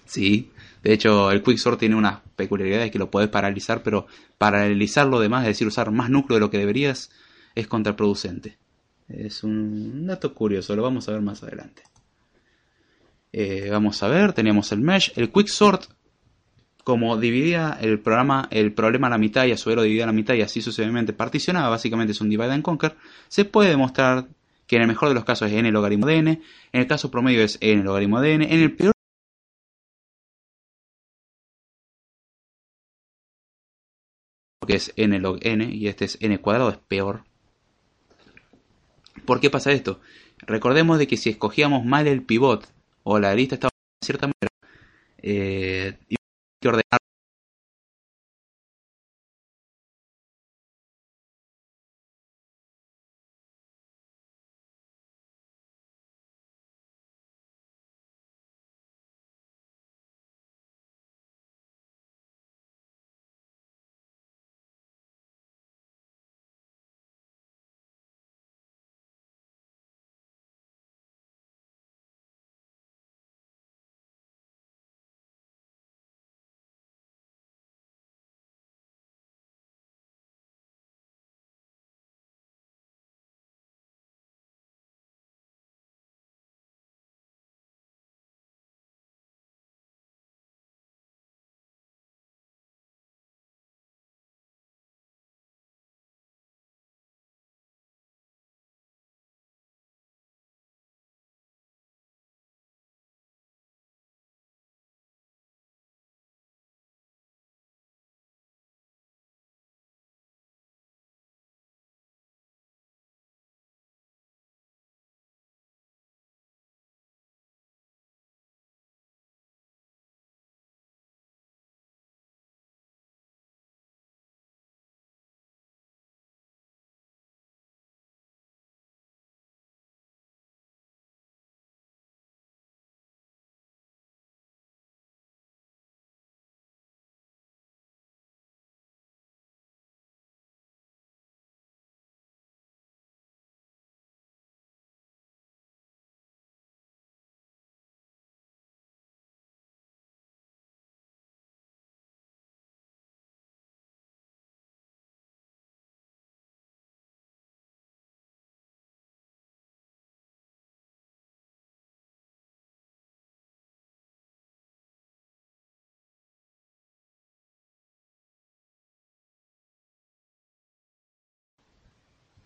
sí, 0.06 0.52
de 0.84 0.94
hecho 0.94 1.32
el 1.32 1.44
Quicksort 1.44 1.80
tiene 1.80 1.96
una 1.96 2.22
peculiaridad 2.36 2.90
que 2.90 3.00
lo 3.00 3.12
puedes 3.12 3.30
paralizar, 3.30 3.84
pero 3.84 4.08
paralizar 4.38 5.08
lo 5.08 5.20
demás, 5.20 5.44
es 5.44 5.50
decir, 5.50 5.68
usar 5.68 5.92
más 5.92 6.10
núcleo 6.10 6.38
de 6.38 6.42
lo 6.42 6.50
que 6.50 6.58
deberías, 6.58 7.12
es 7.56 7.68
contraproducente. 7.68 8.58
Es 9.08 9.44
un 9.44 10.08
dato 10.08 10.34
curioso, 10.34 10.76
lo 10.76 10.84
vamos 10.84 11.08
a 11.10 11.12
ver 11.12 11.22
más 11.22 11.44
adelante. 11.44 11.84
Eh, 13.34 13.70
vamos 13.70 14.02
a 14.04 14.08
ver, 14.08 14.34
teníamos 14.34 14.72
el 14.72 14.82
mesh, 14.82 15.14
el 15.16 15.32
quicksort, 15.32 15.84
como 16.84 17.18
dividía 17.18 17.78
el 17.80 18.00
programa, 18.00 18.48
el 18.52 18.74
problema 18.74 19.08
a 19.08 19.12
la 19.12 19.18
mitad 19.18 19.46
y 19.46 19.52
a 19.52 19.58
su 19.58 19.70
dividía 19.70 20.04
a 20.04 20.08
la 20.08 20.14
mitad 20.14 20.34
y 20.34 20.42
así 20.42 20.62
sucesivamente 20.62 21.14
particionaba, 21.14 21.70
básicamente 21.70 22.12
es 22.12 22.22
un 22.22 22.30
divide 22.30 22.52
and 22.52 22.64
conquer, 22.64 22.96
se 23.28 23.46
puede 23.46 23.70
demostrar 23.70 24.28
que 24.68 24.78
en 24.78 24.84
el 24.84 24.88
mejor 24.88 25.10
de 25.10 25.16
los 25.16 25.26
casos 25.26 25.50
es 25.50 25.58
n 25.58 25.72
logaritmo 25.72 26.08
de 26.08 26.16
n, 26.16 26.42
en 26.72 26.82
el 26.82 26.88
caso 26.88 27.12
promedio 27.12 27.44
es 27.44 27.58
n 27.62 27.84
logaritmo 27.84 28.20
de 28.20 28.34
n, 28.34 28.54
en 28.54 28.60
el 28.62 28.76
peor 28.76 28.94
que 34.72 34.78
es 34.78 34.94
n 34.96 35.20
log 35.20 35.38
n 35.42 35.66
y 35.66 35.90
este 35.90 36.06
es 36.06 36.18
n 36.22 36.40
cuadrado, 36.40 36.70
es 36.70 36.78
peor. 36.78 37.26
¿Por 39.26 39.42
qué 39.42 39.50
pasa 39.50 39.74
esto? 39.74 40.00
Recordemos 40.40 40.98
de 40.98 41.08
que 41.08 41.18
si 41.18 41.30
escogíamos 41.30 41.84
mal 41.84 42.08
el 42.08 42.24
pivot 42.24 42.66
o 43.04 43.20
la 43.20 43.32
arista 43.32 43.56
estaba 43.56 43.72
de 43.72 44.06
cierta 44.06 44.28
manera, 44.28 44.72
eh, 45.18 45.98
y 46.08 46.16
que 46.62 46.70
ordenar 46.70 47.00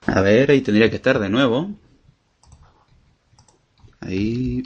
A 0.08 0.22
ver, 0.22 0.52
ahí 0.52 0.62
tendría 0.62 0.90
que 0.90 0.98
estar 0.98 1.20
de 1.20 1.30
nuevo. 1.30 1.74
Ahí. 4.00 4.64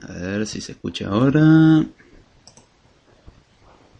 A 0.00 0.12
ver 0.12 0.46
si 0.46 0.60
se 0.60 0.72
escucha 0.72 1.08
ahora. 1.08 1.84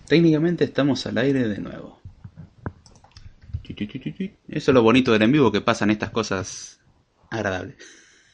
Técnicamente 0.07 0.65
estamos 0.65 1.07
al 1.07 1.19
aire 1.19 1.49
de 1.49 1.59
nuevo. 1.59 2.01
Eso 4.49 4.71
es 4.71 4.75
lo 4.75 4.83
bonito 4.83 5.13
del 5.13 5.23
en 5.23 5.33
vivo, 5.33 5.51
que 5.51 5.61
pasan 5.61 5.91
estas 5.91 6.11
cosas 6.11 6.79
agradables. 7.31 7.77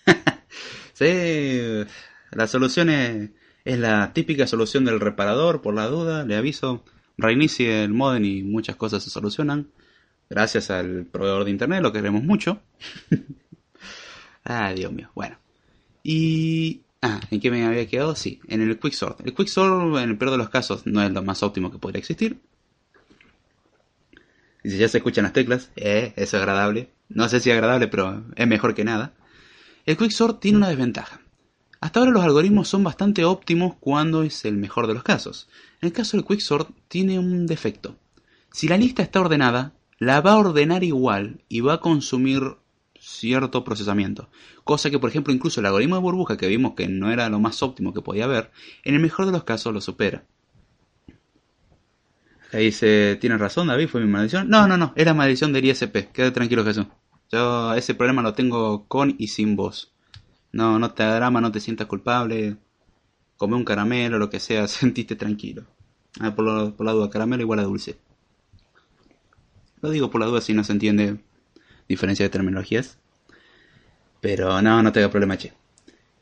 sí, 0.93 1.85
la 2.33 2.47
solución 2.47 2.91
es, 2.91 3.31
es 3.65 3.79
la 3.79 4.13
típica 4.13 4.47
solución 4.47 4.85
del 4.85 5.01
reparador, 5.01 5.63
por 5.63 5.75
la 5.75 5.87
duda, 5.87 6.25
le 6.25 6.37
aviso 6.37 6.85
reinicie 7.21 7.85
el 7.85 7.93
modem 7.93 8.25
y 8.25 8.43
muchas 8.43 8.77
cosas 8.77 9.03
se 9.03 9.11
solucionan. 9.11 9.69
Gracias 10.29 10.71
al 10.71 11.07
proveedor 11.07 11.45
de 11.45 11.51
internet, 11.51 11.83
lo 11.83 11.93
queremos 11.93 12.23
mucho. 12.23 12.61
ah, 14.45 14.73
Dios 14.73 14.93
mío. 14.93 15.11
Bueno. 15.15 15.39
Y... 16.03 16.83
Ah, 17.03 17.19
¿en 17.31 17.41
qué 17.41 17.51
me 17.51 17.65
había 17.65 17.89
quedado? 17.89 18.15
Sí, 18.15 18.41
en 18.47 18.61
el 18.61 18.79
Quicksort. 18.79 19.27
El 19.27 19.35
Quicksort, 19.35 19.97
en 19.99 20.11
el 20.11 20.19
peor 20.19 20.33
de 20.33 20.37
los 20.37 20.51
casos, 20.51 20.87
no 20.87 21.03
es 21.03 21.11
lo 21.11 21.23
más 21.23 21.43
óptimo 21.43 21.71
que 21.71 21.79
podría 21.79 21.99
existir. 21.99 22.39
Y 24.63 24.71
si 24.71 24.79
ya 24.79 24.89
se 24.89 24.99
escuchan 24.99 25.25
las 25.25 25.33
teclas, 25.33 25.71
eh, 25.77 26.13
es 26.17 26.35
agradable. 26.35 26.91
No 27.09 27.29
sé 27.29 27.41
si 27.41 27.51
es 27.51 27.55
agradable, 27.55 27.89
pero 27.89 28.25
es 28.37 28.47
mejor 28.47 28.75
que 28.75 28.85
nada. 28.85 29.15
El 29.87 29.97
Quicksort 29.97 30.41
tiene 30.41 30.59
una 30.59 30.69
desventaja. 30.69 31.21
Hasta 31.81 32.01
ahora 32.01 32.13
los 32.13 32.23
algoritmos 32.23 32.69
son 32.69 32.85
bastante 32.85 33.25
óptimos 33.25 33.75
cuando 33.81 34.23
es 34.23 34.45
el 34.45 34.57
mejor 34.57 34.87
de 34.87 34.95
los 34.95 35.03
casos. 35.03 35.49
En 35.81 35.87
el 35.87 35.93
caso 35.93 36.17
del 36.17 36.27
Quicksort 36.27 36.71
tiene 36.89 37.19
un 37.19 37.47
defecto. 37.47 37.97
Si 38.53 38.69
la 38.69 38.77
lista 38.77 39.03
está 39.03 39.21
ordenada, 39.21 39.73
la 39.99 40.21
va 40.21 40.33
a 40.33 40.39
ordenar 40.39 40.85
igual 40.85 41.43
y 41.49 41.61
va 41.61 41.75
a 41.75 41.81
consumir 41.81 42.57
cierto 42.99 43.65
procesamiento. 43.65 44.29
Cosa 44.63 44.91
que, 44.91 44.99
por 44.99 45.09
ejemplo, 45.09 45.33
incluso 45.33 45.61
el 45.61 45.67
algoritmo 45.67 45.97
de 45.97 46.03
burbuja 46.03 46.37
que 46.37 46.49
vimos 46.49 46.75
que 46.75 46.87
no 46.87 47.11
era 47.11 47.31
lo 47.31 47.41
más 47.41 47.63
óptimo 47.63 47.95
que 47.95 48.03
podía 48.03 48.25
haber, 48.25 48.51
en 48.85 48.95
el 48.95 49.01
mejor 49.01 49.25
de 49.25 49.33
los 49.33 49.45
casos 49.45 49.73
lo 49.73 49.81
supera. 49.81 50.25
Ahí 52.53 52.67
dice, 52.67 53.17
¿tienes 53.21 53.39
razón 53.39 53.69
David? 53.69 53.89
¿Fue 53.89 54.01
mi 54.01 54.09
maldición? 54.09 54.51
No, 54.51 54.67
no, 54.67 54.77
no, 54.77 54.93
era 54.97 55.15
maldición 55.15 55.53
del 55.53 55.65
ISP. 55.65 56.13
Quédate 56.13 56.33
tranquilo 56.33 56.65
Jesús. 56.65 56.87
Yo 57.31 57.73
ese 57.75 57.95
problema 57.95 58.23
lo 58.23 58.35
tengo 58.35 58.87
con 58.87 59.15
y 59.19 59.29
sin 59.29 59.57
voz. 59.57 59.93
No, 60.53 60.79
no 60.79 60.93
te 60.93 61.05
drama, 61.05 61.41
no 61.41 61.53
te 61.53 61.61
sientas 61.61 61.87
culpable. 61.87 62.57
Come 63.37 63.57
un 63.57 63.65
caramelo, 63.65 64.19
lo 64.19 64.31
que 64.31 64.41
sea, 64.41 64.67
sentiste 64.69 65.17
tranquilo. 65.17 65.65
Ah, 66.19 66.35
por, 66.35 66.45
la 66.45 66.93
duda, 66.93 67.11
caramelo 67.11 67.43
igual 67.43 67.61
a 67.61 67.65
dulce. 67.65 67.99
Lo 69.81 69.91
digo 69.91 70.11
por 70.11 70.21
la 70.21 70.27
duda 70.27 70.41
si 70.41 70.53
no 70.53 70.65
se 70.65 70.73
entiende 70.73 71.21
diferencia 71.89 72.25
de 72.25 72.31
terminologías. 72.31 72.99
Pero 74.21 74.61
no, 74.61 74.83
no 74.83 74.93
te 74.93 75.01
haga 75.01 75.11
problema, 75.11 75.39
che. 75.39 75.53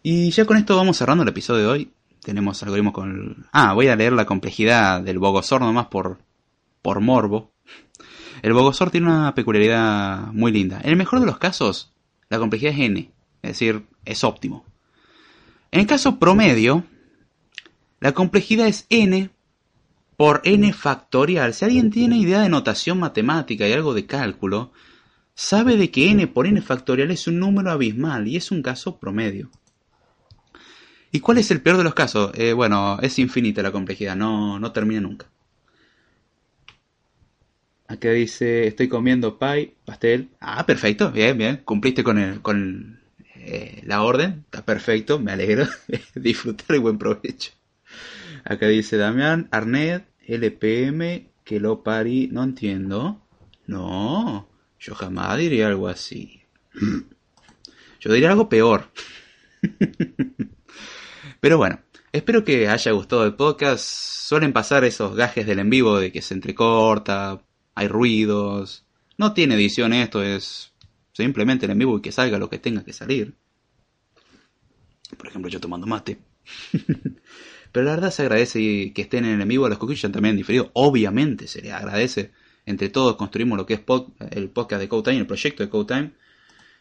Y 0.03 0.31
ya 0.31 0.45
con 0.45 0.57
esto 0.57 0.77
vamos 0.77 0.97
cerrando 0.97 1.23
el 1.23 1.29
episodio 1.29 1.63
de 1.63 1.67
hoy. 1.67 1.93
Tenemos 2.23 2.63
algoritmos 2.63 2.93
con... 2.93 3.47
Ah, 3.53 3.73
voy 3.73 3.89
a 3.89 3.97
leer 3.97 4.13
la 4.13 4.27
complejidad 4.27 5.01
del 5.01 5.19
Bogosor 5.19 5.61
nomás 5.61 5.87
por, 5.87 6.19
por 6.83 7.01
morbo. 7.01 7.53
El 8.43 8.53
Bogosor 8.53 8.91
tiene 8.91 9.09
una 9.09 9.35
peculiaridad 9.35 10.29
muy 10.33 10.53
linda. 10.53 10.81
En 10.83 10.91
el 10.91 10.97
mejor 10.97 11.21
de 11.21 11.27
los 11.27 11.39
casos, 11.39 11.93
la 12.29 12.39
complejidad 12.39 12.75
es 12.75 12.79
n. 12.79 13.11
Es 13.43 13.51
decir, 13.53 13.87
es 14.05 14.25
óptimo. 14.25 14.65
En 15.71 15.81
el 15.81 15.87
caso 15.87 16.19
promedio, 16.19 16.85
la 18.01 18.13
complejidad 18.13 18.67
es 18.67 18.87
n 18.89 19.31
por 20.17 20.41
n 20.45 20.73
factorial. 20.73 21.55
Si 21.55 21.65
alguien 21.65 21.91
tiene 21.91 22.19
idea 22.19 22.41
de 22.41 22.49
notación 22.49 22.99
matemática 22.99 23.69
y 23.69 23.73
algo 23.73 23.95
de 23.95 24.07
cálculo, 24.07 24.73
sabe 25.35 25.77
de 25.77 25.91
que 25.91 26.11
n 26.11 26.27
por 26.27 26.47
n 26.47 26.61
factorial 26.63 27.11
es 27.11 27.27
un 27.27 27.39
número 27.39 27.71
abismal 27.71 28.27
y 28.27 28.37
es 28.37 28.51
un 28.51 28.63
caso 28.63 28.99
promedio. 28.99 29.51
¿Y 31.11 31.21
cuál 31.21 31.39
es 31.39 31.51
el 31.51 31.63
peor 31.63 31.79
de 31.79 31.85
los 31.85 31.95
casos? 31.95 32.33
Eh, 32.35 32.53
bueno, 32.53 32.99
es 33.01 33.19
infinita 33.19 33.63
la 33.63 33.73
complejidad, 33.73 34.17
no, 34.17 34.59
no 34.59 34.73
termina 34.73 35.01
nunca. 35.01 35.27
Acá 37.87 38.11
dice, 38.11 38.67
estoy 38.67 38.89
comiendo 38.89 39.39
pie, 39.39 39.75
pastel. 39.87 40.29
Ah, 40.41 40.67
perfecto, 40.67 41.11
bien, 41.11 41.39
bien. 41.39 41.63
Cumpliste 41.65 42.05
con 42.05 42.19
el, 42.19 42.43
con 42.43 42.98
eh, 43.51 43.83
la 43.87 44.03
orden, 44.03 44.45
está 44.45 44.63
perfecto, 44.63 45.19
me 45.19 45.33
alegro. 45.33 45.67
Disfrutar 46.15 46.77
y 46.77 46.79
buen 46.79 46.99
provecho. 46.99 47.53
Acá 48.45 48.67
dice 48.69 48.99
Damián, 48.99 49.49
Arnett, 49.51 50.07
LPM, 50.27 51.31
que 51.45 51.59
lo 51.59 51.83
pari, 51.83 52.29
no 52.31 52.43
entiendo. 52.45 53.23
No, 53.67 54.49
yo 54.79 54.95
jamás 54.95 55.39
diría 55.39 55.69
algo 55.69 55.89
así. 55.89 56.43
Yo 58.01 58.13
diría 58.13 58.31
algo 58.31 58.49
peor. 58.49 58.93
Pero 61.41 61.59
bueno, 61.59 61.81
espero 62.13 62.45
que 62.45 62.69
haya 62.69 62.93
gustado 62.93 63.25
el 63.25 63.35
podcast. 63.35 63.85
Suelen 63.85 64.53
pasar 64.53 64.85
esos 64.85 65.17
gajes 65.17 65.47
del 65.47 65.59
en 65.59 65.69
vivo 65.69 65.99
de 65.99 66.13
que 66.13 66.23
se 66.23 66.35
entrecorta, 66.35 67.43
hay 67.75 67.89
ruidos. 67.89 68.87
No 69.17 69.33
tiene 69.33 69.57
edición 69.57 69.93
esto, 69.93 70.23
es 70.23 70.73
simplemente 71.19 71.67
en 71.67 71.77
vivo 71.77 71.99
y 71.99 72.01
que 72.01 72.13
salga 72.13 72.39
lo 72.39 72.49
que 72.49 72.59
tenga 72.59 72.85
que 72.85 72.93
salir. 72.93 73.35
Por 75.17 75.27
ejemplo, 75.27 75.51
yo 75.51 75.59
tomando 75.59 75.87
mate. 75.89 76.19
Pero 77.73 77.85
la 77.85 77.97
verdad 77.97 78.13
se 78.13 78.23
agradece 78.23 78.93
que 78.95 79.03
estén 79.03 79.25
en 79.25 79.41
el 79.41 79.49
vivo, 79.49 79.67
a 79.67 79.69
los 79.69 79.79
escuchan 79.79 80.13
también 80.13 80.37
diferido. 80.37 80.71
Obviamente 80.75 81.49
se 81.49 81.61
les 81.61 81.73
agradece. 81.73 82.31
Entre 82.67 82.89
todos 82.89 83.17
construimos 83.17 83.59
lo 83.59 83.67
que 83.67 83.75
es 83.75 83.81
el 84.31 84.49
podcast 84.51 84.81
de 84.81 84.89
Code 84.89 85.11
Time, 85.11 85.19
el 85.19 85.27
proyecto 85.27 85.65
de 85.65 85.69
Code 85.69 85.95
Time. 85.95 86.11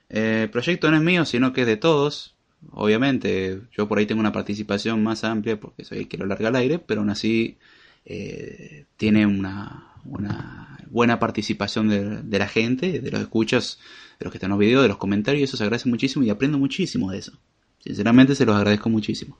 Eh, 0.10 0.42
el 0.44 0.50
proyecto 0.52 0.92
no 0.92 0.98
es 0.98 1.04
mío, 1.04 1.26
sino 1.26 1.52
que 1.52 1.62
es 1.62 1.68
de 1.68 1.78
todos. 1.78 2.36
Obviamente, 2.72 3.62
yo 3.76 3.88
por 3.88 3.98
ahí 3.98 4.06
tengo 4.06 4.20
una 4.20 4.32
participación 4.32 5.02
más 5.02 5.24
amplia 5.24 5.60
porque 5.60 5.84
soy 5.84 6.00
el 6.00 6.08
que 6.08 6.18
lo 6.18 6.28
larga 6.28 6.50
al 6.50 6.56
aire, 6.58 6.78
pero 6.78 7.02
aún 7.02 7.10
así 7.10 7.58
eh, 8.06 8.86
tiene 8.98 9.26
una, 9.26 9.94
una, 10.06 10.67
buena 10.90 11.20
participación 11.20 11.90
de, 11.90 12.40
la 12.40 12.48
gente, 12.48 13.00
de 13.00 13.12
los 13.12 13.22
escuchas, 13.22 13.80
de 14.20 14.26
los 14.26 14.32
que 14.32 14.38
están 14.38 14.50
en 14.50 14.52
los 14.52 14.60
videos, 14.60 14.82
de 14.84 14.90
los 14.90 14.98
comentarios, 14.98 15.50
eso 15.50 15.58
se 15.58 15.64
agradece 15.64 15.90
muchísimo 15.90 16.26
y 16.26 16.30
aprendo 16.30 16.58
muchísimo 16.58 17.12
de 17.12 17.20
eso. 17.20 17.34
Sinceramente 17.80 18.36
se 18.36 18.46
los 18.46 18.56
agradezco 18.56 18.90
muchísimo. 18.90 19.40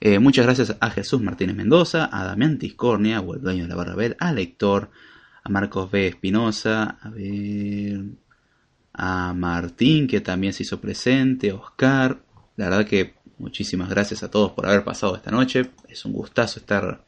Eh, 0.00 0.18
muchas 0.18 0.44
gracias 0.44 0.76
a 0.80 0.90
Jesús 0.90 1.22
Martínez 1.22 1.56
Mendoza, 1.56 2.08
a 2.12 2.24
Damián 2.24 2.58
Tiscornia, 2.58 3.20
o 3.20 3.34
el 3.34 3.40
dueño 3.40 3.62
de 3.62 3.68
la 3.68 3.76
barra 3.76 3.94
Bell, 3.94 4.16
a 4.18 4.32
Lector, 4.32 4.90
a 5.42 5.48
Marcos 5.48 5.90
B. 5.90 6.08
Espinosa, 6.08 6.98
a 7.00 7.08
ver, 7.10 8.02
a 8.92 9.32
Martín, 9.34 10.06
que 10.06 10.20
también 10.20 10.52
se 10.52 10.62
hizo 10.62 10.80
presente, 10.80 11.52
Oscar. 11.52 12.22
La 12.56 12.68
verdad 12.68 12.86
que 12.86 13.14
muchísimas 13.38 13.88
gracias 13.88 14.22
a 14.22 14.30
todos 14.30 14.52
por 14.52 14.66
haber 14.66 14.84
pasado 14.84 15.16
esta 15.16 15.30
noche. 15.30 15.70
Es 15.88 16.04
un 16.04 16.12
gustazo 16.12 16.60
estar 16.60 17.04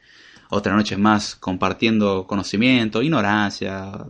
otra 0.50 0.74
noche 0.74 0.96
más 0.96 1.34
compartiendo 1.36 2.26
conocimiento, 2.26 3.02
ignorancia, 3.02 4.06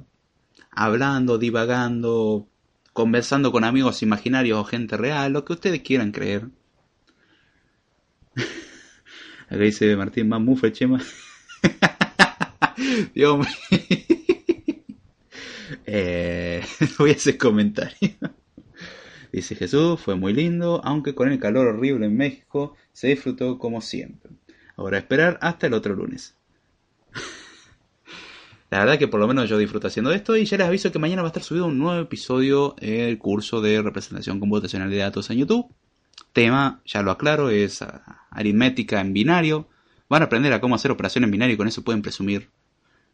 hablando, 0.71 1.39
divagando, 1.39 2.49
conversando 2.93 3.53
con 3.53 3.65
amigos 3.65 4.03
imaginarios 4.03 4.59
o 4.59 4.65
gente 4.65 4.97
real, 4.97 5.33
lo 5.33 5.45
que 5.45 5.55
ustedes 5.55 5.83
quieran 5.83 6.13
creer. 6.13 6.49
Acá 9.49 9.59
dice 9.59 9.97
Martín 9.97 10.29
más 10.29 10.43
chema. 10.73 11.01
Dios 13.15 13.39
mío. 13.39 13.49
Eh, 15.89 16.65
voy 16.99 17.11
a 17.11 17.15
hacer 17.15 17.39
comentario. 17.39 18.11
Dice 19.33 19.55
Jesús, 19.55 20.01
fue 20.01 20.17
muy 20.17 20.33
lindo, 20.33 20.81
aunque 20.85 21.15
con 21.15 21.31
el 21.31 21.39
calor 21.39 21.69
horrible 21.69 22.07
en 22.07 22.17
México 22.17 22.75
se 22.93 23.09
disfrutó 23.09 23.59
como 23.59 23.81
siempre. 23.81 24.33
Ahora 24.77 24.99
esperar 24.99 25.39
hasta 25.41 25.67
el 25.67 25.75
otro 25.75 25.95
lunes. 25.95 26.35
La 28.71 28.81
verdad 28.81 28.99
que 28.99 29.09
por 29.09 29.21
lo 29.21 29.29
menos 29.29 29.49
yo 29.49 29.59
disfruto 29.59 29.87
haciendo 29.87 30.13
esto 30.13 30.37
y 30.37 30.45
ya 30.45 30.59
les 30.59 30.67
aviso 30.67 30.93
que 30.93 30.99
mañana 30.99 31.23
va 31.23 31.29
a 31.29 31.31
estar 31.31 31.43
subido 31.43 31.67
un 31.67 31.79
nuevo 31.79 32.01
episodio 32.01 32.75
del 32.81 33.17
curso 33.19 33.61
de 33.61 33.81
representación 33.81 34.41
computacional 34.41 34.91
de 34.91 34.97
datos 34.97 35.31
en 35.31 35.39
YouTube 35.39 35.73
tema, 36.37 36.83
ya 36.85 37.01
lo 37.01 37.11
aclaro, 37.11 37.49
es 37.49 37.83
aritmética 38.31 39.01
en 39.01 39.15
binario. 39.15 39.69
Van 40.09 40.21
a 40.21 40.27
aprender 40.27 40.53
a 40.53 40.61
cómo 40.61 40.75
hacer 40.75 40.91
operaciones 40.91 41.29
en 41.29 41.33
binario 41.33 41.55
y 41.55 41.57
con 41.57 41.67
eso 41.67 41.83
pueden 41.83 42.03
presumir. 42.03 42.51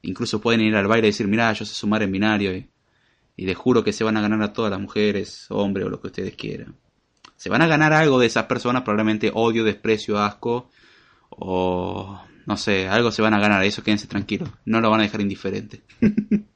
Incluso 0.02 0.40
pueden 0.40 0.60
ir 0.60 0.74
al 0.74 0.88
baile 0.88 1.06
y 1.06 1.10
decir, 1.12 1.28
mira, 1.28 1.52
yo 1.52 1.64
sé 1.64 1.72
sumar 1.72 2.02
en 2.02 2.10
binario 2.10 2.52
y, 2.52 2.68
y 3.36 3.46
les 3.46 3.56
juro 3.56 3.84
que 3.84 3.92
se 3.92 4.02
van 4.02 4.16
a 4.16 4.20
ganar 4.20 4.42
a 4.42 4.52
todas 4.52 4.72
las 4.72 4.80
mujeres, 4.80 5.46
hombres 5.50 5.86
o 5.86 5.88
lo 5.88 6.00
que 6.00 6.08
ustedes 6.08 6.34
quieran. 6.34 6.74
Se 7.36 7.48
van 7.48 7.62
a 7.62 7.68
ganar 7.68 7.92
algo 7.92 8.18
de 8.18 8.26
esas 8.26 8.46
personas, 8.46 8.82
probablemente 8.82 9.30
odio, 9.32 9.62
desprecio, 9.62 10.18
asco 10.18 10.68
o 11.38 12.20
no 12.46 12.56
sé, 12.56 12.88
algo 12.88 13.12
se 13.12 13.22
van 13.22 13.34
a 13.34 13.40
ganar, 13.40 13.62
eso 13.64 13.82
quédense 13.82 14.06
tranquilos, 14.06 14.50
no 14.64 14.80
lo 14.80 14.90
van 14.90 15.00
a 15.00 15.04
dejar 15.04 15.20
indiferente. 15.20 15.82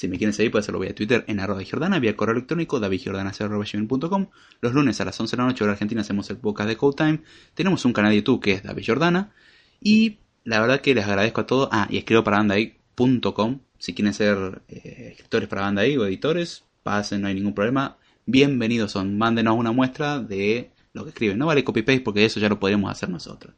Si 0.00 0.08
me 0.08 0.16
quieren 0.16 0.32
seguir, 0.32 0.50
pueden 0.50 0.62
hacerlo 0.62 0.80
vía 0.80 0.94
Twitter 0.94 1.26
en 1.28 1.40
arroba 1.40 1.60
Jordana, 1.70 1.98
vía 1.98 2.16
correo 2.16 2.34
electrónico 2.34 2.80
davidjordana.com. 2.80 4.28
Los 4.62 4.72
lunes 4.72 4.98
a 4.98 5.04
las 5.04 5.20
11 5.20 5.36
de 5.36 5.42
la 5.42 5.46
noche, 5.46 5.62
hora 5.62 5.74
argentina, 5.74 6.00
hacemos 6.00 6.30
el 6.30 6.38
podcast 6.38 6.70
de 6.70 6.78
Code 6.78 6.96
Time. 6.96 7.20
Tenemos 7.52 7.84
un 7.84 7.92
canal 7.92 8.10
de 8.10 8.16
YouTube 8.16 8.40
que 8.40 8.52
es 8.52 8.62
David 8.62 8.82
Jordana. 8.86 9.34
Y 9.78 10.20
la 10.44 10.58
verdad 10.58 10.80
que 10.80 10.94
les 10.94 11.04
agradezco 11.04 11.42
a 11.42 11.46
todos. 11.46 11.68
Ah, 11.70 11.86
y 11.90 11.98
escribo 11.98 12.24
para 12.24 12.38
bandai.com. 12.38 13.60
Si 13.76 13.92
quieren 13.92 14.14
ser 14.14 14.62
eh, 14.68 15.10
escritores 15.12 15.50
para 15.50 15.60
Bandai 15.60 15.98
o 15.98 16.06
editores, 16.06 16.64
pasen, 16.82 17.20
no 17.20 17.28
hay 17.28 17.34
ningún 17.34 17.52
problema. 17.52 17.98
Bienvenidos 18.24 18.92
son. 18.92 19.18
Mándenos 19.18 19.58
una 19.58 19.72
muestra 19.72 20.18
de 20.18 20.70
lo 20.92 21.04
que 21.04 21.10
escriben. 21.10 21.38
No 21.38 21.46
vale 21.46 21.64
copy-paste 21.64 22.00
porque 22.00 22.24
eso 22.24 22.40
ya 22.40 22.48
lo 22.48 22.58
podríamos 22.58 22.90
hacer 22.90 23.08
nosotros. 23.08 23.54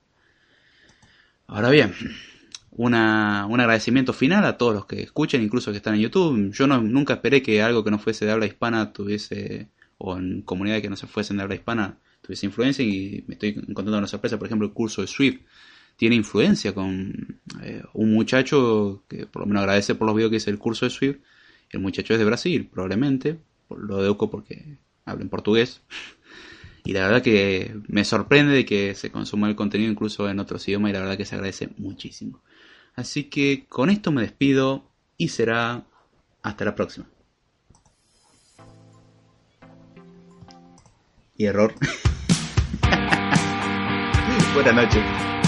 Ahora 1.47 1.70
bien, 1.70 1.95
una, 2.70 3.47
un 3.49 3.61
agradecimiento 3.61 4.12
final 4.12 4.45
a 4.45 4.57
todos 4.57 4.74
los 4.74 4.87
que 4.87 5.03
escuchan, 5.03 5.43
incluso 5.43 5.70
que 5.70 5.76
están 5.76 5.95
en 5.95 6.01
YouTube. 6.01 6.53
Yo 6.53 6.66
no, 6.66 6.80
nunca 6.80 7.14
esperé 7.14 7.43
que 7.43 7.62
algo 7.62 7.85
que 7.85 7.91
no 7.91 7.99
fuese 7.99 8.24
de 8.24 8.33
habla 8.33 8.47
hispana 8.47 8.93
tuviese, 8.93 9.68
o 9.99 10.16
en 10.16 10.43
comunidades 10.43 10.83
que 10.83 10.91
no 10.91 10.97
se 10.97 11.07
fuesen 11.07 11.37
de 11.37 11.43
habla 11.43 11.55
hispana, 11.55 11.99
tuviese 12.22 12.47
influencia 12.47 12.85
y 12.85 13.24
me 13.26 13.35
estoy 13.35 13.51
encontrando 13.51 13.99
una 13.99 14.07
sorpresa. 14.07 14.39
Por 14.39 14.47
ejemplo, 14.47 14.66
el 14.66 14.72
curso 14.72 15.03
de 15.03 15.09
Swift 15.09 15.41
tiene 15.97 16.16
influencia 16.16 16.74
con 16.74 17.41
eh, 17.62 17.83
un 17.93 18.14
muchacho 18.14 19.05
que 19.09 19.26
por 19.26 19.43
lo 19.43 19.47
menos 19.47 19.61
agradece 19.61 19.95
por 19.95 20.07
los 20.07 20.16
videos 20.16 20.30
que 20.30 20.37
hice 20.37 20.51
el 20.51 20.59
curso 20.59 20.87
de 20.87 20.91
Swift. 20.91 21.18
El 21.70 21.80
muchacho 21.80 22.14
es 22.14 22.18
de 22.18 22.24
Brasil, 22.24 22.68
probablemente. 22.72 23.39
Lo 23.70 24.03
educo 24.03 24.30
porque 24.30 24.78
habla 25.05 25.22
en 25.22 25.28
portugués. 25.28 25.83
Y 26.85 26.93
la 26.93 27.07
verdad 27.07 27.22
que 27.22 27.76
me 27.87 28.05
sorprende 28.05 28.53
de 28.53 28.64
que 28.64 28.95
se 28.95 29.11
consuma 29.11 29.49
el 29.49 29.57
contenido 29.57 29.91
incluso 29.91 30.28
en 30.28 30.41
otros 30.41 30.66
idiomas 30.66 30.91
y 30.91 30.93
la 30.95 31.01
verdad 31.01 31.16
que 31.16 31.24
se 31.24 31.37
agradece 31.37 31.70
muchísimo. 31.78 32.43
Así 32.95 33.24
que 33.24 33.66
con 33.68 33.91
esto 33.91 34.11
me 34.11 34.22
despido 34.22 34.91
y 35.16 35.28
será 35.28 35.85
hasta 36.43 36.64
la 36.64 36.74
próxima. 36.74 37.07
Y 41.37 41.47
error. 41.47 41.74
Buenas 44.55 44.74
noches. 44.74 45.41